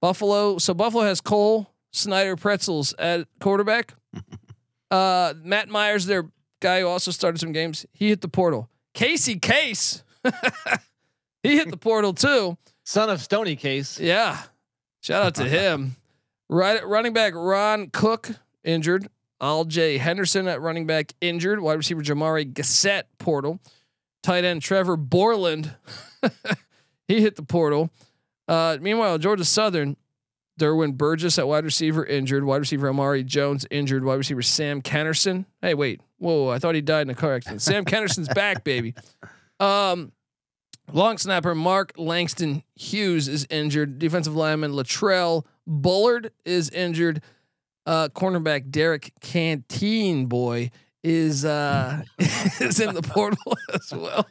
Buffalo. 0.00 0.58
So 0.58 0.74
Buffalo 0.74 1.04
has 1.04 1.20
Cole 1.20 1.70
Snyder 1.92 2.36
Pretzels 2.36 2.94
at 2.98 3.26
quarterback. 3.40 3.94
Uh, 4.90 5.34
Matt 5.42 5.68
Myers, 5.68 6.06
their 6.06 6.30
guy 6.60 6.80
who 6.80 6.86
also 6.86 7.10
started 7.10 7.38
some 7.38 7.52
games, 7.52 7.84
he 7.92 8.08
hit 8.08 8.22
the 8.22 8.28
portal. 8.28 8.70
Casey 8.94 9.38
Case, 9.38 10.02
he 11.42 11.56
hit 11.56 11.70
the 11.70 11.76
portal 11.76 12.14
too. 12.14 12.56
Son 12.84 13.10
of 13.10 13.20
Stony 13.20 13.54
Case. 13.54 14.00
Yeah, 14.00 14.40
shout 15.02 15.22
out 15.22 15.34
to 15.34 15.44
him. 15.48 15.96
Right, 16.48 16.82
running 16.86 17.12
back 17.12 17.34
Ron 17.36 17.90
Cook 17.90 18.30
injured. 18.64 19.08
Al 19.42 19.66
J 19.66 19.98
Henderson 19.98 20.48
at 20.48 20.62
running 20.62 20.86
back 20.86 21.12
injured. 21.20 21.60
Wide 21.60 21.74
receiver 21.74 22.00
Jamari 22.00 22.50
Gassett 22.50 23.04
portal. 23.18 23.60
Tight 24.22 24.44
end 24.44 24.62
Trevor 24.62 24.96
Borland, 24.96 25.76
he 27.08 27.20
hit 27.20 27.36
the 27.36 27.42
portal. 27.42 27.90
Uh, 28.46 28.78
meanwhile, 28.80 29.18
Georgia 29.18 29.44
Southern, 29.44 29.96
Derwin 30.58 30.96
Burgess 30.96 31.38
at 31.38 31.48
wide 31.48 31.64
receiver 31.64 32.04
injured. 32.04 32.44
Wide 32.44 32.58
receiver 32.58 32.88
Amari 32.88 33.24
Jones 33.24 33.66
injured. 33.70 34.04
Wide 34.04 34.14
receiver 34.14 34.42
Sam 34.42 34.82
Kennerson. 34.82 35.46
Hey, 35.62 35.74
wait, 35.74 36.00
whoa! 36.18 36.48
I 36.48 36.58
thought 36.58 36.74
he 36.74 36.80
died 36.80 37.02
in 37.02 37.10
a 37.10 37.14
car 37.14 37.34
accident. 37.34 37.62
Sam 37.62 37.84
Kennerson's 37.84 38.28
back, 38.28 38.64
baby. 38.64 38.94
Um, 39.60 40.12
long 40.92 41.18
snapper 41.18 41.54
Mark 41.54 41.92
Langston 41.96 42.62
Hughes 42.74 43.28
is 43.28 43.46
injured. 43.50 43.98
Defensive 43.98 44.36
lineman 44.36 44.72
Latrell 44.72 45.44
Bullard 45.66 46.32
is 46.44 46.70
injured. 46.70 47.22
Uh, 47.86 48.08
cornerback 48.08 48.70
Derek 48.70 49.12
Canteen 49.20 50.26
boy 50.26 50.70
is 51.04 51.44
uh 51.44 52.02
is 52.18 52.80
in 52.80 52.94
the 52.94 53.02
portal 53.02 53.56
as 53.72 53.92
well. 53.92 54.26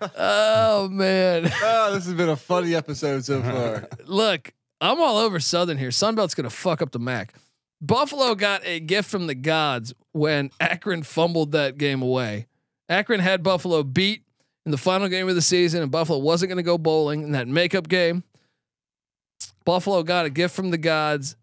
oh 0.16 0.88
man. 0.88 1.50
Oh, 1.62 1.94
this 1.94 2.06
has 2.06 2.14
been 2.14 2.28
a 2.28 2.36
funny 2.36 2.74
episode 2.74 3.24
so 3.24 3.42
far. 3.42 3.88
Look, 4.06 4.52
I'm 4.80 5.00
all 5.00 5.18
over 5.18 5.40
Southern 5.40 5.78
here. 5.78 5.90
Sunbelt's 5.90 6.34
gonna 6.34 6.50
fuck 6.50 6.82
up 6.82 6.92
the 6.92 6.98
Mac. 6.98 7.34
Buffalo 7.80 8.34
got 8.34 8.64
a 8.64 8.80
gift 8.80 9.08
from 9.08 9.26
the 9.26 9.34
gods 9.34 9.94
when 10.12 10.50
Akron 10.60 11.02
fumbled 11.02 11.52
that 11.52 11.78
game 11.78 12.02
away. 12.02 12.46
Akron 12.88 13.20
had 13.20 13.42
Buffalo 13.42 13.82
beat 13.82 14.22
in 14.64 14.72
the 14.72 14.78
final 14.78 15.08
game 15.08 15.28
of 15.28 15.34
the 15.34 15.42
season, 15.42 15.82
and 15.82 15.90
Buffalo 15.90 16.18
wasn't 16.18 16.48
gonna 16.48 16.62
go 16.62 16.78
bowling 16.78 17.22
in 17.22 17.32
that 17.32 17.48
makeup 17.48 17.88
game. 17.88 18.24
Buffalo 19.64 20.02
got 20.02 20.24
a 20.24 20.30
gift 20.30 20.54
from 20.54 20.70
the 20.70 20.78
gods. 20.78 21.36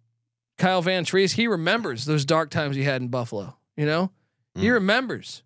Kyle 0.58 0.82
Vantrease, 0.82 1.34
he 1.34 1.48
remembers 1.48 2.06
those 2.06 2.24
dark 2.24 2.50
times 2.50 2.76
he 2.76 2.84
had 2.84 3.02
in 3.02 3.10
Buffalo. 3.10 3.58
You 3.78 3.86
know, 3.86 4.12
he 4.56 4.68
Mm. 4.68 4.74
remembers 4.74 5.44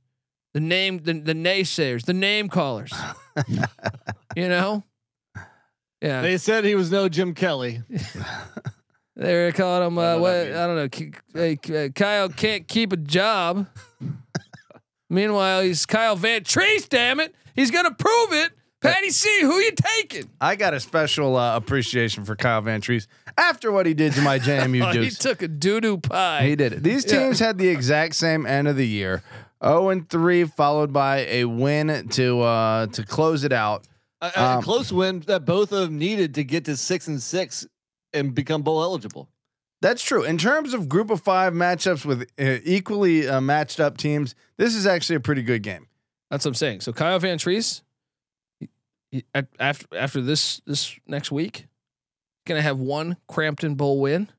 the 0.53 0.59
name, 0.59 0.99
the, 0.99 1.13
the 1.13 1.33
naysayers, 1.33 2.05
the 2.05 2.13
name 2.13 2.47
callers. 2.49 2.93
you 4.35 4.47
know, 4.49 4.83
yeah. 6.01 6.21
They 6.21 6.37
said 6.37 6.63
he 6.65 6.75
was 6.75 6.91
no 6.91 7.09
Jim 7.09 7.33
Kelly. 7.33 7.81
They 9.15 9.33
were 9.33 9.51
calling 9.51 9.85
him. 9.87 9.97
Uh, 9.97 10.01
know 10.15 10.21
what? 10.21 10.31
that 10.31 10.55
I 10.55 10.67
don't 10.67 11.13
know. 11.33 11.41
Hey, 11.73 11.89
Kyle 11.89 12.29
can't 12.29 12.65
keep 12.69 12.93
a 12.93 12.97
job. 12.97 13.67
Meanwhile, 15.09 15.63
he's 15.63 15.85
Kyle 15.85 16.15
Vantrease. 16.15 16.87
Damn 16.87 17.19
it, 17.19 17.35
he's 17.53 17.69
gonna 17.69 17.93
prove 17.93 18.31
it. 18.31 18.51
Patty 18.81 19.09
C, 19.09 19.41
who 19.41 19.55
you 19.59 19.71
taking? 19.71 20.29
I 20.39 20.55
got 20.55 20.73
a 20.73 20.79
special 20.79 21.35
uh, 21.35 21.55
appreciation 21.57 22.23
for 22.23 22.35
Kyle 22.35 22.61
Vantrease 22.61 23.07
after 23.37 23.71
what 23.71 23.85
he 23.85 23.93
did 23.93 24.13
to 24.13 24.21
my 24.21 24.39
JMU 24.39 24.95
Oh, 24.95 25.01
he 25.01 25.09
took 25.09 25.41
a 25.41 25.47
doo 25.49 25.81
doo 25.81 25.97
pie. 25.97 26.45
He 26.45 26.55
did 26.55 26.73
it. 26.73 26.83
These 26.83 27.05
Yeah. 27.11 27.19
teams 27.25 27.39
had 27.39 27.57
the 27.57 27.67
exact 27.67 28.15
same 28.15 28.45
end 28.45 28.67
of 28.67 28.77
the 28.77 28.87
year. 28.87 29.21
0 29.63 29.89
and 29.89 30.09
3 30.09 30.45
followed 30.45 30.93
by 30.93 31.25
a 31.25 31.43
win 31.43 32.07
to 32.09 32.39
uh 32.41 32.87
to 32.87 33.05
close 33.05 33.43
it 33.43 33.51
out. 33.51 33.83
A, 34.21 34.31
a 34.35 34.43
Um, 34.57 34.63
close 34.63 34.91
win 34.91 35.19
that 35.27 35.43
both 35.45 35.73
of 35.73 35.81
them 35.89 35.97
needed 35.97 36.35
to 36.35 36.43
get 36.45 36.63
to 36.65 36.77
six 36.77 37.07
and 37.07 37.21
six 37.21 37.67
and 38.13 38.33
become 38.33 38.61
bowl 38.61 38.81
eligible. 38.81 39.27
That's 39.81 40.01
true. 40.03 40.23
In 40.23 40.37
terms 40.37 40.73
of 40.73 40.87
group 40.89 41.09
of 41.09 41.21
5 41.21 41.53
matchups 41.53 42.05
with 42.05 42.23
uh, 42.39 42.59
equally 42.63 43.27
uh, 43.27 43.39
matched 43.41 43.79
up 43.81 43.97
teams, 43.97 44.35
this 44.57 44.75
is 44.75 44.85
actually 44.87 45.17
a 45.17 45.19
pretty 45.21 45.41
good 45.41 45.63
game. 45.63 45.87
That's 46.29 46.45
what 46.45 46.49
I'm 46.51 46.55
saying. 46.55 46.81
So 46.81 46.91
Kyle 46.93 47.17
Vantrease, 47.19 47.41
he- 47.61 47.67
he- 47.69 47.79
at- 47.79 47.88
after 49.59 49.87
after 49.95 50.21
this 50.21 50.61
this 50.65 50.97
next 51.07 51.31
week, 51.31 51.67
gonna 52.45 52.61
have 52.61 52.79
one 52.79 53.17
Cramton 53.27 53.75
Bowl 53.75 53.99
win, 53.99 54.29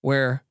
where 0.00 0.42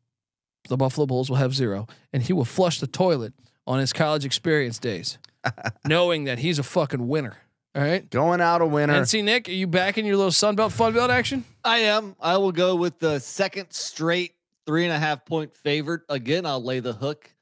the 0.69 0.77
Buffalo 0.77 1.05
Bulls 1.05 1.29
will 1.29 1.37
have 1.37 1.53
zero, 1.53 1.87
and 2.11 2.23
he 2.23 2.33
will 2.33 2.45
flush 2.45 2.79
the 2.79 2.87
toilet 2.87 3.33
on 3.65 3.79
his 3.79 3.93
college 3.93 4.25
experience 4.25 4.79
days, 4.79 5.17
knowing 5.85 6.25
that 6.25 6.39
he's 6.39 6.59
a 6.59 6.63
fucking 6.63 7.07
winner. 7.07 7.37
All 7.75 7.81
right. 7.81 8.07
Going 8.09 8.39
out 8.39 8.61
a 8.61 8.67
winner. 8.67 8.93
And 8.93 9.09
see, 9.09 9.23
Nick, 9.23 9.49
are 9.49 9.53
you 9.53 9.65
back 9.65 9.97
in 9.97 10.05
your 10.05 10.15
little 10.15 10.31
Sunbelt 10.31 10.77
Funbelt 10.77 11.09
action? 11.09 11.43
I 11.63 11.79
am. 11.79 12.15
I 12.19 12.37
will 12.37 12.51
go 12.51 12.75
with 12.75 12.99
the 12.99 13.17
second 13.19 13.71
straight 13.71 14.33
three 14.67 14.85
and 14.85 14.93
a 14.93 14.99
half 14.99 15.25
point 15.25 15.55
favorite. 15.55 16.01
Again, 16.07 16.45
I'll 16.45 16.63
lay 16.63 16.81
the 16.81 16.93
hook. 16.93 17.33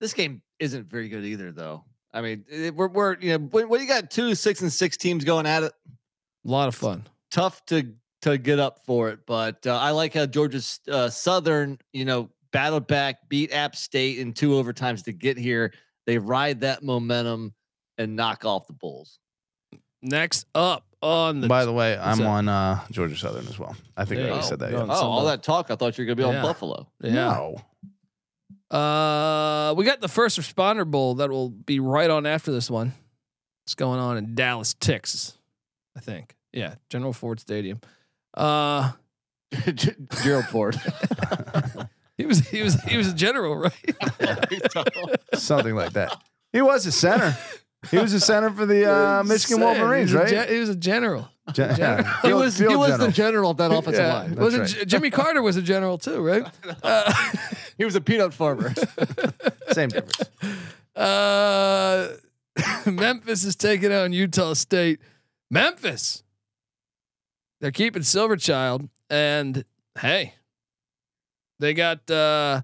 This 0.00 0.12
game 0.12 0.42
isn't 0.58 0.90
very 0.90 1.08
good 1.08 1.24
either, 1.24 1.52
though. 1.52 1.84
I 2.16 2.22
mean, 2.22 2.44
it, 2.48 2.74
we're, 2.74 2.88
we're 2.88 3.16
you 3.20 3.32
know 3.38 3.44
when, 3.50 3.68
when 3.68 3.80
you 3.82 3.86
got 3.86 4.10
two 4.10 4.34
six 4.34 4.62
and 4.62 4.72
six 4.72 4.96
teams 4.96 5.22
going 5.22 5.44
at 5.46 5.62
it, 5.62 5.72
A 6.46 6.48
lot 6.50 6.66
of 6.68 6.74
fun. 6.74 7.04
tough 7.30 7.64
to 7.66 7.92
to 8.22 8.38
get 8.38 8.58
up 8.58 8.80
for 8.86 9.10
it. 9.10 9.20
But 9.26 9.66
uh, 9.66 9.76
I 9.78 9.90
like 9.90 10.14
how 10.14 10.24
Georgia's 10.24 10.80
uh, 10.90 11.10
Southern, 11.10 11.78
you 11.92 12.06
know, 12.06 12.30
battled 12.52 12.86
back, 12.86 13.28
beat 13.28 13.52
App 13.52 13.76
State 13.76 14.18
in 14.18 14.32
two 14.32 14.50
overtimes 14.52 15.04
to 15.04 15.12
get 15.12 15.36
here. 15.36 15.74
They 16.06 16.16
ride 16.16 16.60
that 16.62 16.82
momentum 16.82 17.52
and 17.98 18.16
knock 18.16 18.44
off 18.46 18.66
the 18.66 18.72
Bulls. 18.72 19.18
Next 20.02 20.46
up 20.54 20.86
on 21.02 21.40
the 21.42 21.48
By 21.48 21.64
the 21.66 21.72
way, 21.72 21.98
I'm 21.98 22.18
that? 22.18 22.26
on 22.26 22.48
uh, 22.48 22.80
Georgia 22.90 23.16
Southern 23.16 23.46
as 23.48 23.58
well. 23.58 23.76
I 23.96 24.06
think 24.06 24.20
I 24.20 24.24
Yeah. 24.24 24.30
already 24.30 24.46
said 24.46 24.58
that. 24.60 24.72
Yeah. 24.72 24.86
Oh, 24.88 25.06
all 25.10 25.24
that 25.26 25.42
talk! 25.42 25.70
I 25.70 25.76
thought 25.76 25.98
you 25.98 26.02
were 26.02 26.06
gonna 26.06 26.16
be 26.16 26.22
Yeah. 26.22 26.40
on 26.40 26.42
Buffalo. 26.46 26.88
yeah. 27.02 27.12
No. 27.12 27.56
Uh, 28.70 29.74
we 29.76 29.84
got 29.84 30.00
the 30.00 30.08
first 30.08 30.38
responder 30.38 30.88
bowl 30.88 31.16
that 31.16 31.30
will 31.30 31.50
be 31.50 31.80
right 31.80 32.10
on 32.10 32.26
after 32.26 32.50
this 32.50 32.70
one. 32.70 32.92
It's 33.64 33.74
going 33.74 34.00
on 34.00 34.16
in 34.16 34.34
Dallas, 34.34 34.74
Texas, 34.74 35.36
I 35.96 36.00
think. 36.00 36.36
Yeah, 36.52 36.76
General 36.88 37.12
Ford 37.12 37.40
Stadium. 37.40 37.80
Uh, 38.34 38.92
Gerald 40.22 40.46
Ford. 40.46 40.76
he 42.18 42.26
was 42.26 42.40
he 42.48 42.62
was 42.62 42.80
he 42.82 42.96
was 42.96 43.08
a 43.08 43.14
general, 43.14 43.56
right? 43.56 43.94
Something 45.34 45.74
like 45.74 45.92
that. 45.92 46.20
He 46.52 46.62
was 46.62 46.86
a 46.86 46.92
center. 46.92 47.36
He 47.90 47.98
was 47.98 48.12
a 48.14 48.20
center 48.20 48.50
for 48.50 48.66
the 48.66 48.90
uh, 48.90 49.22
Michigan 49.22 49.58
Saying, 49.58 49.78
Wolverines, 49.78 50.10
he 50.10 50.16
was 50.16 50.32
a 50.32 50.36
right? 50.36 50.50
he 50.50 50.58
was 50.58 50.68
a 50.68 50.76
general. 50.76 51.28
Gen- 51.52 51.76
yeah. 51.78 52.02
he 52.22 52.28
Field- 52.28 52.40
was 52.40 52.58
he 52.58 52.66
was 52.66 52.88
general. 52.90 53.06
the 53.06 53.12
general 53.12 53.50
of 53.52 53.56
that 53.58 53.70
offensive 53.72 54.04
Yeah, 54.04 54.14
line. 54.14 54.34
was 54.34 54.54
it 54.54 54.58
That's 54.58 54.72
J- 54.72 54.84
Jimmy 54.84 55.10
Carter 55.10 55.42
was 55.42 55.56
a 55.56 55.62
general 55.62 55.96
too, 55.98 56.20
right? 56.20 56.44
Uh, 56.82 57.12
He 57.78 57.84
was 57.84 57.94
a 57.94 58.00
peanut 58.00 58.32
farmer. 58.34 58.72
Same 59.72 59.88
difference. 59.90 60.22
Uh, 60.96 62.14
Memphis 62.86 63.44
is 63.44 63.54
taking 63.54 63.92
on 63.92 64.12
Utah 64.12 64.54
State. 64.54 64.98
Memphis. 65.50 66.22
They're 67.60 67.70
keeping 67.70 68.02
Silverchild, 68.02 68.88
and 69.10 69.64
hey, 70.00 70.34
they 71.58 71.74
got 71.74 72.10
uh, 72.10 72.62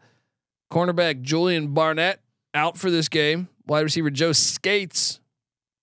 cornerback 0.72 1.22
Julian 1.22 1.68
Barnett 1.68 2.20
out 2.54 2.76
for 2.76 2.90
this 2.90 3.08
game. 3.08 3.48
Wide 3.66 3.80
receiver 3.82 4.10
Joe 4.10 4.32
Scates 4.32 5.20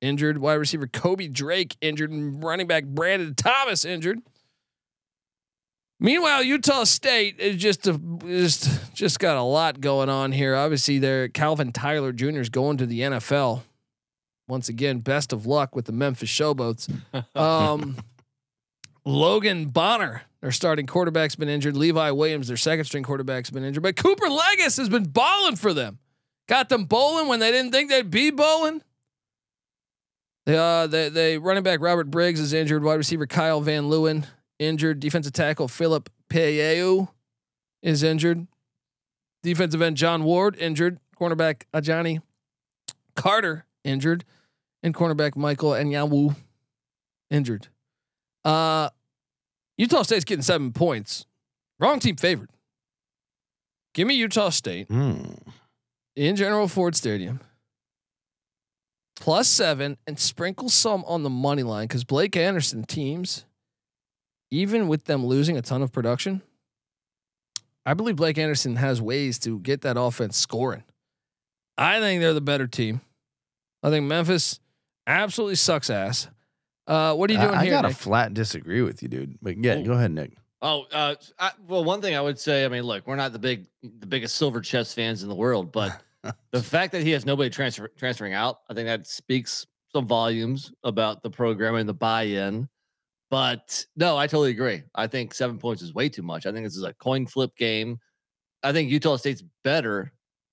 injured. 0.02 0.38
Wide 0.38 0.56
receiver 0.56 0.88
Kobe 0.88 1.28
Drake 1.28 1.76
injured, 1.82 2.12
and 2.12 2.44
running 2.44 2.68
back 2.68 2.86
Brandon 2.86 3.34
Thomas 3.36 3.86
injured. 3.86 4.22
Meanwhile, 6.00 6.44
Utah 6.44 6.86
State 6.86 7.40
is 7.40 7.58
just 7.58 7.86
a, 7.88 8.00
just 8.26 8.94
just 8.94 9.20
got 9.20 9.36
a 9.36 9.44
lot 9.44 9.82
going 9.82 10.10
on 10.10 10.32
here. 10.32 10.56
Obviously, 10.56 10.98
there 10.98 11.28
Calvin 11.28 11.74
Tyler 11.74 12.14
Jr. 12.14 12.40
is 12.40 12.50
going 12.50 12.78
to 12.78 12.86
the 12.86 13.02
NFL. 13.02 13.64
Once 14.48 14.70
again, 14.70 15.00
best 15.00 15.34
of 15.34 15.46
luck 15.46 15.76
with 15.76 15.86
the 15.86 15.92
Memphis 15.92 16.30
Showboats. 16.30 16.92
Um, 17.36 17.98
Logan 19.06 19.68
Bonner, 19.68 20.24
their 20.42 20.52
starting 20.52 20.86
quarterback's 20.88 21.36
been 21.36 21.50
injured. 21.50 21.76
Levi 21.76 22.12
Williams, 22.12 22.48
their 22.48 22.58
second 22.58 22.86
string 22.86 23.04
quarterback's 23.04 23.50
been 23.50 23.64
injured. 23.64 23.84
But 23.84 23.96
Cooper 23.96 24.28
Legas 24.28 24.78
has 24.78 24.90
been 24.90 25.06
balling 25.06 25.56
for 25.56 25.74
them. 25.74 26.00
Got 26.48 26.70
them 26.70 26.86
bowling 26.86 27.28
when 27.28 27.40
they 27.40 27.52
didn't 27.52 27.72
think 27.72 27.90
they'd 27.90 28.10
be 28.10 28.32
bowling. 28.32 28.82
They, 30.50 30.58
uh, 30.58 30.88
they, 30.88 31.10
they 31.10 31.38
running 31.38 31.64
back 31.64 31.80
Robert 31.82 32.10
Briggs 32.10 32.40
is 32.40 32.54
injured. 32.54 32.84
Wide 32.84 32.96
receiver 32.96 33.28
Kyle 33.28 33.62
Van 33.62 33.84
Leeuwen 33.84 34.26
injured. 34.58 35.00
Defensive 35.00 35.34
tackle 35.34 35.68
Philip 35.68 36.10
Payeu 36.30 37.08
is 37.84 38.02
injured. 38.04 38.48
Defensive 39.44 39.82
end 39.82 39.96
John 39.98 40.24
Ward 40.24 40.56
injured. 40.58 41.00
Cornerback 41.20 41.64
Ajani 41.74 42.22
Carter 43.16 43.66
injured, 43.84 44.24
and 44.82 44.94
cornerback 44.96 45.36
Michael 45.36 45.72
Anyanwu 45.72 46.36
injured. 47.30 47.68
Uh, 48.46 48.90
Utah 49.78 50.02
State's 50.04 50.24
getting 50.26 50.42
seven 50.42 50.72
points. 50.72 51.26
Wrong 51.80 52.00
team 52.00 52.16
favored. 52.16 52.50
Give 53.94 54.08
me 54.08 54.16
Utah 54.16 54.50
State 54.50 54.88
Hmm. 54.88 55.34
in 56.16 56.36
General 56.36 56.68
Ford 56.68 56.96
Stadium. 56.96 57.40
Plus 59.20 59.48
seven 59.48 59.98
and 60.08 60.18
sprinkle 60.18 60.70
some 60.70 61.04
on 61.06 61.24
the 61.24 61.30
money 61.30 61.64
line 61.64 61.88
because 61.88 62.04
Blake 62.04 62.38
Anderson 62.38 62.84
teams, 62.84 63.46
even 64.50 64.88
with 64.88 65.06
them 65.06 65.26
losing 65.26 65.58
a 65.58 65.62
ton 65.62 65.82
of 65.82 65.92
production, 65.92 66.42
I 67.86 67.94
believe 67.94 68.16
Blake 68.16 68.38
Anderson 68.38 68.78
has 68.78 69.02
ways 69.02 69.40
to 69.40 69.60
get 69.60 69.82
that 69.82 69.98
offense 70.00 70.38
scoring. 70.38 70.84
I 71.78 72.00
think 72.00 72.22
they're 72.22 72.34
the 72.34 72.42
better 72.42 72.68
team. 72.68 73.02
I 73.84 73.90
think 73.90 74.06
Memphis 74.06 74.60
absolutely 75.08 75.56
sucks 75.56 75.90
ass. 75.90 76.28
Uh, 76.88 77.14
what 77.16 77.30
are 77.30 77.34
you 77.34 77.40
doing 77.40 77.56
I, 77.56 77.60
I 77.60 77.64
here? 77.64 77.72
gotta 77.72 77.88
Nick? 77.90 77.98
flat 77.98 78.34
disagree 78.34 78.82
with 78.82 79.02
you, 79.02 79.10
dude. 79.10 79.38
But 79.42 79.64
yeah, 79.64 79.78
Ooh. 79.80 79.86
go 79.86 79.94
ahead, 79.94 80.12
Nick. 80.12 80.34
Oh, 80.62 80.86
uh, 80.92 81.16
I, 81.38 81.52
well, 81.68 81.84
one 81.86 82.02
thing 82.02 82.16
I 82.16 82.22
would 82.22 82.38
say, 82.40 82.66
I 82.66 82.68
mean, 82.68 82.84
look, 82.84 83.08
we're 83.08 83.16
not 83.16 83.32
the 83.32 83.40
big, 83.40 83.66
the 83.82 84.08
biggest 84.08 84.36
silver 84.36 84.60
chess 84.60 84.94
fans 84.94 85.24
in 85.24 85.30
the 85.30 85.36
world, 85.36 85.72
but 85.72 86.02
the 86.52 86.62
fact 86.62 86.92
that 86.92 87.04
he 87.04 87.12
has 87.12 87.26
nobody 87.26 87.50
transfer 87.50 87.88
transferring 87.98 88.34
out, 88.34 88.60
I 88.70 88.74
think 88.74 88.88
that 88.88 89.08
speaks 89.08 89.66
some 89.94 90.08
volumes 90.08 90.72
about 90.84 91.24
the 91.24 91.30
program 91.30 91.76
and 91.76 91.88
the 91.88 91.94
buy-in. 91.94 92.68
But 93.32 93.86
no, 93.96 94.18
I 94.18 94.28
totally 94.28 94.52
agree. 94.52 94.84
I 94.96 95.08
think 95.08 95.34
seven 95.34 95.58
points 95.58 95.82
is 95.82 95.94
way 95.94 96.10
too 96.10 96.24
much. 96.24 96.46
I 96.46 96.52
think 96.52 96.66
this 96.66 96.76
is 96.76 96.84
a 96.84 96.94
coin 96.94 97.26
flip 97.28 97.56
game. 97.56 98.00
I 98.64 98.74
think 98.74 98.90
Utah 98.90 99.18
State's 99.18 99.44
better, 99.64 100.12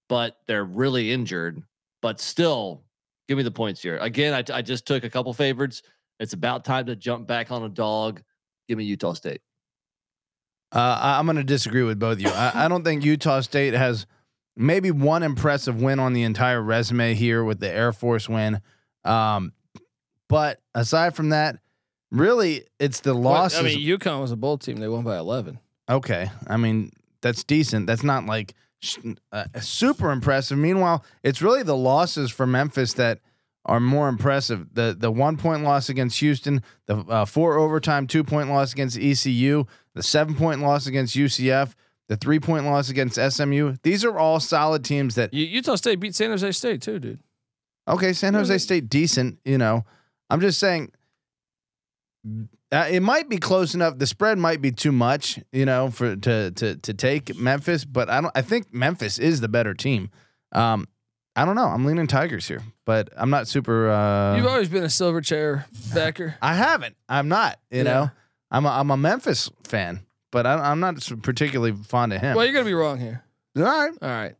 but 0.08 0.36
they're 0.46 0.64
really 0.64 1.10
injured. 1.10 1.62
But 2.02 2.20
still, 2.20 2.84
give 3.28 3.38
me 3.38 3.42
the 3.42 3.50
points 3.50 3.82
here. 3.82 3.96
Again, 3.98 4.34
I, 4.34 4.58
I 4.58 4.62
just 4.62 4.86
took 4.86 5.04
a 5.04 5.10
couple 5.10 5.32
favorites. 5.32 5.82
It's 6.20 6.34
about 6.34 6.64
time 6.64 6.86
to 6.86 6.96
jump 6.96 7.26
back 7.26 7.50
on 7.50 7.62
a 7.62 7.68
dog. 7.68 8.22
Give 8.68 8.78
me 8.78 8.84
Utah 8.84 9.14
State. 9.14 9.40
Uh, 10.72 10.98
I'm 11.00 11.26
going 11.26 11.36
to 11.36 11.44
disagree 11.44 11.82
with 11.82 11.98
both 11.98 12.14
of 12.14 12.20
you. 12.20 12.28
I, 12.28 12.66
I 12.66 12.68
don't 12.68 12.84
think 12.84 13.04
Utah 13.04 13.40
State 13.40 13.72
has 13.74 14.06
maybe 14.56 14.90
one 14.90 15.22
impressive 15.22 15.80
win 15.80 15.98
on 15.98 16.12
the 16.12 16.22
entire 16.22 16.62
resume 16.62 17.14
here 17.14 17.44
with 17.44 17.60
the 17.60 17.70
Air 17.70 17.92
Force 17.92 18.28
win. 18.28 18.60
Um, 19.04 19.52
but 20.28 20.60
aside 20.74 21.14
from 21.14 21.28
that, 21.30 21.58
really, 22.10 22.64
it's 22.78 23.00
the 23.00 23.14
losses. 23.14 23.60
I 23.60 23.62
mean, 23.62 23.78
UConn 23.80 24.20
was 24.20 24.32
a 24.32 24.36
bowl 24.36 24.58
team. 24.58 24.76
They 24.76 24.88
won 24.88 25.04
by 25.04 25.18
11. 25.18 25.58
okay, 25.88 26.30
I 26.48 26.56
mean 26.56 26.90
that's 27.20 27.44
decent. 27.44 27.86
That's 27.86 28.02
not 28.02 28.26
like 28.26 28.54
uh, 29.32 29.44
super 29.60 30.10
impressive. 30.10 30.58
Meanwhile, 30.58 31.04
it's 31.22 31.42
really 31.42 31.62
the 31.62 31.76
losses 31.76 32.30
for 32.30 32.46
Memphis 32.46 32.94
that 32.94 33.20
are 33.64 33.80
more 33.80 34.08
impressive. 34.08 34.74
The 34.74 34.96
the 34.98 35.10
one 35.10 35.36
point 35.36 35.62
loss 35.62 35.88
against 35.88 36.18
Houston, 36.20 36.62
the 36.86 36.98
uh, 36.98 37.24
four 37.24 37.58
overtime 37.58 38.06
two 38.06 38.22
point 38.24 38.48
loss 38.48 38.72
against 38.72 38.98
ECU, 38.98 39.64
the 39.94 40.02
seven 40.02 40.34
point 40.34 40.60
loss 40.60 40.86
against 40.86 41.16
UCF, 41.16 41.74
the 42.08 42.16
three 42.16 42.38
point 42.40 42.64
loss 42.66 42.88
against 42.90 43.16
SMU. 43.20 43.74
These 43.82 44.04
are 44.04 44.18
all 44.18 44.40
solid 44.40 44.84
teams 44.84 45.14
that 45.16 45.34
Utah 45.34 45.74
State 45.76 46.00
beat 46.00 46.14
San 46.14 46.30
Jose 46.30 46.50
State 46.52 46.82
too, 46.82 46.98
dude. 46.98 47.18
okay, 47.88 48.12
San 48.12 48.34
Jose 48.34 48.56
State 48.58 48.88
decent, 48.88 49.38
you 49.44 49.58
know. 49.58 49.84
I'm 50.30 50.40
just 50.40 50.58
saying 50.58 50.90
uh, 52.72 52.88
it 52.90 53.00
might 53.00 53.28
be 53.28 53.38
close 53.38 53.74
enough. 53.74 53.98
The 53.98 54.06
spread 54.06 54.38
might 54.38 54.60
be 54.60 54.72
too 54.72 54.90
much, 54.92 55.38
you 55.52 55.64
know, 55.64 55.90
for 55.90 56.16
to 56.16 56.50
to 56.50 56.76
to 56.76 56.94
take 56.94 57.36
Memphis, 57.38 57.84
but 57.84 58.10
I 58.10 58.20
don't 58.20 58.32
I 58.36 58.42
think 58.42 58.72
Memphis 58.74 59.18
is 59.18 59.40
the 59.40 59.48
better 59.48 59.74
team. 59.74 60.10
Um 60.52 60.88
I 61.38 61.44
don't 61.44 61.54
know. 61.54 61.66
I'm 61.66 61.84
leaning 61.84 62.06
Tigers 62.06 62.48
here, 62.48 62.62
but 62.86 63.10
I'm 63.16 63.30
not 63.30 63.46
super 63.46 63.90
uh 63.90 64.36
You've 64.36 64.46
always 64.46 64.68
been 64.68 64.84
a 64.84 64.90
silver 64.90 65.20
chair 65.20 65.66
backer. 65.94 66.34
I 66.42 66.54
haven't. 66.54 66.96
I'm 67.08 67.28
not, 67.28 67.58
you 67.70 67.78
Yeah. 67.78 67.82
know. 67.84 68.10
I'm 68.50 68.64
a, 68.64 68.68
I'm 68.70 68.90
a 68.92 68.96
Memphis 68.96 69.50
fan, 69.64 70.05
but 70.36 70.46
I, 70.46 70.70
I'm 70.70 70.80
not 70.80 70.96
particularly 71.22 71.72
fond 71.72 72.12
of 72.12 72.20
him. 72.20 72.36
Well, 72.36 72.44
you're 72.44 72.52
gonna 72.52 72.66
be 72.66 72.74
wrong 72.74 73.00
here. 73.00 73.24
All 73.56 73.62
right. 73.62 73.92
All 74.02 74.08
right. 74.10 74.34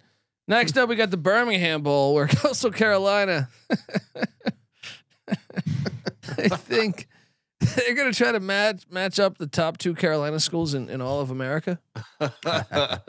Next 0.47 0.77
up, 0.77 0.91
we 0.91 0.95
got 0.95 1.11
the 1.11 1.17
Birmingham 1.17 1.81
Bowl, 1.81 2.13
where 2.13 2.27
Coastal 2.29 2.71
Carolina. 2.71 3.49
I 6.29 6.49
think 6.49 7.09
they're 7.61 7.95
gonna 7.95 8.13
try 8.13 8.31
to 8.31 8.41
match 8.41 8.85
match 8.91 9.19
up 9.19 9.39
the 9.39 9.47
top 9.47 9.79
two 9.79 9.95
Carolina 9.95 10.39
schools 10.39 10.75
in, 10.75 10.91
in 10.91 11.01
all 11.01 11.21
of 11.21 11.31
America. 11.31 11.81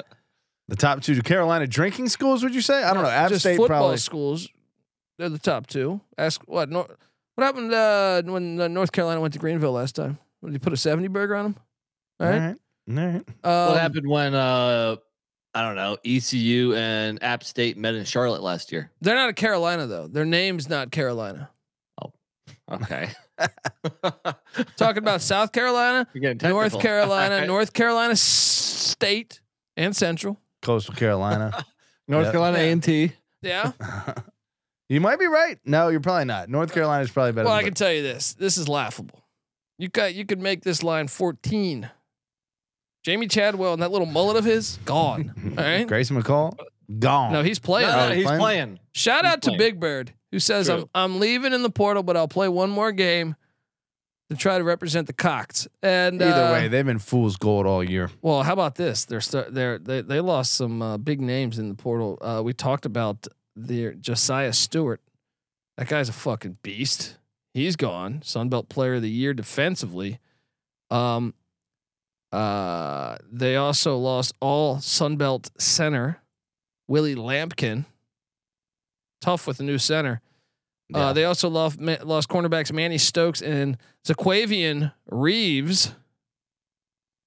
The 0.69 0.75
top 0.75 1.01
two 1.01 1.21
Carolina 1.21 1.65
drinking 1.65 2.09
schools, 2.09 2.43
would 2.43 2.53
you 2.53 2.59
say? 2.59 2.83
I 2.83 2.93
don't 2.93 3.03
know. 3.03 3.09
App 3.09 3.29
Just 3.29 3.39
State 3.39 3.55
football 3.55 3.79
probably. 3.79 3.97
schools. 3.97 4.49
They're 5.17 5.29
the 5.29 5.39
top 5.39 5.65
two. 5.65 6.01
Ask 6.17 6.41
what? 6.45 6.69
Nor- 6.69 6.89
what 7.35 7.43
happened 7.45 7.73
uh, 7.73 8.21
when 8.23 8.59
uh, 8.59 8.67
North 8.67 8.91
Carolina 8.91 9.21
went 9.21 9.31
to 9.31 9.39
Greenville 9.39 9.71
last 9.71 9.95
time? 9.95 10.17
Did 10.43 10.51
you 10.51 10.59
put 10.59 10.73
a 10.73 10.77
seventy 10.77 11.07
burger 11.07 11.35
on 11.37 11.43
them? 11.45 11.55
All 12.19 12.27
All 12.27 12.33
right. 12.33 12.57
Right. 12.87 13.03
All 13.03 13.05
right. 13.05 13.23
Um, 13.43 13.71
what 13.73 13.79
happened 13.81 14.07
when 14.07 14.33
uh 14.35 14.95
I 15.53 15.61
don't 15.63 15.75
know 15.75 15.97
ECU 16.05 16.75
and 16.75 17.21
App 17.23 17.43
State 17.43 17.77
met 17.77 17.95
in 17.95 18.05
Charlotte 18.05 18.41
last 18.43 18.71
year? 18.71 18.91
They're 19.01 19.15
not 19.15 19.29
a 19.29 19.33
Carolina 19.33 19.87
though. 19.87 20.07
Their 20.07 20.25
name's 20.25 20.69
not 20.69 20.91
Carolina. 20.91 21.49
Oh, 22.03 22.13
okay, 22.71 23.09
Talking 24.77 24.99
about 24.99 25.21
South 25.21 25.51
Carolina, 25.51 26.07
North. 26.43 26.79
Carolina, 26.79 27.33
All 27.35 27.39
right. 27.41 27.47
North 27.47 27.73
Carolina 27.73 28.15
State, 28.15 29.39
and 29.75 29.95
Central. 29.95 30.39
Coastal 30.61 30.93
Carolina. 30.95 31.51
North 32.07 32.25
Yeah. 32.27 32.31
Carolina 32.31 32.57
A 32.59 32.71
and 32.71 32.83
T. 32.83 33.11
Yeah. 33.41 33.71
you 34.89 34.99
might 35.01 35.19
be 35.19 35.27
right. 35.27 35.59
No, 35.65 35.89
you're 35.89 35.99
probably 35.99 36.25
not. 36.25 36.49
North 36.49 36.73
Carolina 36.73 37.03
is 37.03 37.11
probably 37.11 37.31
better. 37.33 37.45
well, 37.45 37.53
I 37.53 37.59
than 37.61 37.69
can 37.69 37.73
tell 37.75 37.91
you 37.91 38.01
this. 38.01 38.33
This 38.33 38.57
is 38.57 38.67
laughable. 38.67 39.23
You 39.77 39.89
got 39.89 40.13
you 40.15 40.25
could 40.25 40.39
make 40.41 40.63
this 40.63 40.83
line 40.83 41.07
14. 41.07 41.89
Jamey 43.07 43.31
Chadwell 43.31 43.73
and 43.73 43.81
that 43.81 43.91
little 43.91 44.05
mullet 44.05 44.35
of 44.35 44.43
his 44.43 44.79
gone. 44.83 45.33
All 45.57 45.63
right. 45.63 45.87
Grayson 45.87 46.21
McCall 46.21 46.57
gone. 46.99 47.31
No, 47.31 47.41
he's 47.41 47.59
playing. 47.59 47.87
no, 47.89 48.07
Oh, 48.09 48.11
he's 48.11 48.25
playing? 48.25 48.39
playing. 48.39 48.79
Shout 48.93 49.23
he's 49.23 49.33
out 49.33 49.41
to. 49.43 49.57
Big 49.57 49.79
Bird 49.79 50.13
who 50.31 50.39
says 50.39 50.69
I'm 50.69 50.89
I'm 50.93 51.19
leaving 51.19 51.53
in 51.53 51.63
the 51.63 51.69
portal, 51.69 52.03
but 52.03 52.17
I'll 52.17 52.27
play 52.27 52.49
one 52.49 52.69
more 52.69 52.91
game 52.91 53.35
to 54.29 54.35
try 54.35 54.57
to 54.57 54.63
represent 54.63 55.07
the 55.07 55.13
Cox. 55.13 55.67
And 55.81 56.21
Either 56.21 56.43
uh, 56.47 56.51
way, 56.51 56.67
they've 56.67 56.85
been 56.85 56.99
fool's 56.99 57.37
gold 57.37 57.65
all 57.65 57.81
year. 57.83 58.11
Well, 58.21 58.43
how 58.43 58.51
about 58.53 58.75
this? 58.75 59.05
They're 59.05 59.21
start, 59.21 59.53
they're 59.53 59.79
they 59.79 60.01
they 60.01 60.19
lost 60.19 60.53
some 60.53 60.81
uh, 60.81 60.97
big 60.97 61.21
names 61.21 61.59
in 61.59 61.69
the 61.69 61.75
portal. 61.75 62.17
Uh, 62.21 62.41
we 62.43 62.53
talked 62.53 62.85
about 62.85 63.25
their 63.55 63.93
Josiah 63.93 64.51
Stewart. 64.53 65.01
That 65.77 65.87
guy's 65.87 66.09
a 66.09 66.13
fucking 66.13 66.57
beast. 66.61 67.17
He's 67.53 67.75
gone. 67.75 68.19
Sunbelt 68.19 68.67
Player 68.69 68.95
of 68.95 69.01
the 69.01 69.09
Year 69.09 69.33
defensively. 69.33 70.19
Um, 70.91 71.33
uh, 72.31 73.17
they 73.31 73.55
also 73.55 73.97
lost 73.97 74.33
all 74.39 74.77
Sunbelt 74.77 75.49
center 75.59 76.21
Willie 76.87 77.15
Lampkin. 77.15 77.85
Tough 79.21 79.47
with 79.47 79.57
the 79.57 79.63
new 79.63 79.77
center. 79.77 80.21
Uh, 80.93 81.11
they 81.11 81.25
also 81.25 81.49
lost 81.49 81.81
lost 81.81 82.29
cornerbacks 82.29 82.71
Manny 82.71 82.97
Stokes 82.97 83.41
and 83.41 83.77
Zaquavian 84.05 84.93
Reeves. 85.09 85.93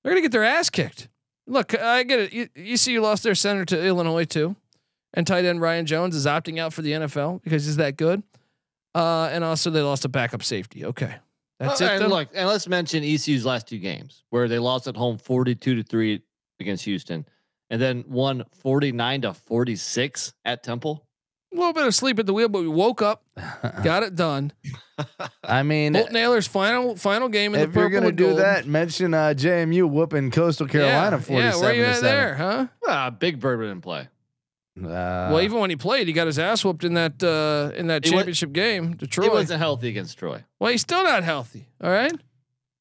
They're 0.03 0.13
gonna 0.13 0.23
get 0.23 0.33
their 0.33 0.45
ass 0.45 0.71
kicked. 0.71 1.09
Look, 1.47 1.79
I 1.79 2.05
get 2.05 2.21
it. 2.21 2.33
You, 2.33 2.49
you 2.55 2.77
see, 2.77 2.93
you 2.93 3.03
lost 3.03 3.23
their 3.23 3.35
center 3.35 3.67
to 3.67 3.85
Illinois 3.87 4.25
too, 4.25 4.57
and 5.13 5.27
tight 5.27 5.45
end 5.45 5.61
Ryan 5.61 5.85
Jones 5.85 6.17
is 6.17 6.25
opting 6.25 6.59
out 6.59 6.73
for 6.73 6.81
the 6.81 6.93
NFL 6.93 7.43
because 7.43 7.67
he's 7.67 7.77
that 7.77 7.97
good. 7.97 8.23
Uh, 8.95 9.29
and 9.31 9.45
also 9.45 9.69
they 9.69 9.83
lost 9.83 10.05
a 10.05 10.09
backup 10.09 10.43
safety. 10.43 10.87
Okay, 10.87 11.17
that's 11.61 11.81
Oh, 11.81 11.85
it. 11.87 11.91
and 11.93 12.03
Though? 12.03 12.09
look, 12.09 12.29
and 12.35 12.49
let's 12.49 12.67
mention 12.67 13.05
ECU's 13.05 13.45
last 13.47 13.69
two 13.69 13.79
games 13.79 14.25
where 14.31 14.49
they 14.49 14.59
lost 14.59 14.87
at 14.89 14.97
home 14.97 15.19
42 15.19 15.77
to 15.77 15.83
3 15.85 16.21
against 16.59 16.85
Houston 16.85 17.25
and 17.71 17.81
then 17.81 18.05
won 18.09 18.45
49 18.63 19.21
to 19.23 19.35
46 19.35 20.33
at 20.45 20.63
Temple. 20.65 21.07
a 21.53 21.57
little 21.57 21.73
bit 21.73 21.87
of 21.87 21.95
sleep 21.95 22.19
at 22.19 22.27
the 22.27 22.33
wheel, 22.33 22.49
but 22.49 22.61
we 22.63 22.69
woke 22.69 23.03
up, 23.03 23.23
got 23.85 24.03
it 24.03 24.15
done. 24.17 24.53
I 25.45 25.63
mean, 25.63 25.95
Holton 25.95 26.15
Ahlers' 26.17 26.47
final 26.49 26.95
final 26.97 27.29
game 27.29 27.55
in 27.55 27.61
if 27.63 27.75
you're 27.75 27.89
gonna 27.89 28.13
do 28.13 28.27
gold. 28.29 28.39
that, 28.41 28.67
mention 28.67 29.15
uh, 29.15 29.35
JMU 29.37 29.89
whooping 29.89 30.31
Coastal 30.31 30.67
Carolina 30.67 31.17
yeah, 31.17 31.23
47 31.23 31.33
yeah, 31.61 31.61
where 31.67 31.75
you 31.75 31.83
to 31.85 31.89
at 31.89 31.95
seven. 31.97 32.05
there, 32.17 32.35
huh? 32.35 32.67
Ah, 32.87 33.11
Big 33.11 33.41
Bird 33.41 33.61
didn't 33.61 33.81
play. 33.81 34.09
Uh, 34.85 35.31
well, 35.33 35.41
even 35.41 35.59
when 35.61 35.71
he 35.71 35.77
played, 35.77 36.07
he 36.07 36.13
got 36.13 36.27
his 36.27 36.39
ass 36.39 36.65
whooped 36.65 36.85
in 36.85 36.95
that 36.95 37.23
uh, 37.23 37.75
in 37.77 37.87
that 37.89 38.05
He 38.05 38.11
wa- 38.11 38.19
championship 38.19 38.53
game. 38.53 38.89
He 38.89 38.95
Detroit. 38.95 39.33
wasn't 39.33 39.61
healthy 39.61 39.89
against 39.89 40.19
Troy. 40.19 40.45
well, 40.59 40.71
he's 40.73 40.81
still 40.83 41.03
not 41.05 41.23
healthy. 41.25 41.67
All 41.83 41.91
right. 41.91 42.13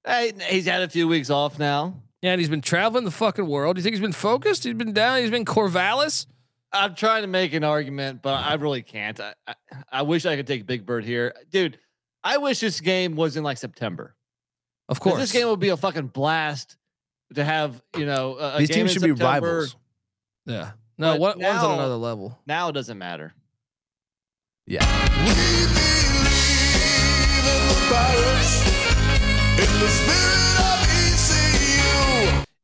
Hey, 0.06 0.32
he's 0.50 0.66
had 0.66 0.82
a 0.82 0.89
few 0.89 1.08
weeks 1.08 1.30
off 1.30 1.60
now. 1.60 1.95
Yeah, 2.22 2.32
and 2.32 2.39
he's 2.41 2.50
been 2.50 2.62
traveling 2.62 3.06
the 3.06 3.12
fucking 3.12 3.47
world. 3.47 3.76
Do 3.76 3.80
you 3.80 3.84
think 3.84 3.93
he's 3.95 4.02
been 4.02 4.12
focused? 4.14 4.64
He's 4.64 4.74
been 4.74 4.93
down. 4.93 5.22
He's 5.22 5.32
been 5.32 5.45
Corvallis. 5.45 6.26
I'm 6.72 6.93
trying 6.95 7.22
to 7.24 7.28
make 7.28 7.54
an 7.54 7.64
argument, 7.64 8.22
but 8.22 8.34
I 8.34 8.54
really 8.56 8.82
can't. 8.82 9.20
I, 9.20 9.34
I, 9.47 9.54
I 9.91 10.02
wish 10.04 10.26
I 10.26 10.36
could 10.36 10.45
take 10.47 10.66
Big 10.66 10.86
Bird 10.86 11.04
here, 11.06 11.34
dude. 11.50 11.80
I 12.24 12.38
wish 12.38 12.60
this 12.60 12.80
game 12.82 13.16
was 13.16 13.38
in 13.38 13.43
like 13.43 13.58
September. 13.58 14.16
Of 14.88 15.00
course. 15.00 15.18
this 15.20 15.32
game 15.32 15.47
would 15.47 15.60
be 15.60 15.70
a 15.70 15.78
fucking 15.78 16.08
blast 16.08 16.76
to 17.36 17.43
have. 17.43 17.82
You 17.97 18.06
know, 18.06 18.38
a, 18.38 18.56
a 18.56 18.60
these 18.60 18.68
game 18.70 18.78
teams 18.88 18.95
in 18.95 19.02
should 19.02 19.18
be 19.18 19.24
rivals. 19.24 19.76
Yeah. 20.45 20.72
No, 21.00 21.14
But 21.14 21.20
one, 21.22 21.39
one's 21.39 21.64
on 21.64 21.76
another 21.76 21.95
level. 21.95 22.38
Now 22.45 22.68
it 22.68 22.74
doesn't 22.74 22.97
matter. 22.97 23.34
Yeah. 24.68 24.84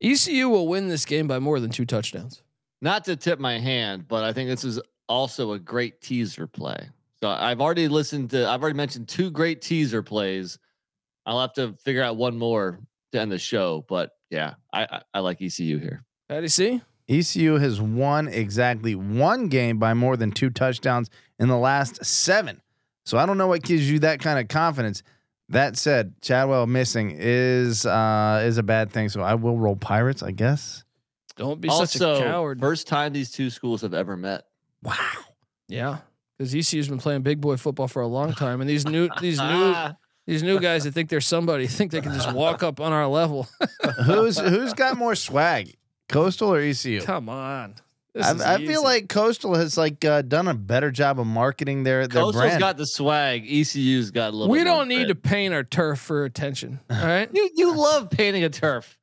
ECU 0.02 0.50
will 0.50 0.68
win 0.68 0.90
this 0.90 1.06
game 1.06 1.28
by 1.28 1.40
more 1.40 1.62
than 1.62 1.72
two 1.72 1.86
touchdowns. 1.86 2.44
Not 2.82 3.06
to 3.06 3.16
tip 3.16 3.40
my 3.40 3.58
hand, 3.58 4.08
but 4.08 4.26
I 4.26 4.34
think 4.34 4.50
this 4.50 4.66
is 4.66 4.82
also 5.08 5.54
a 5.54 5.60
great 5.60 6.02
teaser 6.02 6.46
play. 6.46 6.90
So 7.22 7.30
I've 7.30 7.62
already 7.62 7.88
listened 7.88 8.32
to, 8.32 8.48
I've 8.48 8.62
already 8.62 8.76
mentioned 8.76 9.08
two 9.08 9.32
great 9.32 9.62
teaser 9.62 10.04
plays. 10.04 10.60
I'll 11.26 11.40
have 11.40 11.54
to 11.54 11.74
figure 11.86 12.04
out 12.04 12.18
one 12.18 12.38
more 12.38 12.80
to 13.14 13.20
end 13.20 13.32
the 13.32 13.40
show. 13.40 13.86
But 13.88 14.12
yeah, 14.30 14.56
I 14.74 14.84
I, 14.84 15.02
I 15.16 15.20
like 15.20 15.42
ECU 15.42 15.80
here. 15.80 16.04
How 16.30 16.36
do 16.36 16.42
you 16.42 16.50
see? 16.50 16.82
ECU 17.08 17.56
has 17.56 17.80
won 17.80 18.28
exactly 18.28 18.96
one 18.96 19.48
game 19.48 19.78
by 19.78 19.94
more 19.94 20.18
than 20.18 20.32
two 20.32 20.50
touchdowns 20.50 21.10
in 21.40 21.48
the 21.48 21.58
last 21.58 22.04
seven. 22.04 22.62
So 23.06 23.18
I 23.18 23.26
don't 23.26 23.38
know 23.38 23.48
what 23.48 23.62
gives 23.62 23.90
you 23.90 24.00
that 24.00 24.20
kind 24.20 24.40
of 24.40 24.48
confidence. 24.48 25.04
That 25.50 25.78
said, 25.78 26.16
Chadwell 26.22 26.66
missing 26.66 27.16
is 27.20 27.86
uh, 27.86 28.44
is 28.46 28.58
a 28.58 28.64
bad 28.64 28.92
thing. 28.92 29.10
So 29.10 29.22
I 29.22 29.36
will 29.36 29.58
roll 29.58 29.76
Pirates, 29.76 30.24
I 30.24 30.32
guess. 30.32 30.84
Don't 31.36 31.62
be 31.62 31.70
such 31.70 31.98
a 31.98 32.00
coward. 32.00 32.60
first 32.60 32.88
time 32.88 33.14
these 33.14 33.30
two 33.30 33.50
schools 33.50 33.82
have 33.82 33.94
ever 33.94 34.18
met. 34.18 34.46
Wow. 34.82 34.96
Yeah, 35.68 35.98
because 36.38 36.54
ECU's 36.56 36.88
been 36.88 36.98
playing 36.98 37.22
big 37.22 37.42
boy 37.42 37.58
football 37.58 37.88
for 37.88 38.02
a 38.02 38.08
long 38.08 38.34
time, 38.36 38.62
and 38.62 38.70
these 38.70 38.86
new 38.86 39.10
these 39.22 39.40
new 39.40 39.76
these 40.26 40.42
new 40.42 40.60
guys 40.60 40.84
that 40.86 40.94
think 40.94 41.10
they're 41.10 41.22
somebody 41.22 41.68
think 41.68 41.92
they 41.92 42.02
can 42.02 42.14
just 42.14 42.34
walk 42.34 42.64
up 42.64 42.80
on 42.80 42.92
our 42.92 43.08
level. 43.08 43.48
who's 44.06 44.40
who's 44.40 44.74
got 44.74 44.98
more 44.98 45.16
swag, 45.16 45.76
Coastal 46.10 46.54
or 46.54 46.60
ECU? 46.60 47.02
Come 47.02 47.30
on, 47.30 47.76
I, 48.22 48.56
I 48.56 48.58
feel 48.66 48.84
like 48.84 49.10
Coastal 49.10 49.56
has 49.56 49.78
like 49.78 50.06
uh, 50.06 50.22
done 50.22 50.48
a 50.48 50.54
better 50.54 50.90
job 50.90 51.20
of 51.20 51.28
marketing 51.28 51.84
their 51.84 52.08
their 52.08 52.24
Coastal's 52.24 52.46
brand. 52.46 52.60
got 52.60 52.78
the 52.78 52.86
swag. 52.86 53.46
ECU's 53.46 54.12
got 54.12 54.30
a 54.30 54.36
little. 54.36 54.50
we 54.52 54.60
bit 54.60 54.66
don't 54.66 54.88
need 54.88 55.06
grit. 55.06 55.08
to 55.10 55.16
paint 55.16 55.54
our 55.54 55.64
turf 55.64 56.00
for 56.00 56.24
attention. 56.24 56.80
All 56.90 56.98
right, 56.98 57.30
You 57.34 57.50
you 57.56 57.76
love 57.76 58.10
painting 58.10 58.44
a 58.44 58.50
turf. 58.50 58.98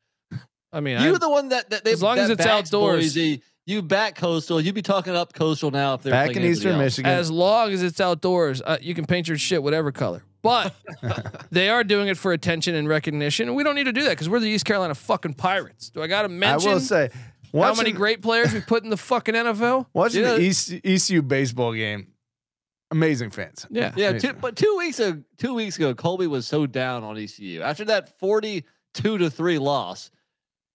I 0.73 0.81
mean, 0.81 1.03
You're 1.03 1.17
I, 1.17 1.19
the 1.19 1.29
one 1.29 1.51
that, 1.51 1.69
that 1.69 1.85
they, 1.85 1.93
As 1.93 2.03
long 2.03 2.17
that 2.17 2.23
as 2.23 2.31
it's 2.31 2.47
outdoors. 2.47 3.15
Boise. 3.15 3.43
You 3.65 3.81
back 3.81 4.17
coastal. 4.17 4.61
You'd 4.61 4.75
be 4.75 4.83
talking 4.83 5.15
up 5.15 5.35
coastal 5.35 5.71
now 5.71 5.95
if 5.95 6.03
they're 6.03 6.11
back 6.13 6.35
in 6.35 6.43
Eastern 6.43 6.73
else. 6.73 6.81
Michigan. 6.81 7.13
as 7.13 7.31
long 7.31 7.71
as 7.73 7.83
it's 7.83 8.01
outdoors, 8.01 8.61
uh, 8.61 8.79
you 8.81 8.93
can 8.93 9.05
paint 9.05 9.29
your 9.29 9.39
shit 9.39 9.63
whatever 9.63 9.93
color. 9.93 10.25
But 10.43 10.75
they 11.51 11.69
are 11.69 11.85
doing 11.85 12.09
it 12.09 12.17
for 12.19 12.33
attention 12.33 12.75
and 12.75 12.89
recognition, 12.89 13.49
and 13.49 13.57
we 13.57 13.63
don't 13.63 13.75
need 13.77 13.85
to 13.85 13.93
do 13.93 14.03
that 14.03 14.11
because 14.11 14.29
we're 14.29 14.41
the 14.41 14.49
East 14.49 14.65
Carolina 14.65 14.95
fucking 14.95 15.35
Pirates. 15.35 15.91
Do 15.91 16.03
I 16.03 16.09
got 16.09 16.23
to 16.23 16.29
mention? 16.29 16.71
I 16.71 16.75
will 16.75 16.81
say, 16.81 17.11
how 17.13 17.19
watching, 17.59 17.77
many 17.85 17.93
great 17.93 18.23
players 18.23 18.53
we 18.53 18.61
put 18.61 18.83
in 18.83 18.91
the 18.91 18.97
fucking 18.97 19.35
NFL? 19.35 19.87
watching 19.95 20.23
Yeah. 20.25 20.35
the 20.35 20.41
East, 20.41 20.73
ECU 20.85 21.23
baseball 21.23 21.73
game, 21.75 22.09
amazing 22.91 23.31
fans. 23.31 23.67
Yeah, 23.71 23.93
Yeah, 23.97 24.19
two, 24.19 24.33
but 24.33 24.57
two 24.57 24.75
weeks 24.79 24.99
ago, 24.99 25.23
two 25.39 25.55
weeks 25.55 25.77
ago, 25.77 25.95
Colby 25.95 26.27
was 26.27 26.47
so 26.47 26.67
down 26.67 27.05
on 27.05 27.17
ECU 27.17 27.63
after 27.63 27.85
that 27.87 28.19
forty-two 28.19 29.19
to 29.19 29.31
three 29.31 29.59
loss. 29.59 30.11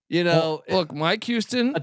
You 0.09 0.24
know, 0.24 0.63
Well, 0.70 0.78
look, 0.80 0.93
Mike 0.93 1.26
Houston. 1.26 1.76
Uh, 1.76 1.80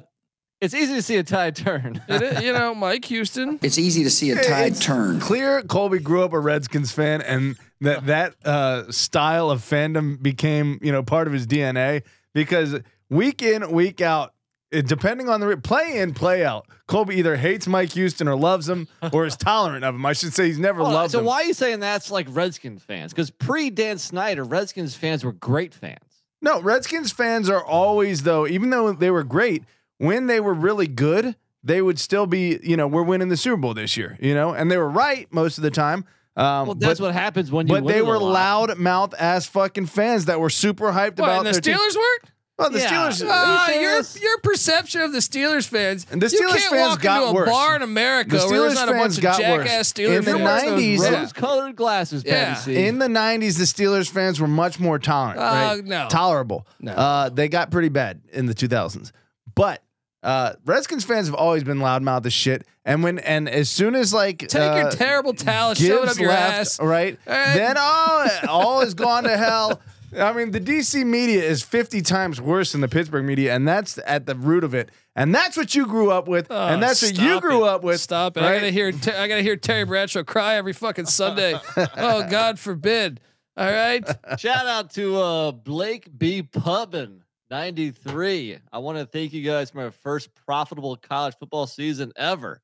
it's 0.61 0.73
easy 0.73 0.95
to 0.95 1.03
see 1.03 1.17
a 1.17 1.23
tide 1.23 1.57
turn. 1.57 2.01
It 2.09 2.23
is, 2.23 2.43
you 2.43 2.53
know, 2.55 2.75
Mike 2.75 3.05
Houston. 3.07 3.59
It's 3.61 3.77
easy 3.77 4.03
to 4.05 4.11
see 4.11 4.31
a 4.31 4.37
It- 4.37 4.47
tide 4.49 4.73
it's 4.73 4.81
turn. 4.81 5.21
Clear, 5.21 5.61
Colby 5.63 5.99
grew 5.99 6.23
up 6.23 6.33
a 6.33 6.39
Redskins 6.41 6.91
fan, 6.91 7.21
and 7.21 7.57
that 7.85 8.07
that 8.07 8.35
uh, 8.45 8.91
style 8.91 9.51
of 9.51 9.61
fandom 9.61 10.23
became 10.23 10.79
you 10.83 10.93
know 10.93 11.03
part 11.03 11.27
of 11.27 11.33
his 11.33 11.47
DNA 11.47 12.03
because 12.33 12.77
week 13.11 13.43
in 13.43 13.71
week 13.71 14.01
out, 14.01 14.35
it, 14.71 14.87
depending 14.87 15.29
on 15.29 15.41
the 15.41 15.47
re- 15.47 15.57
play 15.57 15.99
in 15.99 16.15
play 16.15 16.45
out, 16.45 16.67
Colby 16.87 17.17
either 17.17 17.37
hates 17.37 17.67
Mike 17.67 17.93
Houston 17.93 18.29
or 18.29 18.37
loves 18.37 18.69
him 18.69 18.89
or 19.13 19.25
is 19.25 19.37
tolerant 19.39 19.85
of 19.85 19.95
him. 19.95 20.05
I 20.05 20.13
should 20.13 20.35
say 20.35 20.47
he's 20.47 20.59
never 20.59 20.83
on, 20.83 20.93
loved 20.93 21.13
so 21.13 21.21
him. 21.21 21.25
why 21.25 21.43
are 21.43 21.45
you 21.45 21.55
saying 21.55 21.81
that's 21.81 22.11
like 22.11 22.27
Redskins 22.31 22.83
fans? 22.83 23.13
Because 23.13 23.31
pre 23.31 23.71
Dan 23.71 23.99
Snyder, 23.99 24.45
Redskins 24.45 24.95
fans 24.95 25.25
were 25.25 25.33
great 25.33 25.75
fans. 25.75 25.99
No, 26.43 26.61
Redskins 26.61 27.11
fans 27.11 27.49
are 27.49 27.65
always 27.65 28.23
though, 28.23 28.47
even 28.47 28.71
though 28.71 28.93
they 28.93 29.11
were 29.11 29.25
great 29.25 29.63
when 29.99 30.27
they 30.27 30.41
were 30.41 30.55
really 30.55 30.87
good, 30.87 31.37
they 31.63 31.81
would 31.81 31.99
still 31.99 32.27
be, 32.27 32.59
you 32.63 32.77
know, 32.77 32.87
we're 32.87 33.03
winning 33.03 33.29
the 33.29 33.37
Super 33.37 33.57
Bowl 33.57 33.75
this 33.75 33.97
year, 33.97 34.19
you 34.21 34.35
know, 34.35 34.53
and 34.53 34.71
they 34.71 34.77
were 34.77 34.89
right 34.89 35.27
most 35.33 35.57
of 35.57 35.63
the 35.63 35.71
time. 35.71 36.05
Um, 36.37 36.67
Well, 36.67 36.75
that's 36.75 36.99
but, 37.01 37.07
what 37.07 37.15
happens 37.15 37.51
when 37.53 37.69
you. 37.69 37.75
but 37.75 37.85
win 37.85 37.95
they 37.95 38.03
were 38.03 38.19
loud 38.19 38.77
mouth 38.79 39.15
ass 39.19 39.47
fucking 39.47 39.87
fans 39.87 40.25
that 40.25 40.41
were 40.41 40.51
super 40.51 40.87
hyped 40.93 41.19
What, 41.19 41.29
about 41.29 41.47
and 41.47 41.55
the 41.55 41.61
their 41.61 41.61
team. 41.61 41.75
Steelers 41.77 41.97
weren't? 41.97 42.23
Well, 42.57 42.71
the 42.71 42.79
Yeah. 42.79 42.89
Steelers. 43.11 43.27
Ah, 43.29 43.69
you 43.69 43.81
your 43.81 43.91
serious? 44.05 44.23
your 44.23 44.39
perception 44.39 45.01
of 45.01 45.13
the 45.13 45.19
Steelers 45.19 45.67
fans. 45.67 46.07
And 46.11 46.23
the 46.23 46.29
you 46.29 46.39
Steelers 46.41 46.57
can't 46.59 46.71
fans 46.75 46.89
walk 46.91 47.03
got 47.03 47.17
into 47.19 47.31
a 47.31 47.35
worse. 47.35 47.49
bar 47.51 47.75
in 47.77 47.83
America 47.83 48.31
The 48.31 48.37
where 48.47 48.61
there's 48.61 48.73
Steelers 48.73 48.75
not 48.77 48.89
a 48.89 48.93
bunch 48.93 49.17
of 49.17 49.23
got 49.23 49.39
worse. 49.41 49.65
jackass 49.67 49.93
Steelers 49.93 50.19
In 50.19 50.25
the 50.25 50.39
90s, 50.39 51.03
Yeah. 51.03 51.21
rose-colored 51.21 51.75
glasses, 51.77 52.23
Yeah. 52.25 52.69
In 52.69 52.99
the 53.01 53.09
'90s, 53.09 53.59
the 53.59 53.65
Steelers 53.65 54.09
fans 54.09 54.41
were 54.41 54.47
much 54.49 54.79
more 54.79 55.01
tolerant, 55.01 55.41
Uh, 55.41 55.43
right? 55.43 55.85
no. 55.85 56.07
tolerable. 56.09 56.65
No. 56.81 56.93
Uh, 56.93 57.29
they 57.29 57.49
got 57.49 57.73
pretty 57.73 57.89
bad 57.89 58.21
in 58.33 58.47
the 58.47 58.55
2000s, 58.55 59.11
but 59.57 59.83
uh, 60.25 60.55
Redskins 60.65 61.05
fans 61.05 61.29
have 61.29 61.37
always 61.37 61.63
been 61.63 61.79
loudmouth 61.79 62.27
as 62.27 62.33
shit. 62.33 62.67
And 62.85 63.03
when 63.05 63.19
and 63.21 63.49
as 63.49 63.71
soon 63.71 63.95
as 63.95 64.13
like 64.13 64.39
Take 64.41 64.55
your 64.55 64.89
uh, 64.89 64.91
terrible 64.91 65.33
towel, 65.35 65.75
shove 65.75 66.03
it 66.05 66.09
up 66.09 66.19
your 66.19 66.31
left, 66.31 66.61
ass. 66.61 66.81
right? 66.81 67.19
And- 67.27 67.59
then 67.59 67.77
oh, 67.79 68.29
all 68.49 68.81
is 68.81 68.95
gone 68.95 69.25
to 69.25 69.37
hell. 69.37 69.81
I 70.17 70.33
mean, 70.33 70.53
the 70.53 70.61
DC 70.61 71.05
media 71.05 71.43
is 71.43 71.63
50 71.65 72.01
times 72.03 72.41
worse 72.41 72.71
than 72.71 72.81
the 72.81 72.87
Pittsburgh 72.89 73.25
media, 73.25 73.53
and 73.53 73.67
that's 73.67 73.99
at 74.07 74.27
the 74.27 74.37
root 74.37 74.63
of 74.63 74.73
it. 74.73 74.91
And 75.17 75.35
that's 75.35 75.57
what 75.57 75.75
you 75.75 75.87
grew 75.87 76.11
up 76.13 76.29
with, 76.29 76.47
Oh, 76.51 76.67
and 76.69 76.81
that's 76.81 77.03
what 77.03 77.19
you 77.19 77.41
grew 77.41 77.65
it. 77.65 77.69
up 77.69 77.83
with. 77.83 78.01
Stop 78.01 78.37
it! 78.37 78.43
I 78.45 78.55
gotta 78.55 78.71
hear. 78.71 78.93
Ter- 78.93 79.17
I 79.17 79.27
gotta 79.29 79.43
hear 79.43 79.57
Terry 79.57 79.85
Bradshaw 79.85 80.23
cry 80.23 80.55
every 80.55 80.73
fucking 80.73 81.07
Sunday. 81.07 81.55
oh 81.97 82.29
God 82.31 82.59
forbid! 82.61 83.19
All 83.57 83.71
right. 83.71 84.05
Shout 84.39 84.67
out 84.67 84.91
to 84.95 85.17
uh, 85.17 85.51
Blake 85.53 86.09
B. 86.17 86.43
Pubbin, 86.43 87.23
93. 87.51 88.59
I 88.73 88.79
want 88.79 88.99
to 88.99 89.07
thank 89.07 89.33
you 89.33 89.43
guys 89.43 89.71
for 89.71 89.79
my 89.79 89.91
first 89.91 90.31
profitable 90.47 90.97
college 90.97 91.35
football 91.39 91.67
season 91.67 92.13
ever. 92.17 92.61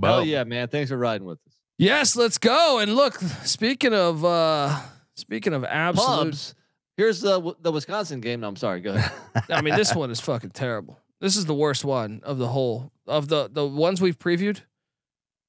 Hell 0.00 0.24
yeah, 0.24 0.44
man. 0.44 0.68
Thanks 0.68 0.90
for 0.90 0.96
riding 0.96 1.26
with 1.26 1.38
us. 1.46 1.54
Yes, 1.78 2.16
let's 2.16 2.38
go. 2.38 2.78
And 2.78 2.94
look, 2.94 3.14
speaking 3.44 3.94
of 3.94 4.24
uh 4.24 4.78
speaking 5.16 5.54
of 5.54 5.64
absolute, 5.64 6.06
Pubs. 6.06 6.54
Here's 6.96 7.20
the 7.20 7.54
the 7.60 7.72
Wisconsin 7.72 8.20
game. 8.20 8.40
No, 8.40 8.48
I'm 8.48 8.56
sorry. 8.56 8.80
Go 8.80 8.94
ahead. 8.94 9.12
I 9.50 9.60
mean, 9.62 9.76
this 9.76 9.94
one 9.94 10.10
is 10.10 10.20
fucking 10.20 10.50
terrible. 10.50 10.98
This 11.20 11.36
is 11.36 11.46
the 11.46 11.54
worst 11.54 11.84
one 11.84 12.20
of 12.24 12.38
the 12.38 12.48
whole 12.48 12.92
of 13.06 13.28
the 13.28 13.48
the 13.52 13.66
ones 13.66 14.00
we've 14.00 14.18
previewed. 14.18 14.60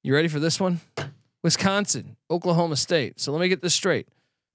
You 0.02 0.14
ready 0.14 0.28
for 0.28 0.40
this 0.40 0.58
one? 0.58 0.80
Wisconsin, 1.42 2.16
Oklahoma 2.30 2.76
State. 2.76 3.20
So 3.20 3.32
let 3.32 3.40
me 3.40 3.48
get 3.48 3.62
this 3.62 3.74
straight. 3.74 4.08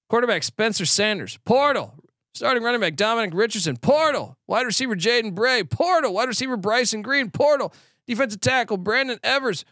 Quarterback 0.09 0.43
Spencer 0.43 0.85
Sanders, 0.85 1.37
portal. 1.45 1.93
Starting 2.35 2.63
running 2.63 2.81
back 2.81 2.97
Dominic 2.97 3.33
Richardson, 3.33 3.77
portal. 3.77 4.37
Wide 4.45 4.65
receiver 4.65 4.93
Jaden 4.93 5.33
Bray, 5.33 5.63
portal. 5.63 6.13
Wide 6.13 6.27
receiver 6.27 6.57
Bryson 6.57 7.01
Green, 7.01 7.29
portal. 7.31 7.73
Defensive 8.07 8.41
tackle 8.41 8.75
Brandon 8.75 9.17
Evers, 9.23 9.63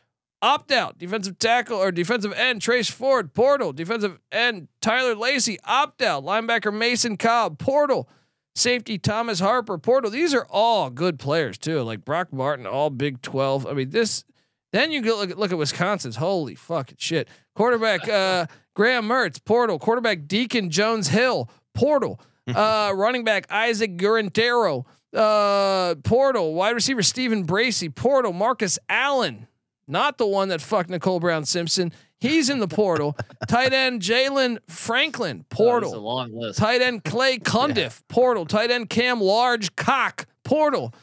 opt 0.42 0.72
out. 0.72 0.98
Defensive 0.98 1.38
tackle 1.38 1.78
or 1.78 1.92
defensive 1.92 2.32
end 2.32 2.62
Trace 2.62 2.90
Ford, 2.90 3.34
portal. 3.34 3.74
Defensive 3.74 4.18
end 4.32 4.70
Tyler 4.80 5.14
Lacy, 5.14 5.60
opt 5.66 6.02
out. 6.02 6.24
Linebacker 6.24 6.74
Mason 6.74 7.18
Cobb, 7.18 7.60
portal. 7.60 8.08
Safety 8.56 8.98
Thomas 8.98 9.42
Harper, 9.42 9.78
portal. 9.78 10.10
These 10.10 10.34
are 10.34 10.48
all 10.50 10.90
good 10.90 11.20
players 11.20 11.58
too. 11.58 11.82
Like 11.82 12.06
Brock 12.06 12.32
Martin, 12.32 12.66
all 12.66 12.90
Big 12.90 13.22
Twelve. 13.22 13.68
I 13.68 13.74
mean, 13.74 13.90
this. 13.90 14.24
Then 14.72 14.92
you 14.94 15.02
look 15.02 15.32
at, 15.32 15.38
look 15.38 15.52
at 15.52 15.58
Wisconsin's. 15.58 16.16
Holy 16.16 16.56
fucking 16.56 16.98
shit! 16.98 17.28
Quarterback 17.56 18.08
uh, 18.08 18.46
Graham 18.74 19.06
Mertz, 19.06 19.44
portal. 19.44 19.80
Quarterback 19.80 20.28
Deacon 20.28 20.70
Jones 20.70 21.10
Hill, 21.10 21.50
portal. 21.74 22.22
Uh, 22.56 22.92
running 22.96 23.24
back 23.24 23.46
Isaac 23.50 23.96
Guerendo, 23.98 24.86
uh, 25.14 25.96
portal. 26.04 26.54
Wide 26.54 26.72
receiver 26.76 27.02
Stephen 27.02 27.46
Bracey, 27.46 27.94
portal. 27.94 28.34
Marcus 28.34 28.78
Allen, 28.90 29.48
not 29.88 30.18
the 30.18 30.28
one 30.28 30.50
that 30.50 30.60
fucked 30.62 30.90
Nicole 30.90 31.20
Brown 31.22 31.46
Simpson. 31.46 31.94
He's 32.20 32.50
in 32.50 32.60
the 32.60 32.68
portal. 32.68 33.18
Tight 33.48 33.74
end 33.74 34.02
Jalen 34.02 34.58
Franklin, 34.70 35.46
Oh, 35.52 35.56
portal. 35.56 35.90
is 35.92 35.96
a 35.98 36.00
long 36.00 36.32
list. 36.34 36.60
Tight 36.60 36.82
end 36.82 37.04
Clay 37.06 37.38
Cundiff, 37.40 38.02
portal. 38.10 38.46
Tight 38.46 38.72
end 38.72 38.90
Cam 38.90 39.22
Large 39.22 39.76
Cock, 39.78 40.26
portal. 40.44 40.94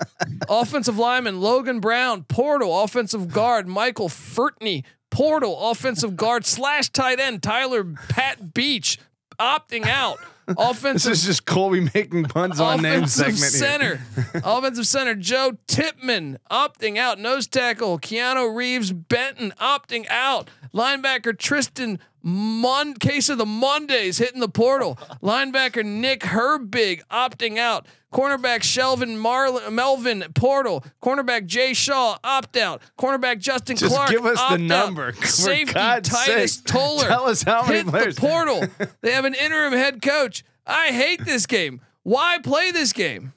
Offensive 0.49 0.99
lineman 0.99 1.41
Logan 1.41 1.81
Brown, 1.81 2.25
portal. 2.25 2.83
Offensive 2.83 3.29
guard 3.33 3.67
Michael 3.67 4.09
Furtney, 4.09 4.85
portal. 5.11 5.71
Offensive 5.71 6.17
guard 6.17 6.45
slash 6.45 6.91
tight 6.91 7.19
end 7.21 7.43
Tyler 7.43 7.85
Pat 8.11 8.53
Beach, 8.55 8.99
opting 9.39 9.87
out. 9.87 10.19
This 10.51 10.71
Offensive 10.71 11.13
is 11.13 11.25
just 11.25 11.47
Colby 11.47 11.89
making 11.95 12.25
puns 12.25 12.59
on 12.59 12.83
name 12.83 13.05
offensive 13.05 13.39
segment 13.39 13.53
here. 13.53 14.01
center, 14.31 14.43
offensive 14.45 14.87
center 14.87 15.15
Joe 15.15 15.53
Tippmann 15.69 16.39
opting 16.51 16.99
out. 16.99 17.21
Nose 17.21 17.47
tackle 17.47 17.99
Keanu 18.01 18.55
Reeves 18.55 18.93
Benton 18.93 19.53
opting 19.61 20.07
out. 20.11 20.51
Linebacker 20.75 21.39
Tristan 21.39 22.01
Mon 22.23 22.95
case 22.95 23.29
of 23.29 23.39
the 23.39 23.47
Mondays 23.47 24.19
hitting 24.19 24.41
the 24.41 24.49
portal. 24.49 24.97
Linebacker 25.23 25.85
Nick 25.85 26.21
Herbig 26.21 27.03
opting 27.11 27.59
out. 27.59 27.87
Cornerback 28.13 28.61
Shelvin 28.61 29.17
Marlin, 29.17 29.75
Melvin 29.75 30.25
Portal, 30.35 30.85
cornerback 31.03 31.47
Jay 31.47 31.75
Shaw 31.75 32.17
opt 32.25 32.57
out, 32.57 32.83
cornerback 32.99 33.39
Justin 33.39 33.77
Just 33.77 33.95
Clark 33.95 34.11
give 34.11 34.25
us 34.27 34.37
the 34.37 34.43
opt 34.43 34.53
out. 34.55 34.61
number. 34.61 35.13
Safety 35.25 35.73
God's 35.75 36.09
Titus 36.09 36.55
sake. 36.55 36.65
Toller 36.65 37.07
Tell 37.07 37.29
us 37.29 37.43
how 37.43 37.63
many 37.63 37.77
hit 37.79 37.87
players. 37.87 38.15
the 38.17 38.21
portal. 38.21 38.65
they 39.01 39.13
have 39.13 39.25
an 39.25 39.35
interim 39.35 39.73
head 39.73 40.03
coach. 40.03 40.45
I 40.67 40.89
hate 40.89 41.25
this 41.25 41.47
game. 41.47 41.81
Why 42.03 42.39
play 42.43 42.71
this 42.71 42.93
game? 42.93 43.33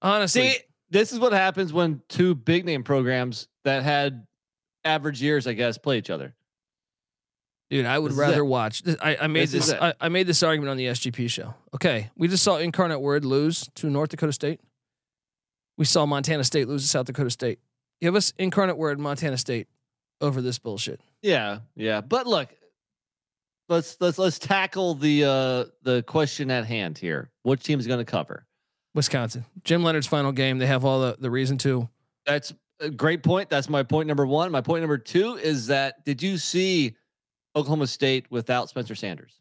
Honestly, 0.00 0.50
See, 0.50 0.56
this 0.90 1.12
is 1.12 1.18
what 1.18 1.32
happens 1.32 1.72
when 1.72 2.02
two 2.08 2.34
big 2.34 2.64
name 2.64 2.82
programs 2.82 3.48
that 3.64 3.82
had 3.82 4.26
average 4.84 5.22
years, 5.22 5.46
I 5.46 5.52
guess, 5.52 5.78
play 5.78 5.98
each 5.98 6.10
other. 6.10 6.34
Dude, 7.72 7.86
I 7.86 7.98
would 7.98 8.10
This 8.10 8.18
rather 8.18 8.44
watch. 8.44 8.82
I, 9.00 9.16
I 9.22 9.26
made 9.28 9.48
This 9.48 9.68
this. 9.68 9.72
I, 9.72 9.94
I 9.98 10.10
made 10.10 10.26
this 10.26 10.42
argument 10.42 10.72
on 10.72 10.76
the 10.76 10.88
SGP 10.88 11.30
show. 11.30 11.54
Okay, 11.74 12.10
we 12.18 12.28
just 12.28 12.42
saw 12.42 12.58
Incarnate 12.58 13.00
Word 13.00 13.24
lose 13.24 13.70
to 13.76 13.88
North 13.88 14.10
Dakota 14.10 14.34
State. 14.34 14.60
We 15.78 15.86
saw 15.86 16.04
Montana 16.04 16.44
State 16.44 16.68
lose 16.68 16.82
to 16.82 16.88
South 16.88 17.06
Dakota 17.06 17.30
State. 17.30 17.60
Give 18.02 18.14
us 18.14 18.34
Incarnate 18.36 18.76
Word, 18.76 19.00
Montana 19.00 19.38
State, 19.38 19.68
over 20.20 20.42
this 20.42 20.58
bullshit. 20.58 21.00
Yeah, 21.22 21.60
yeah. 21.74 22.02
But 22.02 22.26
look, 22.26 22.50
let's 23.70 23.96
let's 24.00 24.18
let's 24.18 24.38
tackle 24.38 24.92
the 24.92 25.24
uh 25.24 25.64
the 25.82 26.02
question 26.02 26.50
at 26.50 26.66
hand 26.66 26.98
here. 26.98 27.30
Which 27.42 27.62
team 27.62 27.80
is 27.80 27.86
going 27.86 28.00
to 28.00 28.04
cover? 28.04 28.44
Wisconsin, 28.94 29.46
Jim 29.64 29.82
Leonhard's 29.82 30.06
final 30.06 30.32
game. 30.32 30.58
They 30.58 30.66
have 30.66 30.84
all 30.84 31.00
the 31.00 31.16
the 31.18 31.30
reason 31.30 31.56
to. 31.58 31.88
That's 32.26 32.52
a 32.80 32.90
great 32.90 33.22
point. 33.22 33.48
That's 33.48 33.70
my 33.70 33.82
point 33.82 34.08
number 34.08 34.26
one. 34.26 34.52
My 34.52 34.60
point 34.60 34.82
number 34.82 34.98
two 34.98 35.36
is 35.36 35.68
that 35.68 36.04
did 36.04 36.22
you 36.22 36.36
see 36.36 36.96
Oklahoma 37.56 37.86
State 37.86 38.26
without 38.30 38.68
Spencer 38.68 38.94
Sanders? 38.94 39.40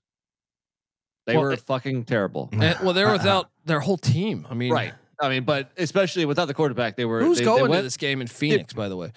They 1.27 1.33
Well, 1.35 1.43
were 1.43 1.51
it- 1.53 1.61
fucking 1.61 2.05
terrible. 2.05 2.49
And, 2.51 2.77
well, 2.81 2.93
they're 2.93 3.07
uh, 3.09 3.13
without 3.13 3.49
their 3.65 3.79
whole 3.79 3.97
team. 3.97 4.47
I 4.49 4.53
mean, 4.53 4.71
Right. 4.71 4.93
I 5.19 5.29
mean, 5.29 5.43
but 5.43 5.69
especially 5.77 6.25
without 6.25 6.45
the 6.45 6.53
quarterback, 6.53 6.95
they 6.95 7.05
were. 7.05 7.21
Who's 7.21 7.37
they, 7.37 7.43
going 7.45 7.69
they 7.69 7.77
to 7.77 7.83
this 7.83 7.97
game 7.97 8.21
in 8.21 8.27
Phoenix? 8.27 8.73
By 8.73 8.89
the 8.89 8.95
way, 8.97 9.11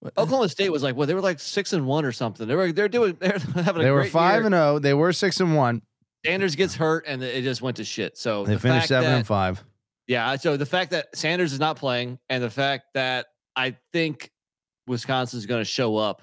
What- 0.00 0.12
Oklahoma 0.16 0.48
State 0.48 0.70
was 0.70 0.84
like, 0.84 0.94
well, 0.94 1.06
they 1.08 1.14
were 1.14 1.20
like 1.20 1.40
six 1.40 1.72
and 1.72 1.84
one 1.86 2.04
or 2.04 2.12
something. 2.12 2.46
They 2.46 2.54
were 2.54 2.70
they're 2.70 2.88
doing 2.88 3.16
they're 3.20 3.38
having 3.38 3.82
a 3.82 3.84
They 3.84 3.90
were 3.90 4.02
great 4.02 4.12
five 4.12 4.36
year. 4.36 4.46
and 4.46 4.54
zero. 4.54 4.78
They 4.78 4.94
were 4.94 5.12
six 5.12 5.40
and 5.40 5.56
one. 5.56 5.82
Sanders 6.24 6.54
gets 6.54 6.74
hurt 6.76 7.04
and 7.06 7.22
it 7.22 7.42
just 7.42 7.60
went 7.62 7.76
to 7.78 7.84
shit. 7.84 8.16
So 8.18 8.44
They 8.44 8.54
the 8.54 8.60
finished 8.60 8.88
seven 8.88 9.10
that, 9.10 9.16
and 9.18 9.26
five. 9.26 9.64
Yeah. 10.06 10.36
So 10.36 10.56
the 10.56 10.66
fact 10.66 10.92
that 10.92 11.14
Sanders 11.16 11.52
is 11.52 11.58
not 11.60 11.76
playing 11.76 12.18
and 12.28 12.42
the 12.42 12.50
fact 12.50 12.86
that 12.94 13.26
I 13.56 13.76
think 13.92 14.30
Wisconsin's 14.86 15.46
going 15.46 15.60
to 15.60 15.64
show 15.64 15.96
up 15.96 16.22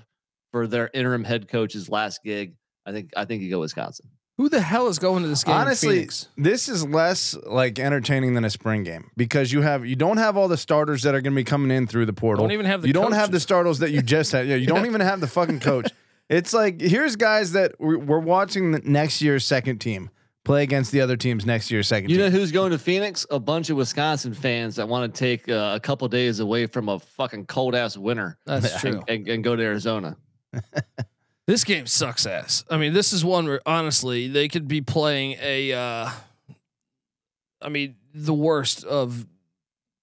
for 0.56 0.68
their 0.68 0.90
interim 0.94 1.26
head 1.26 1.50
coach's 1.50 1.90
last 1.90 2.24
gig, 2.24 2.56
I 2.86 2.94
think 2.94 3.12
I 3.18 3.26
think 3.26 3.42
you 3.42 3.50
go 3.50 3.60
Wisconsin. 3.60 4.08
who 4.38 4.48
the 4.48 4.62
hell 4.62 4.88
is 4.88 5.00
going 5.00 5.24
to 5.24 5.28
this 5.28 5.44
game? 5.44 5.54
Honestly, 5.54 5.96
Phoenix? 5.96 6.30
this 6.38 6.70
is 6.70 6.88
less 6.88 7.36
like 7.46 7.78
entertaining 7.78 8.36
than 8.36 8.46
a 8.46 8.50
spring 8.50 8.84
game 8.84 9.12
because 9.18 9.52
you 9.52 9.62
have 9.64 9.86
you 9.86 9.98
don't 9.98 10.16
have 10.16 10.38
all 10.38 10.48
the 10.48 10.56
starters 10.56 11.04
that 11.04 11.14
are 11.14 11.20
going 11.20 11.34
to 11.34 11.36
be 11.36 11.44
coming 11.44 11.72
in 11.76 11.88
through 11.88 12.06
the 12.06 12.14
portal. 12.14 12.46
don't 12.46 12.54
even 12.54 12.66
have 12.68 12.84
the. 12.84 12.88
you 12.88 12.94
don't 12.94 13.12
have 13.12 13.32
the 13.32 13.34
coaches. 13.34 13.44
starters 13.44 13.80
that 13.80 13.92
you 13.92 14.02
just 14.02 14.32
had. 14.32 14.48
Yeah, 14.48 14.56
you 14.56 14.66
don't 14.66 14.86
even 14.92 15.02
have 15.02 15.20
the 15.20 15.28
fucking 15.28 15.60
coach. 15.60 15.92
It's 16.30 16.54
like 16.54 16.80
here's 16.80 17.18
guys 17.18 17.52
that 17.52 17.74
we're, 17.78 17.98
we're 17.98 18.20
watching 18.20 18.72
the 18.72 18.80
next 18.80 19.22
year's 19.22 19.44
second 19.44 19.80
team 19.80 20.10
play 20.46 20.64
against 20.64 20.94
the 20.94 21.02
other 21.02 21.18
team's 21.18 21.46
next 21.46 21.70
year's 21.70 21.90
second 21.90 22.12
You 22.12 22.18
know 22.18 22.30
who's 22.30 22.54
going 22.54 22.72
to 22.72 22.80
Phoenix? 22.80 23.26
A 23.30 23.40
bunch 23.40 23.70
of 23.70 23.76
Wisconsin 23.76 24.34
fans 24.34 24.78
that 24.78 24.88
want 24.88 25.14
to 25.14 25.20
take 25.20 25.50
uh, 25.50 25.74
a 25.76 25.82
couple 25.82 26.08
days 26.08 26.40
away 26.40 26.66
from 26.66 26.88
a 26.88 26.98
fucking 27.00 27.48
cold 27.48 27.76
ass 27.76 27.98
winter 27.98 28.38
That's 28.46 28.72
and, 28.86 28.94
true. 28.94 29.04
and, 29.10 29.28
and 29.28 29.44
go 29.44 29.58
to 29.58 29.62
Arizona. 29.62 30.16
This 31.48 31.64
game 31.64 31.86
sucks 31.86 32.26
ass. 32.26 32.66
I 32.72 32.78
mean, 32.78 32.94
this 32.94 33.14
is 33.14 33.24
one 33.24 33.46
where 33.46 33.62
honestly 33.68 34.28
they 34.28 34.48
could 34.48 34.68
be 34.68 34.82
playing 34.82 35.38
a. 35.40 35.74
Uh, 35.74 36.10
I 37.62 37.70
mean, 37.70 37.96
the 38.14 38.34
worst 38.34 38.84
of 38.84 39.28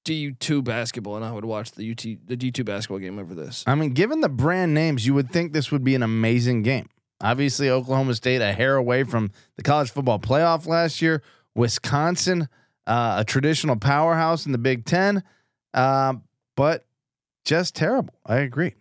D 0.05 0.32
two 0.38 0.62
basketball, 0.62 1.16
and 1.16 1.24
I 1.24 1.32
would 1.32 1.44
watch 1.44 1.72
the 1.72 1.90
UT 1.90 2.03
the 2.26 2.36
D 2.36 2.53
two 2.53 2.62
basketball 2.62 2.98
game 2.98 3.18
over 3.18 3.34
this. 3.34 3.64
I 3.66 3.74
mean, 3.74 3.90
given 3.90 4.20
the 4.20 4.28
brand 4.28 4.72
names, 4.72 5.05
you 5.05 5.14
would 5.14 5.30
think 5.30 5.53
this 5.53 5.72
would 5.72 5.82
be 5.82 5.96
an 5.96 6.05
amazing 6.05 6.62
game. 6.62 6.88
Obviously, 7.20 7.70
Oklahoma 7.70 8.14
State 8.14 8.40
a 8.40 8.53
hair 8.53 8.76
away 8.76 9.03
from 9.03 9.32
the 9.57 9.62
college 9.62 9.90
football 9.90 10.20
playoff 10.20 10.66
last 10.66 11.03
year. 11.03 11.22
Wisconsin, 11.55 12.48
uh, 12.86 13.16
a 13.18 13.24
traditional 13.24 13.76
powerhouse 13.76 14.46
in 14.46 14.53
the 14.53 14.59
Big 14.59 14.84
Ten, 14.84 15.22
um, 15.74 16.22
but 16.57 16.86
just 17.44 17.74
terrible. 17.74 18.14
I 18.24 18.38
agree. 18.38 18.74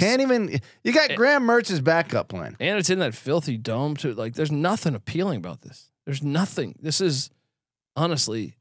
Can't 0.00 0.22
even. 0.22 0.60
You 0.82 0.92
got. 0.92 1.14
Graham 1.16 1.44
Mertz's 1.44 1.80
backup 1.80 2.28
plan. 2.28 2.56
And 2.60 2.78
it's 2.78 2.90
in 2.90 2.98
that 3.00 3.14
filthy 3.14 3.56
dome 3.56 3.96
too. 3.96 4.14
Like, 4.14 4.34
there's 4.34 4.52
nothing 4.52 4.94
appealing 4.94 5.38
about 5.38 5.62
this. 5.62 5.90
There's 6.04 6.22
nothing. 6.22 6.74
This 6.80 7.00
is 7.00 7.30
honestly 7.96 8.56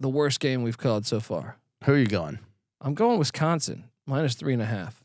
the 0.00 0.08
worst 0.08 0.40
game 0.40 0.62
we've 0.62 0.78
called 0.78 1.06
so 1.06 1.20
far. 1.20 1.56
Who 1.84 1.92
are 1.92 1.98
you 1.98 2.06
going? 2.06 2.38
I'm 2.80 2.94
going 2.94 3.18
Wisconsin 3.18 3.84
minus 4.06 4.34
three 4.34 4.52
and 4.52 4.62
a 4.62 4.66
half. 4.66 5.02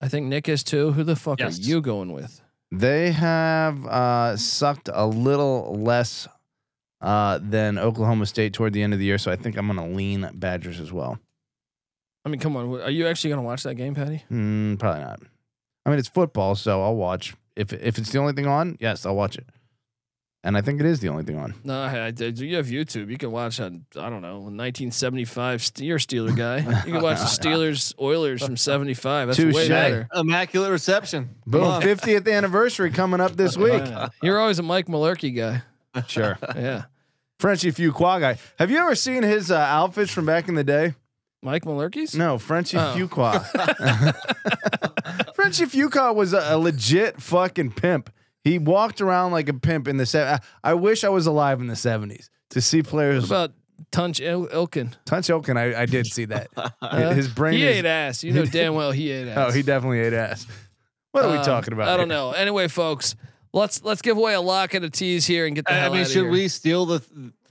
I 0.00 0.08
think 0.08 0.26
Nick 0.26 0.48
is 0.48 0.62
too. 0.62 0.92
Who 0.92 1.02
the 1.04 1.16
fuck 1.16 1.40
Yes. 1.40 1.58
are 1.58 1.62
you 1.62 1.80
going 1.80 2.12
with? 2.12 2.40
They 2.70 3.12
have 3.12 3.84
uh, 3.86 4.36
sucked 4.36 4.88
a 4.92 5.06
little 5.06 5.74
less 5.80 6.28
uh, 7.00 7.38
than 7.42 7.78
Oklahoma 7.78 8.26
State 8.26 8.52
toward 8.52 8.72
the 8.74 8.82
end 8.82 8.92
of 8.92 8.98
the 8.98 9.06
year, 9.06 9.18
so 9.18 9.32
I 9.32 9.36
think 9.36 9.56
I'm 9.56 9.66
going 9.66 9.78
to 9.90 9.96
lean 9.96 10.28
Badgers 10.34 10.78
as 10.78 10.92
well. 10.92 11.18
I 12.28 12.30
mean, 12.30 12.40
come 12.40 12.56
on. 12.56 12.82
Are 12.82 12.90
you 12.90 13.06
actually 13.06 13.30
going 13.30 13.40
to 13.40 13.46
watch 13.46 13.62
that 13.62 13.76
game, 13.76 13.94
Patty? 13.94 14.22
Mm, 14.30 14.78
probably 14.78 15.00
not. 15.00 15.20
I 15.86 15.90
mean, 15.90 15.98
it's 15.98 16.08
football, 16.08 16.54
so 16.56 16.82
I'll 16.82 16.94
watch. 16.94 17.34
If 17.56 17.72
if 17.72 17.96
it's 17.96 18.12
the 18.12 18.18
only 18.18 18.34
thing 18.34 18.46
on, 18.46 18.76
yes, 18.80 19.06
I'll 19.06 19.16
watch 19.16 19.36
it. 19.38 19.46
And 20.44 20.56
I 20.56 20.60
think 20.60 20.78
it 20.78 20.86
is 20.86 21.00
the 21.00 21.08
only 21.08 21.24
thing 21.24 21.38
on. 21.38 21.54
No, 21.64 21.80
I, 21.82 22.06
I 22.06 22.10
did. 22.10 22.38
You 22.38 22.56
have 22.56 22.66
YouTube. 22.66 23.10
You 23.10 23.16
can 23.16 23.30
watch 23.32 23.58
on. 23.60 23.86
I 23.96 24.10
don't 24.10 24.20
know, 24.20 24.34
1975. 24.40 25.64
Ste- 25.64 25.80
You're 25.80 25.96
a 25.96 25.98
Steeler 25.98 26.36
guy. 26.36 26.58
You 26.86 26.92
can 26.92 27.02
watch 27.02 27.18
the 27.20 27.24
Steelers 27.24 27.94
Oilers 27.98 28.44
from 28.44 28.58
75. 28.58 29.28
That's 29.28 29.38
way 29.38 29.50
Touche. 29.52 29.68
better. 29.68 30.08
Immaculate 30.14 30.70
reception. 30.70 31.30
Boom, 31.46 31.80
50th 31.80 32.30
anniversary 32.30 32.90
coming 32.90 33.20
up 33.22 33.34
this 33.36 33.56
week. 33.56 33.82
Yeah. 33.84 34.08
You're 34.22 34.38
always 34.38 34.58
a 34.58 34.62
Mike 34.62 34.86
Malarkey 34.86 35.34
guy. 35.34 35.62
Sure. 36.06 36.38
Yeah, 36.54 36.84
Frenchy 37.40 37.72
Fuqua 37.72 38.20
guy. 38.20 38.38
Have 38.58 38.70
you 38.70 38.78
ever 38.78 38.94
seen 38.94 39.22
his 39.22 39.50
uh, 39.50 39.56
outfits 39.56 40.12
from 40.12 40.26
back 40.26 40.48
in 40.48 40.54
the 40.54 40.64
day? 40.64 40.94
Mike 41.42 41.64
Malarkey's. 41.64 42.14
No, 42.14 42.38
Frenchy 42.38 42.76
Oh. 42.76 42.94
Fuqua. 42.96 44.14
Frenchy 45.34 45.64
Fuqua 45.66 46.14
was 46.14 46.32
a, 46.32 46.42
a 46.54 46.58
legit 46.58 47.20
fucking 47.20 47.72
pimp. 47.72 48.10
He 48.44 48.58
walked 48.58 49.00
around 49.00 49.32
like 49.32 49.48
a 49.48 49.54
pimp 49.54 49.88
in 49.88 49.96
the 49.96 50.06
se- 50.06 50.22
I, 50.64 50.70
I 50.70 50.74
wish 50.74 51.04
I 51.04 51.08
was 51.10 51.26
alive 51.26 51.60
in 51.60 51.66
the 51.66 51.76
seventies 51.76 52.30
to 52.50 52.60
see 52.60 52.78
What 52.78 52.86
players. 52.86 53.24
about 53.24 53.52
Tunch 53.90 54.20
Il- 54.20 54.48
Ilkin? 54.48 54.94
Tunch 55.04 55.26
Ilkin, 55.28 55.56
I, 55.56 55.82
I 55.82 55.86
did 55.86 56.06
see 56.06 56.24
that. 56.26 56.48
Uh, 56.82 57.12
his 57.14 57.28
brain 57.34 57.54
He 57.58 57.64
is. 57.64 57.76
ate 57.78 57.84
ass. 57.86 58.24
You 58.24 58.32
know 58.32 58.44
damn 58.44 58.74
well 58.74 58.90
he 58.90 59.10
ate 59.10 59.28
ass. 59.28 59.48
oh, 59.48 59.52
he 59.52 59.62
definitely 59.62 60.00
ate 60.00 60.12
ass. 60.12 60.46
What 61.12 61.24
are 61.24 61.30
we 61.30 61.38
Um, 61.38 61.44
talking 61.44 61.72
about? 61.72 61.88
I 61.88 61.96
don't 61.96 62.08
here? 62.10 62.16
know. 62.18 62.32
Anyway, 62.32 62.68
folks, 62.68 63.14
let's 63.52 63.82
let's 63.84 64.02
give 64.02 64.16
away 64.16 64.34
a 64.34 64.40
lock 64.40 64.74
and 64.74 64.84
a 64.84 64.90
tease 64.90 65.26
here 65.26 65.46
and 65.46 65.54
get 65.56 65.64
the 65.66 65.72
I 65.72 65.76
hell 65.76 65.90
mean, 65.92 66.00
out 66.00 66.06
of 66.06 66.12
should 66.12 66.22
here. 66.24 66.30
we 66.30 66.48
steal 66.48 66.86
the 66.86 67.00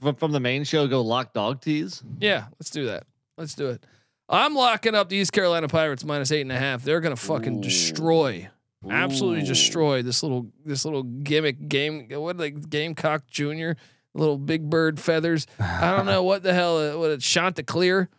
from, 0.00 0.14
from 0.16 0.32
the 0.32 0.40
main 0.40 0.64
show? 0.64 0.86
Go 0.86 1.02
lock 1.02 1.32
dog 1.32 1.60
tees. 1.60 2.02
Yeah, 2.20 2.46
let's 2.58 2.70
do 2.70 2.86
that. 2.86 3.04
Let's 3.38 3.54
do 3.54 3.68
it. 3.68 3.86
I'm 4.28 4.54
locking 4.54 4.94
up 4.94 5.08
the 5.08 5.16
East 5.16 5.32
Carolina 5.32 5.68
Pirates 5.68 6.04
minus 6.04 6.32
eight 6.32 6.42
and 6.42 6.52
a 6.52 6.58
half. 6.58 6.82
They're 6.82 7.00
gonna 7.00 7.16
fucking 7.16 7.58
Ooh. 7.58 7.62
destroy, 7.62 8.50
absolutely 8.90 9.46
destroy 9.46 10.02
this 10.02 10.22
little 10.22 10.48
this 10.66 10.84
little 10.84 11.04
gimmick 11.04 11.68
game. 11.68 12.08
What 12.10 12.36
they 12.36 12.50
Gamecock 12.50 13.26
Junior, 13.28 13.76
little 14.12 14.36
big 14.36 14.68
bird 14.68 14.98
feathers. 15.00 15.46
I 15.60 15.96
don't 15.96 16.04
know 16.04 16.24
what 16.24 16.42
the 16.42 16.52
hell. 16.52 16.78
uh, 16.78 16.98
What 16.98 17.12
it's 17.12 17.24
Chanticleer. 17.24 18.10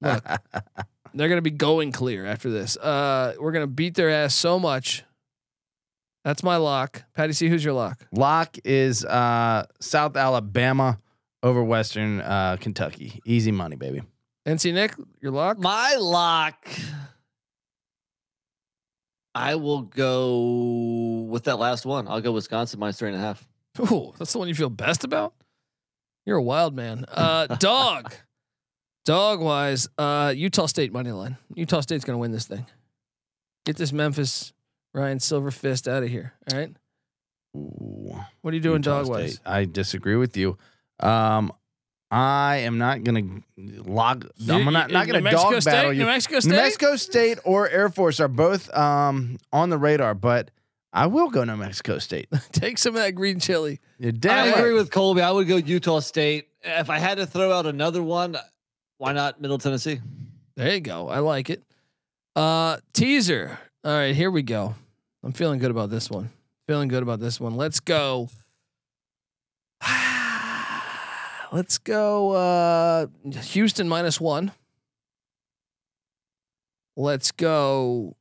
Look, 0.00 0.24
they're 1.14 1.28
gonna 1.28 1.42
be 1.42 1.50
going 1.50 1.92
clear 1.92 2.24
after 2.24 2.48
this. 2.48 2.76
Uh, 2.76 3.34
we're 3.38 3.52
gonna 3.52 3.66
beat 3.66 3.94
their 3.96 4.10
ass 4.10 4.34
so 4.34 4.58
much. 4.58 5.04
That's 6.24 6.42
my 6.42 6.56
lock. 6.56 7.02
Patty, 7.14 7.32
see 7.32 7.48
who's 7.48 7.64
your 7.64 7.74
lock? 7.74 7.98
Lock 8.12 8.56
is 8.64 9.04
uh, 9.04 9.66
South 9.80 10.16
Alabama 10.16 10.98
over 11.42 11.62
Western 11.64 12.20
uh, 12.20 12.56
Kentucky. 12.60 13.20
Easy 13.26 13.50
money, 13.50 13.76
baby. 13.76 14.02
NC 14.50 14.74
Nick, 14.74 14.94
your 15.20 15.30
lock. 15.30 15.58
My 15.60 15.94
lock. 15.94 16.66
I 19.32 19.54
will 19.54 19.82
go 19.82 21.26
with 21.28 21.44
that 21.44 21.56
last 21.60 21.86
one. 21.86 22.08
I'll 22.08 22.20
go 22.20 22.32
Wisconsin 22.32 22.80
minus 22.80 22.98
three 22.98 23.10
and 23.10 23.16
a 23.16 23.20
half. 23.20 23.46
Ooh, 23.92 24.12
that's 24.18 24.32
the 24.32 24.40
one 24.40 24.48
you 24.48 24.54
feel 24.54 24.68
best 24.68 25.04
about. 25.04 25.34
You're 26.26 26.38
a 26.38 26.42
wild 26.42 26.74
man. 26.74 27.04
Uh, 27.08 27.46
dog, 27.58 28.12
dog 29.04 29.40
wise, 29.40 29.88
uh, 29.98 30.34
Utah 30.36 30.66
State 30.66 30.92
money 30.92 31.12
line. 31.12 31.36
Utah 31.54 31.80
State's 31.80 32.04
gonna 32.04 32.18
win 32.18 32.32
this 32.32 32.46
thing. 32.46 32.66
Get 33.64 33.76
this 33.76 33.92
Memphis 33.92 34.52
Ryan 34.92 35.18
Silverfist 35.18 35.86
out 35.86 36.02
of 36.02 36.08
here. 36.08 36.32
All 36.52 36.58
right. 36.58 36.74
Ooh. 37.56 38.20
What 38.40 38.52
are 38.52 38.56
you 38.56 38.60
doing, 38.60 38.82
Utah 38.82 39.02
dog 39.02 39.10
wise? 39.10 39.40
I 39.46 39.64
disagree 39.64 40.16
with 40.16 40.36
you. 40.36 40.58
Um, 40.98 41.52
I 42.10 42.56
am 42.58 42.78
not 42.78 43.04
gonna 43.04 43.42
log. 43.56 44.28
I'm 44.48 44.64
not, 44.72 44.90
not 44.90 45.06
gonna 45.06 45.30
dog 45.30 45.60
State? 45.60 45.70
battle 45.70 45.92
you. 45.92 46.00
New 46.00 46.06
Mexico 46.06 46.36
New 46.36 46.40
State. 46.40 46.50
Mexico 46.56 46.96
State 46.96 47.38
or 47.44 47.68
Air 47.68 47.88
Force 47.88 48.18
are 48.18 48.28
both 48.28 48.72
um 48.74 49.38
on 49.52 49.70
the 49.70 49.78
radar, 49.78 50.14
but 50.14 50.50
I 50.92 51.06
will 51.06 51.30
go 51.30 51.44
New 51.44 51.56
Mexico 51.56 51.98
State. 51.98 52.28
Take 52.52 52.78
some 52.78 52.96
of 52.96 53.02
that 53.02 53.12
green 53.12 53.38
chili. 53.38 53.78
You're 53.98 54.08
I 54.08 54.16
damn 54.18 54.58
agree 54.58 54.72
with 54.72 54.90
Colby. 54.90 55.22
I 55.22 55.30
would 55.30 55.46
go 55.46 55.56
Utah 55.56 56.00
State 56.00 56.48
if 56.64 56.90
I 56.90 56.98
had 56.98 57.18
to 57.18 57.26
throw 57.26 57.52
out 57.52 57.66
another 57.66 58.02
one, 58.02 58.36
why 58.98 59.12
not 59.12 59.40
Middle 59.40 59.58
Tennessee? 59.58 60.00
There 60.56 60.74
you 60.74 60.80
go. 60.80 61.08
I 61.08 61.20
like 61.20 61.48
it. 61.48 61.62
Uh 62.34 62.78
teaser. 62.92 63.56
All 63.84 63.92
right, 63.92 64.14
here 64.16 64.32
we 64.32 64.42
go. 64.42 64.74
I'm 65.22 65.32
feeling 65.32 65.60
good 65.60 65.70
about 65.70 65.90
this 65.90 66.10
one. 66.10 66.30
Feeling 66.66 66.88
good 66.88 67.02
about 67.02 67.20
this 67.20 67.38
one. 67.38 67.54
Let's 67.54 67.78
go. 67.80 68.28
Let's 71.52 71.78
go 71.78 72.30
uh 72.32 73.06
Houston 73.24 73.88
minus 73.88 74.20
1. 74.20 74.52
Let's 76.96 77.32
go 77.32 78.16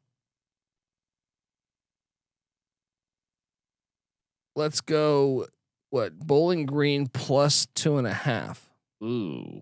Let's 4.55 4.81
go 4.81 5.47
what? 5.89 6.19
Bowling 6.19 6.65
Green 6.65 7.07
plus 7.07 7.67
two 7.75 7.97
and 7.97 8.05
a 8.05 8.13
half. 8.13 8.69
Ooh, 9.01 9.61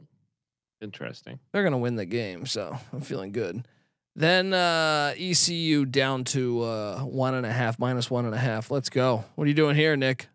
interesting. 0.82 1.40
they're 1.52 1.64
gonna 1.64 1.78
win 1.78 1.96
the 1.96 2.06
game, 2.06 2.48
so 2.48 2.76
I'm 2.92 3.02
feeling 3.02 3.32
good. 3.32 3.68
Then 4.16 4.56
uh, 4.56 5.14
ECU 5.16 5.86
down 5.86 6.24
to 6.26 6.64
uh, 6.64 7.02
one 7.02 7.36
and 7.36 7.46
a 7.46 7.52
half, 7.52 7.78
minus 7.78 8.10
one 8.10 8.26
and 8.26 8.34
a 8.34 8.40
half. 8.40 8.72
Let's 8.72 8.90
go. 8.90 9.24
What 9.36 9.46
are 9.46 9.48
you 9.48 9.54
doing 9.54 9.76
here, 9.76 9.96
Nick? 9.96 10.28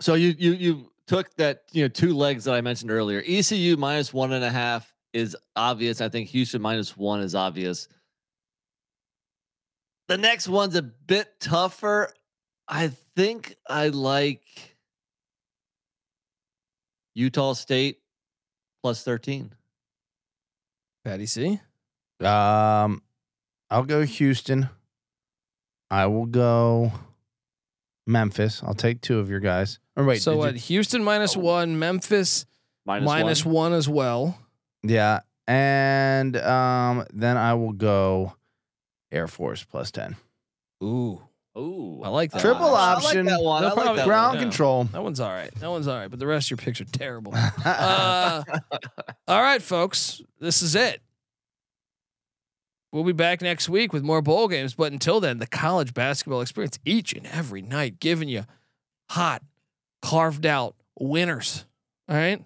So 0.00 0.14
you 0.14 0.34
you 0.38 0.52
you 0.52 0.90
took 1.06 1.34
that 1.36 1.64
you 1.72 1.82
know 1.82 1.88
two 1.88 2.14
legs 2.14 2.44
that 2.44 2.54
I 2.54 2.60
mentioned 2.60 2.90
earlier. 2.90 3.22
ECU 3.26 3.76
minus 3.76 4.12
one 4.12 4.32
and 4.32 4.44
a 4.44 4.50
half 4.50 4.92
is 5.12 5.36
obvious. 5.56 6.00
I 6.00 6.08
think 6.08 6.28
Houston 6.30 6.62
minus 6.62 6.96
one 6.96 7.20
is 7.20 7.34
obvious. 7.34 7.88
The 10.08 10.18
next 10.18 10.48
one's 10.48 10.76
a 10.76 10.82
bit 10.82 11.40
tougher. 11.40 12.12
I 12.68 12.92
think 13.16 13.56
I 13.68 13.88
like 13.88 14.42
Utah 17.14 17.54
State 17.54 18.00
plus 18.82 19.02
13. 19.02 19.52
Patty 21.04 21.26
C. 21.26 21.60
Um, 22.20 23.02
I'll 23.70 23.84
go 23.84 24.02
Houston. 24.02 24.68
I 25.90 26.06
will 26.06 26.26
go 26.26 26.92
Memphis. 28.06 28.62
I'll 28.64 28.74
take 28.74 29.00
two 29.00 29.18
of 29.18 29.28
your 29.30 29.40
guys. 29.40 29.78
Or 29.96 30.04
wait, 30.04 30.20
so 30.22 30.32
did 30.32 30.36
you- 30.36 30.40
what? 30.40 30.56
Houston 30.56 31.04
minus 31.04 31.36
Oh. 31.36 31.40
one, 31.40 31.78
Memphis 31.78 32.46
Minus 32.86 33.06
minus 33.06 33.44
one. 33.46 33.54
one 33.54 33.72
as 33.72 33.88
well. 33.88 34.38
yeah, 34.82 35.20
and 35.46 36.36
um, 36.36 37.06
then 37.12 37.36
I 37.36 37.54
will 37.54 37.72
go 37.72 38.34
Air 39.12 39.26
Force 39.28 39.64
plus 39.64 39.90
ten. 39.90 40.16
Ooh, 40.82 41.22
Ooh, 41.56 42.02
I 42.04 42.08
like 42.08 42.32
that. 42.32 42.40
Triple 42.42 42.74
I 42.74 42.94
option. 42.94 43.26
Like 43.26 43.36
that 43.36 43.42
one. 43.42 43.62
No 43.62 43.68
I 43.68 43.70
like 43.70 43.74
problem. 43.76 43.96
that 43.96 44.06
Ground 44.06 44.34
yeah. 44.34 44.40
control. 44.42 44.84
that 44.84 45.02
one's 45.02 45.20
all 45.20 45.30
right. 45.30 45.54
That 45.60 45.70
one's 45.70 45.86
all 45.88 45.96
right. 45.96 46.10
But 46.10 46.18
the 46.18 46.26
rest 46.26 46.48
of 46.48 46.50
your 46.58 46.64
picks 46.64 46.80
are 46.80 46.84
terrible. 46.84 47.32
Uh, 47.64 48.42
all 49.28 49.40
right, 49.40 49.62
folks, 49.62 50.20
this 50.40 50.60
is 50.62 50.74
it. 50.74 51.00
We'll 52.94 53.02
be 53.02 53.12
back 53.12 53.42
next 53.42 53.68
week 53.68 53.92
with 53.92 54.04
more 54.04 54.22
bowl 54.22 54.46
games. 54.46 54.74
But 54.74 54.92
until 54.92 55.18
then, 55.18 55.38
the 55.38 55.48
college 55.48 55.94
basketball 55.94 56.40
experience 56.40 56.78
each 56.84 57.12
and 57.12 57.26
every 57.26 57.60
night, 57.60 57.98
giving 57.98 58.28
you 58.28 58.44
hot, 59.10 59.42
carved 60.00 60.46
out 60.46 60.76
winners. 61.00 61.66
All 62.08 62.14
right. 62.14 62.40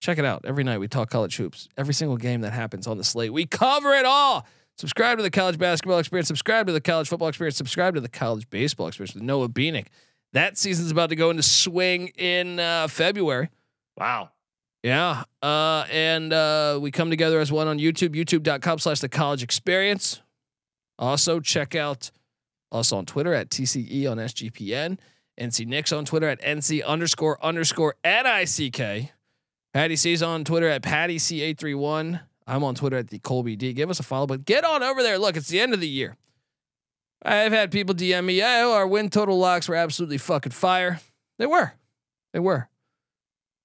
Check 0.00 0.18
it 0.18 0.24
out. 0.24 0.44
Every 0.44 0.62
night 0.62 0.78
we 0.78 0.86
talk 0.86 1.10
college 1.10 1.36
hoops. 1.36 1.68
Every 1.76 1.94
single 1.94 2.16
game 2.16 2.42
that 2.42 2.52
happens 2.52 2.86
on 2.86 2.96
the 2.96 3.02
slate, 3.02 3.32
we 3.32 3.44
cover 3.44 3.92
it 3.92 4.04
all. 4.04 4.46
Subscribe 4.78 5.18
to 5.18 5.24
the 5.24 5.32
college 5.32 5.58
basketball 5.58 5.98
experience. 5.98 6.28
Subscribe 6.28 6.68
to 6.68 6.72
the 6.72 6.80
college 6.80 7.08
football 7.08 7.26
experience. 7.26 7.56
Subscribe 7.56 7.96
to 7.96 8.00
the 8.00 8.08
college 8.08 8.48
baseball 8.48 8.86
experience 8.86 9.14
with 9.14 9.24
Noah 9.24 9.48
Beanick. 9.48 9.86
That 10.32 10.56
season's 10.56 10.92
about 10.92 11.08
to 11.08 11.16
go 11.16 11.30
into 11.30 11.42
swing 11.42 12.12
in 12.16 12.60
uh, 12.60 12.86
February. 12.86 13.48
wow. 13.98 14.30
Yeah. 14.86 15.24
Uh, 15.42 15.84
and 15.90 16.32
uh, 16.32 16.78
we 16.80 16.92
come 16.92 17.10
together 17.10 17.40
as 17.40 17.50
one 17.50 17.66
on 17.66 17.80
YouTube, 17.80 18.10
youtube.com 18.10 18.78
slash 18.78 19.00
the 19.00 19.08
college 19.08 19.42
experience. 19.42 20.22
Also, 20.96 21.40
check 21.40 21.74
out 21.74 22.12
us 22.70 22.92
on 22.92 23.04
Twitter 23.04 23.34
at 23.34 23.50
TCE 23.50 24.08
on 24.08 24.18
SGPN. 24.18 24.98
NC 25.40 25.66
Nick's 25.66 25.90
on 25.90 26.04
Twitter 26.04 26.28
at 26.28 26.40
NC 26.40 26.84
underscore 26.84 27.44
underscore 27.44 27.96
NICK. 28.04 29.10
Patty 29.74 29.96
C's 29.96 30.22
on 30.22 30.44
Twitter 30.44 30.68
at 30.68 30.82
Patty 30.82 31.18
C831. 31.18 32.20
I'm 32.46 32.62
on 32.62 32.76
Twitter 32.76 32.98
at 32.98 33.08
the 33.08 33.18
Colby 33.18 33.56
D. 33.56 33.72
Give 33.72 33.90
us 33.90 33.98
a 33.98 34.04
follow, 34.04 34.28
but 34.28 34.44
get 34.44 34.64
on 34.64 34.84
over 34.84 35.02
there. 35.02 35.18
Look, 35.18 35.36
it's 35.36 35.48
the 35.48 35.58
end 35.58 35.74
of 35.74 35.80
the 35.80 35.88
year. 35.88 36.16
I've 37.24 37.50
had 37.50 37.72
people 37.72 37.92
DM 37.92 38.24
me, 38.24 38.40
oh, 38.40 38.72
our 38.72 38.86
win 38.86 39.10
total 39.10 39.36
locks 39.36 39.68
were 39.68 39.74
absolutely 39.74 40.18
fucking 40.18 40.52
fire. 40.52 41.00
They 41.40 41.46
were. 41.46 41.72
They 42.32 42.38
were. 42.38 42.68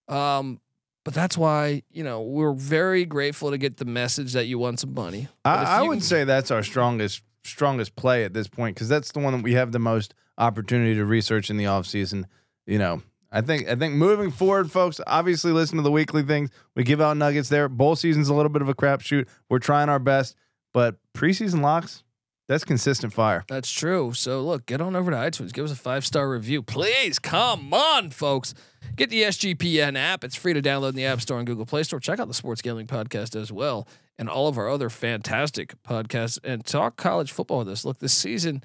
Um, 0.07 0.59
but 1.03 1.13
that's 1.13 1.37
why 1.37 1.83
you 1.91 2.03
know 2.03 2.21
we're 2.21 2.53
very 2.53 3.05
grateful 3.05 3.51
to 3.51 3.57
get 3.57 3.77
the 3.77 3.85
message 3.85 4.33
that 4.33 4.45
you 4.45 4.59
want 4.59 4.79
some 4.79 4.93
money. 4.93 5.27
But 5.43 5.67
I, 5.67 5.79
I 5.79 5.81
would 5.83 5.99
can- 5.99 6.01
say 6.01 6.23
that's 6.23 6.51
our 6.51 6.63
strongest 6.63 7.23
strongest 7.43 7.95
play 7.95 8.23
at 8.23 8.33
this 8.33 8.47
point 8.47 8.75
because 8.75 8.87
that's 8.87 9.11
the 9.11 9.19
one 9.19 9.33
that 9.35 9.43
we 9.43 9.53
have 9.53 9.71
the 9.71 9.79
most 9.79 10.13
opportunity 10.37 10.95
to 10.95 11.05
research 11.05 11.49
in 11.49 11.57
the 11.57 11.63
offseason. 11.65 12.25
You 12.67 12.77
know, 12.77 13.01
I 13.31 13.41
think 13.41 13.67
I 13.67 13.75
think 13.75 13.95
moving 13.95 14.31
forward, 14.31 14.71
folks, 14.71 14.99
obviously 15.07 15.51
listen 15.51 15.77
to 15.77 15.83
the 15.83 15.91
weekly 15.91 16.23
things. 16.23 16.49
We 16.75 16.83
give 16.83 17.01
out 17.01 17.17
nuggets 17.17 17.49
there. 17.49 17.67
Bowl 17.69 17.95
season's 17.95 18.29
a 18.29 18.33
little 18.33 18.51
bit 18.51 18.61
of 18.61 18.69
a 18.69 18.75
crapshoot. 18.75 19.27
We're 19.49 19.59
trying 19.59 19.89
our 19.89 19.99
best, 19.99 20.35
but 20.73 20.95
preseason 21.13 21.61
locks, 21.61 22.03
that's 22.51 22.65
consistent 22.65 23.13
fire. 23.13 23.43
That's 23.47 23.71
true. 23.71 24.11
So 24.13 24.41
look, 24.41 24.65
get 24.65 24.81
on 24.81 24.95
over 24.95 25.09
to 25.11 25.17
iTunes, 25.17 25.53
give 25.53 25.65
us 25.65 25.71
a 25.71 25.75
five 25.75 26.05
star 26.05 26.29
review, 26.29 26.61
please. 26.61 27.17
Come 27.17 27.73
on, 27.73 28.09
folks. 28.11 28.53
Get 28.95 29.09
the 29.09 29.23
SGPN 29.23 29.97
app. 29.97 30.23
It's 30.23 30.35
free 30.35 30.53
to 30.53 30.61
download 30.61 30.89
in 30.89 30.95
the 30.95 31.05
App 31.05 31.21
Store 31.21 31.37
and 31.37 31.47
Google 31.47 31.65
Play 31.65 31.83
Store. 31.83 31.99
Check 31.99 32.19
out 32.19 32.27
the 32.27 32.33
Sports 32.33 32.61
Gambling 32.61 32.87
Podcast 32.87 33.39
as 33.39 33.51
well, 33.51 33.87
and 34.17 34.27
all 34.29 34.47
of 34.47 34.57
our 34.57 34.67
other 34.69 34.89
fantastic 34.89 35.73
podcasts. 35.83 36.39
And 36.43 36.65
talk 36.65 36.97
college 36.97 37.31
football 37.31 37.59
with 37.59 37.69
us. 37.69 37.85
Look, 37.85 37.99
this 37.99 38.13
season, 38.13 38.63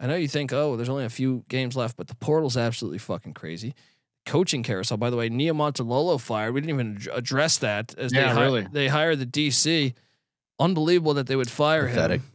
I 0.00 0.06
know 0.06 0.14
you 0.16 0.28
think, 0.28 0.52
oh, 0.52 0.76
there's 0.76 0.88
only 0.88 1.04
a 1.04 1.10
few 1.10 1.44
games 1.48 1.76
left, 1.76 1.96
but 1.96 2.06
the 2.08 2.14
portal's 2.14 2.56
absolutely 2.56 2.98
fucking 2.98 3.34
crazy. 3.34 3.74
Coaching 4.24 4.62
carousel, 4.62 4.96
by 4.96 5.10
the 5.10 5.16
way, 5.16 5.28
Niumatalolo 5.28 6.20
fired. 6.20 6.54
We 6.54 6.60
didn't 6.60 6.74
even 6.74 6.98
address 7.12 7.58
that 7.58 7.94
as 7.98 8.12
Yeah, 8.12 8.28
they 8.28 8.34
hi- 8.34 8.44
really. 8.44 8.66
they 8.72 8.88
hired 8.88 9.18
the 9.18 9.26
DC. 9.26 9.92
Unbelievable 10.60 11.14
that 11.14 11.26
they 11.26 11.36
would 11.36 11.50
fire 11.50 11.88
Pathetic. 11.88 12.20
him. 12.20 12.30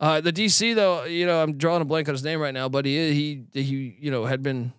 Uh, 0.00 0.20
the 0.20 0.32
DC 0.32 0.74
though, 0.74 1.04
you 1.04 1.26
know, 1.26 1.42
I'm 1.42 1.58
drawing 1.58 1.82
a 1.82 1.84
blank 1.84 2.08
on 2.08 2.14
his 2.14 2.22
name 2.22 2.40
right 2.40 2.54
now, 2.54 2.68
but 2.68 2.84
he 2.84 3.12
he 3.12 3.60
he 3.60 3.96
you 3.98 4.10
know 4.10 4.24
had 4.26 4.42
been 4.42 4.72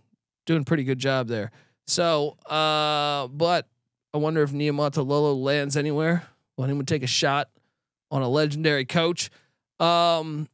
doing 0.45 0.61
a 0.61 0.65
pretty 0.65 0.83
good 0.83 0.99
job 0.99 1.27
there. 1.27 1.51
So, 1.87 2.37
uh, 2.45 3.27
but 3.27 3.67
I 4.13 4.17
wonder 4.17 4.43
if 4.43 4.51
Niumatalolo 4.51 5.41
lands 5.41 5.75
anywhere. 5.75 6.23
Want 6.57 6.71
him 6.71 6.79
to 6.79 6.85
take 6.85 7.03
a 7.03 7.07
shot 7.07 7.49
on 8.11 8.21
a 8.21 8.29
legendary 8.29 8.85
coach. 8.85 9.29
Um, 9.79 10.47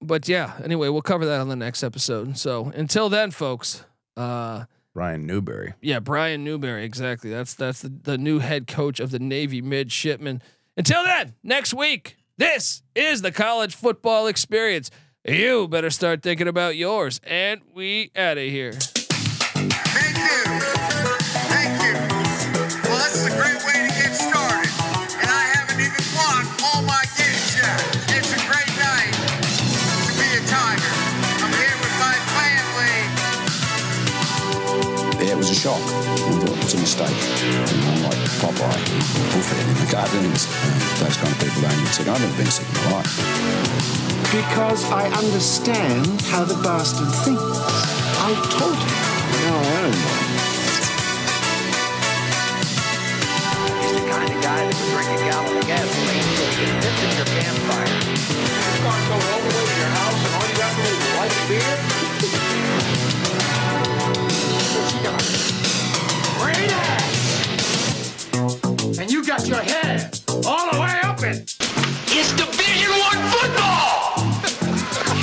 but 0.00 0.28
yeah, 0.28 0.52
anyway, 0.62 0.88
we'll 0.88 1.02
cover 1.02 1.26
that 1.26 1.40
on 1.40 1.48
the 1.48 1.56
next 1.56 1.82
episode. 1.82 2.38
So 2.38 2.72
until 2.74 3.08
then, 3.08 3.30
folks. 3.30 3.84
Uh, 4.16 4.64
Ryan 4.94 5.26
Newberry. 5.26 5.74
yeah, 5.80 6.00
Brian 6.00 6.42
Newberry, 6.42 6.84
exactly. 6.84 7.30
That's 7.30 7.54
that's 7.54 7.82
the, 7.82 7.88
the 7.88 8.18
new 8.18 8.40
head 8.40 8.66
coach 8.66 8.98
of 8.98 9.10
the 9.10 9.18
Navy 9.20 9.62
midshipmen. 9.62 10.42
Until 10.76 11.04
then, 11.04 11.34
next 11.42 11.72
week, 11.72 12.16
this 12.38 12.82
is 12.94 13.20
the 13.20 13.32
college 13.32 13.74
football 13.74 14.26
experience. 14.28 14.90
You 15.24 15.68
better 15.68 15.90
start 15.90 16.22
thinking 16.22 16.48
about 16.48 16.76
yours, 16.76 17.20
and 17.24 17.60
we 17.74 18.10
out 18.16 18.38
of 18.38 18.44
here. 18.44 18.72
Thank 18.72 20.16
you. 20.16 20.44
Thank 21.52 21.82
you. 21.82 21.94
Well, 22.88 22.98
this 22.98 23.14
is 23.14 23.26
a 23.26 23.34
great 23.36 23.60
way 23.66 23.76
to 23.84 23.92
get 23.92 24.14
started. 24.14 24.70
And 25.20 25.28
I 25.28 25.44
haven't 25.52 25.80
even 25.82 26.04
won 26.16 26.46
all 26.64 26.82
my 26.82 27.04
games 27.18 27.58
yet. 27.58 27.76
It's 28.16 28.32
a 28.32 28.40
great 28.46 28.72
night 28.78 29.12
to 29.12 30.12
be 30.16 30.28
a 30.38 30.40
Tiger. 30.46 30.94
I'm 31.44 31.52
here 31.52 31.76
with 31.82 31.96
my 32.00 32.16
family. 32.38 32.96
Yeah, 35.26 35.32
it 35.32 35.36
was 35.36 35.50
a 35.50 35.54
shock. 35.54 35.82
It 35.82 36.48
was 36.64 36.74
a 36.74 36.78
mistake. 36.78 37.87
You 38.38 38.44
know, 38.44 38.50
like 38.50 38.54
Popeye, 38.54 38.78
Buffett 39.34 39.58
in 39.58 39.74
the 39.74 39.90
cartoons. 39.90 40.46
Those 41.00 41.16
kind 41.16 41.32
of 41.32 41.38
people 41.42 41.62
don't 41.62 41.74
get 41.82 41.90
sick. 41.90 42.06
I've 42.06 42.20
never 42.20 42.36
been 42.36 42.46
sick 42.46 42.68
in 42.68 42.74
my 42.86 43.02
life. 43.02 43.10
Because 44.30 44.84
I 44.90 45.10
understand 45.10 46.22
how 46.22 46.44
the 46.44 46.54
bastard 46.62 47.10
thinks. 47.24 47.42
I 47.42 48.30
told 48.54 48.78
him. 48.78 48.94
No, 49.42 49.58
I 49.58 49.74
am. 49.78 49.94
He's 53.82 53.92
the 53.98 54.06
kind 54.06 54.30
of 54.30 54.38
guy 54.42 54.60
that 54.66 54.74
would 54.76 54.90
drink 54.94 55.10
a 55.10 55.20
gallon 55.26 55.58
of 55.58 55.66
gasoline 55.66 56.22
so 56.38 56.44
he 56.46 56.62
can 56.62 56.78
piss 56.78 56.94
in 57.02 57.10
your 57.18 57.26
campfire. 57.34 57.90
You 57.90 58.78
can't 58.86 59.04
go 59.08 59.18
all 59.18 59.40
the 59.42 59.50
way 59.50 59.66
to 59.66 59.74
your 59.82 59.92
house 59.98 60.14
and 60.14 60.32
all 60.38 60.46
you 60.46 60.56
got 60.62 60.70
to 60.70 60.82
do 60.86 60.94
is 60.94 61.10
light 61.18 61.34
a 61.34 61.42
beer? 61.50 61.74
what 64.78 64.94
you 64.94 65.00
got? 65.02 65.18
Great 66.38 66.70
ass! 66.70 66.87
And 69.00 69.08
you 69.12 69.24
got 69.24 69.46
your 69.46 69.60
head 69.60 70.18
all 70.44 70.72
the 70.72 70.80
way 70.80 70.98
up 71.04 71.22
it! 71.22 71.54
It's 72.08 72.32
Division 72.32 72.90
One 72.98 73.18
football! 73.30 74.14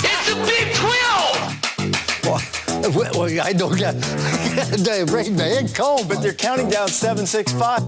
it's 0.01 0.29
the 0.29 0.35
Big 0.47 0.73
12! 0.75 2.95
Well, 2.95 3.11
Well, 3.19 3.41
I 3.41 3.51
don't 3.51 3.77
got 3.79 3.95
the 3.95 5.03
brain 5.07 5.35
man 5.35 5.67
cold, 5.67 6.07
But 6.07 6.21
they're 6.21 6.31
counting 6.33 6.69
down 6.69 6.87
seven, 6.87 7.25
six, 7.25 7.51
five. 7.51 7.83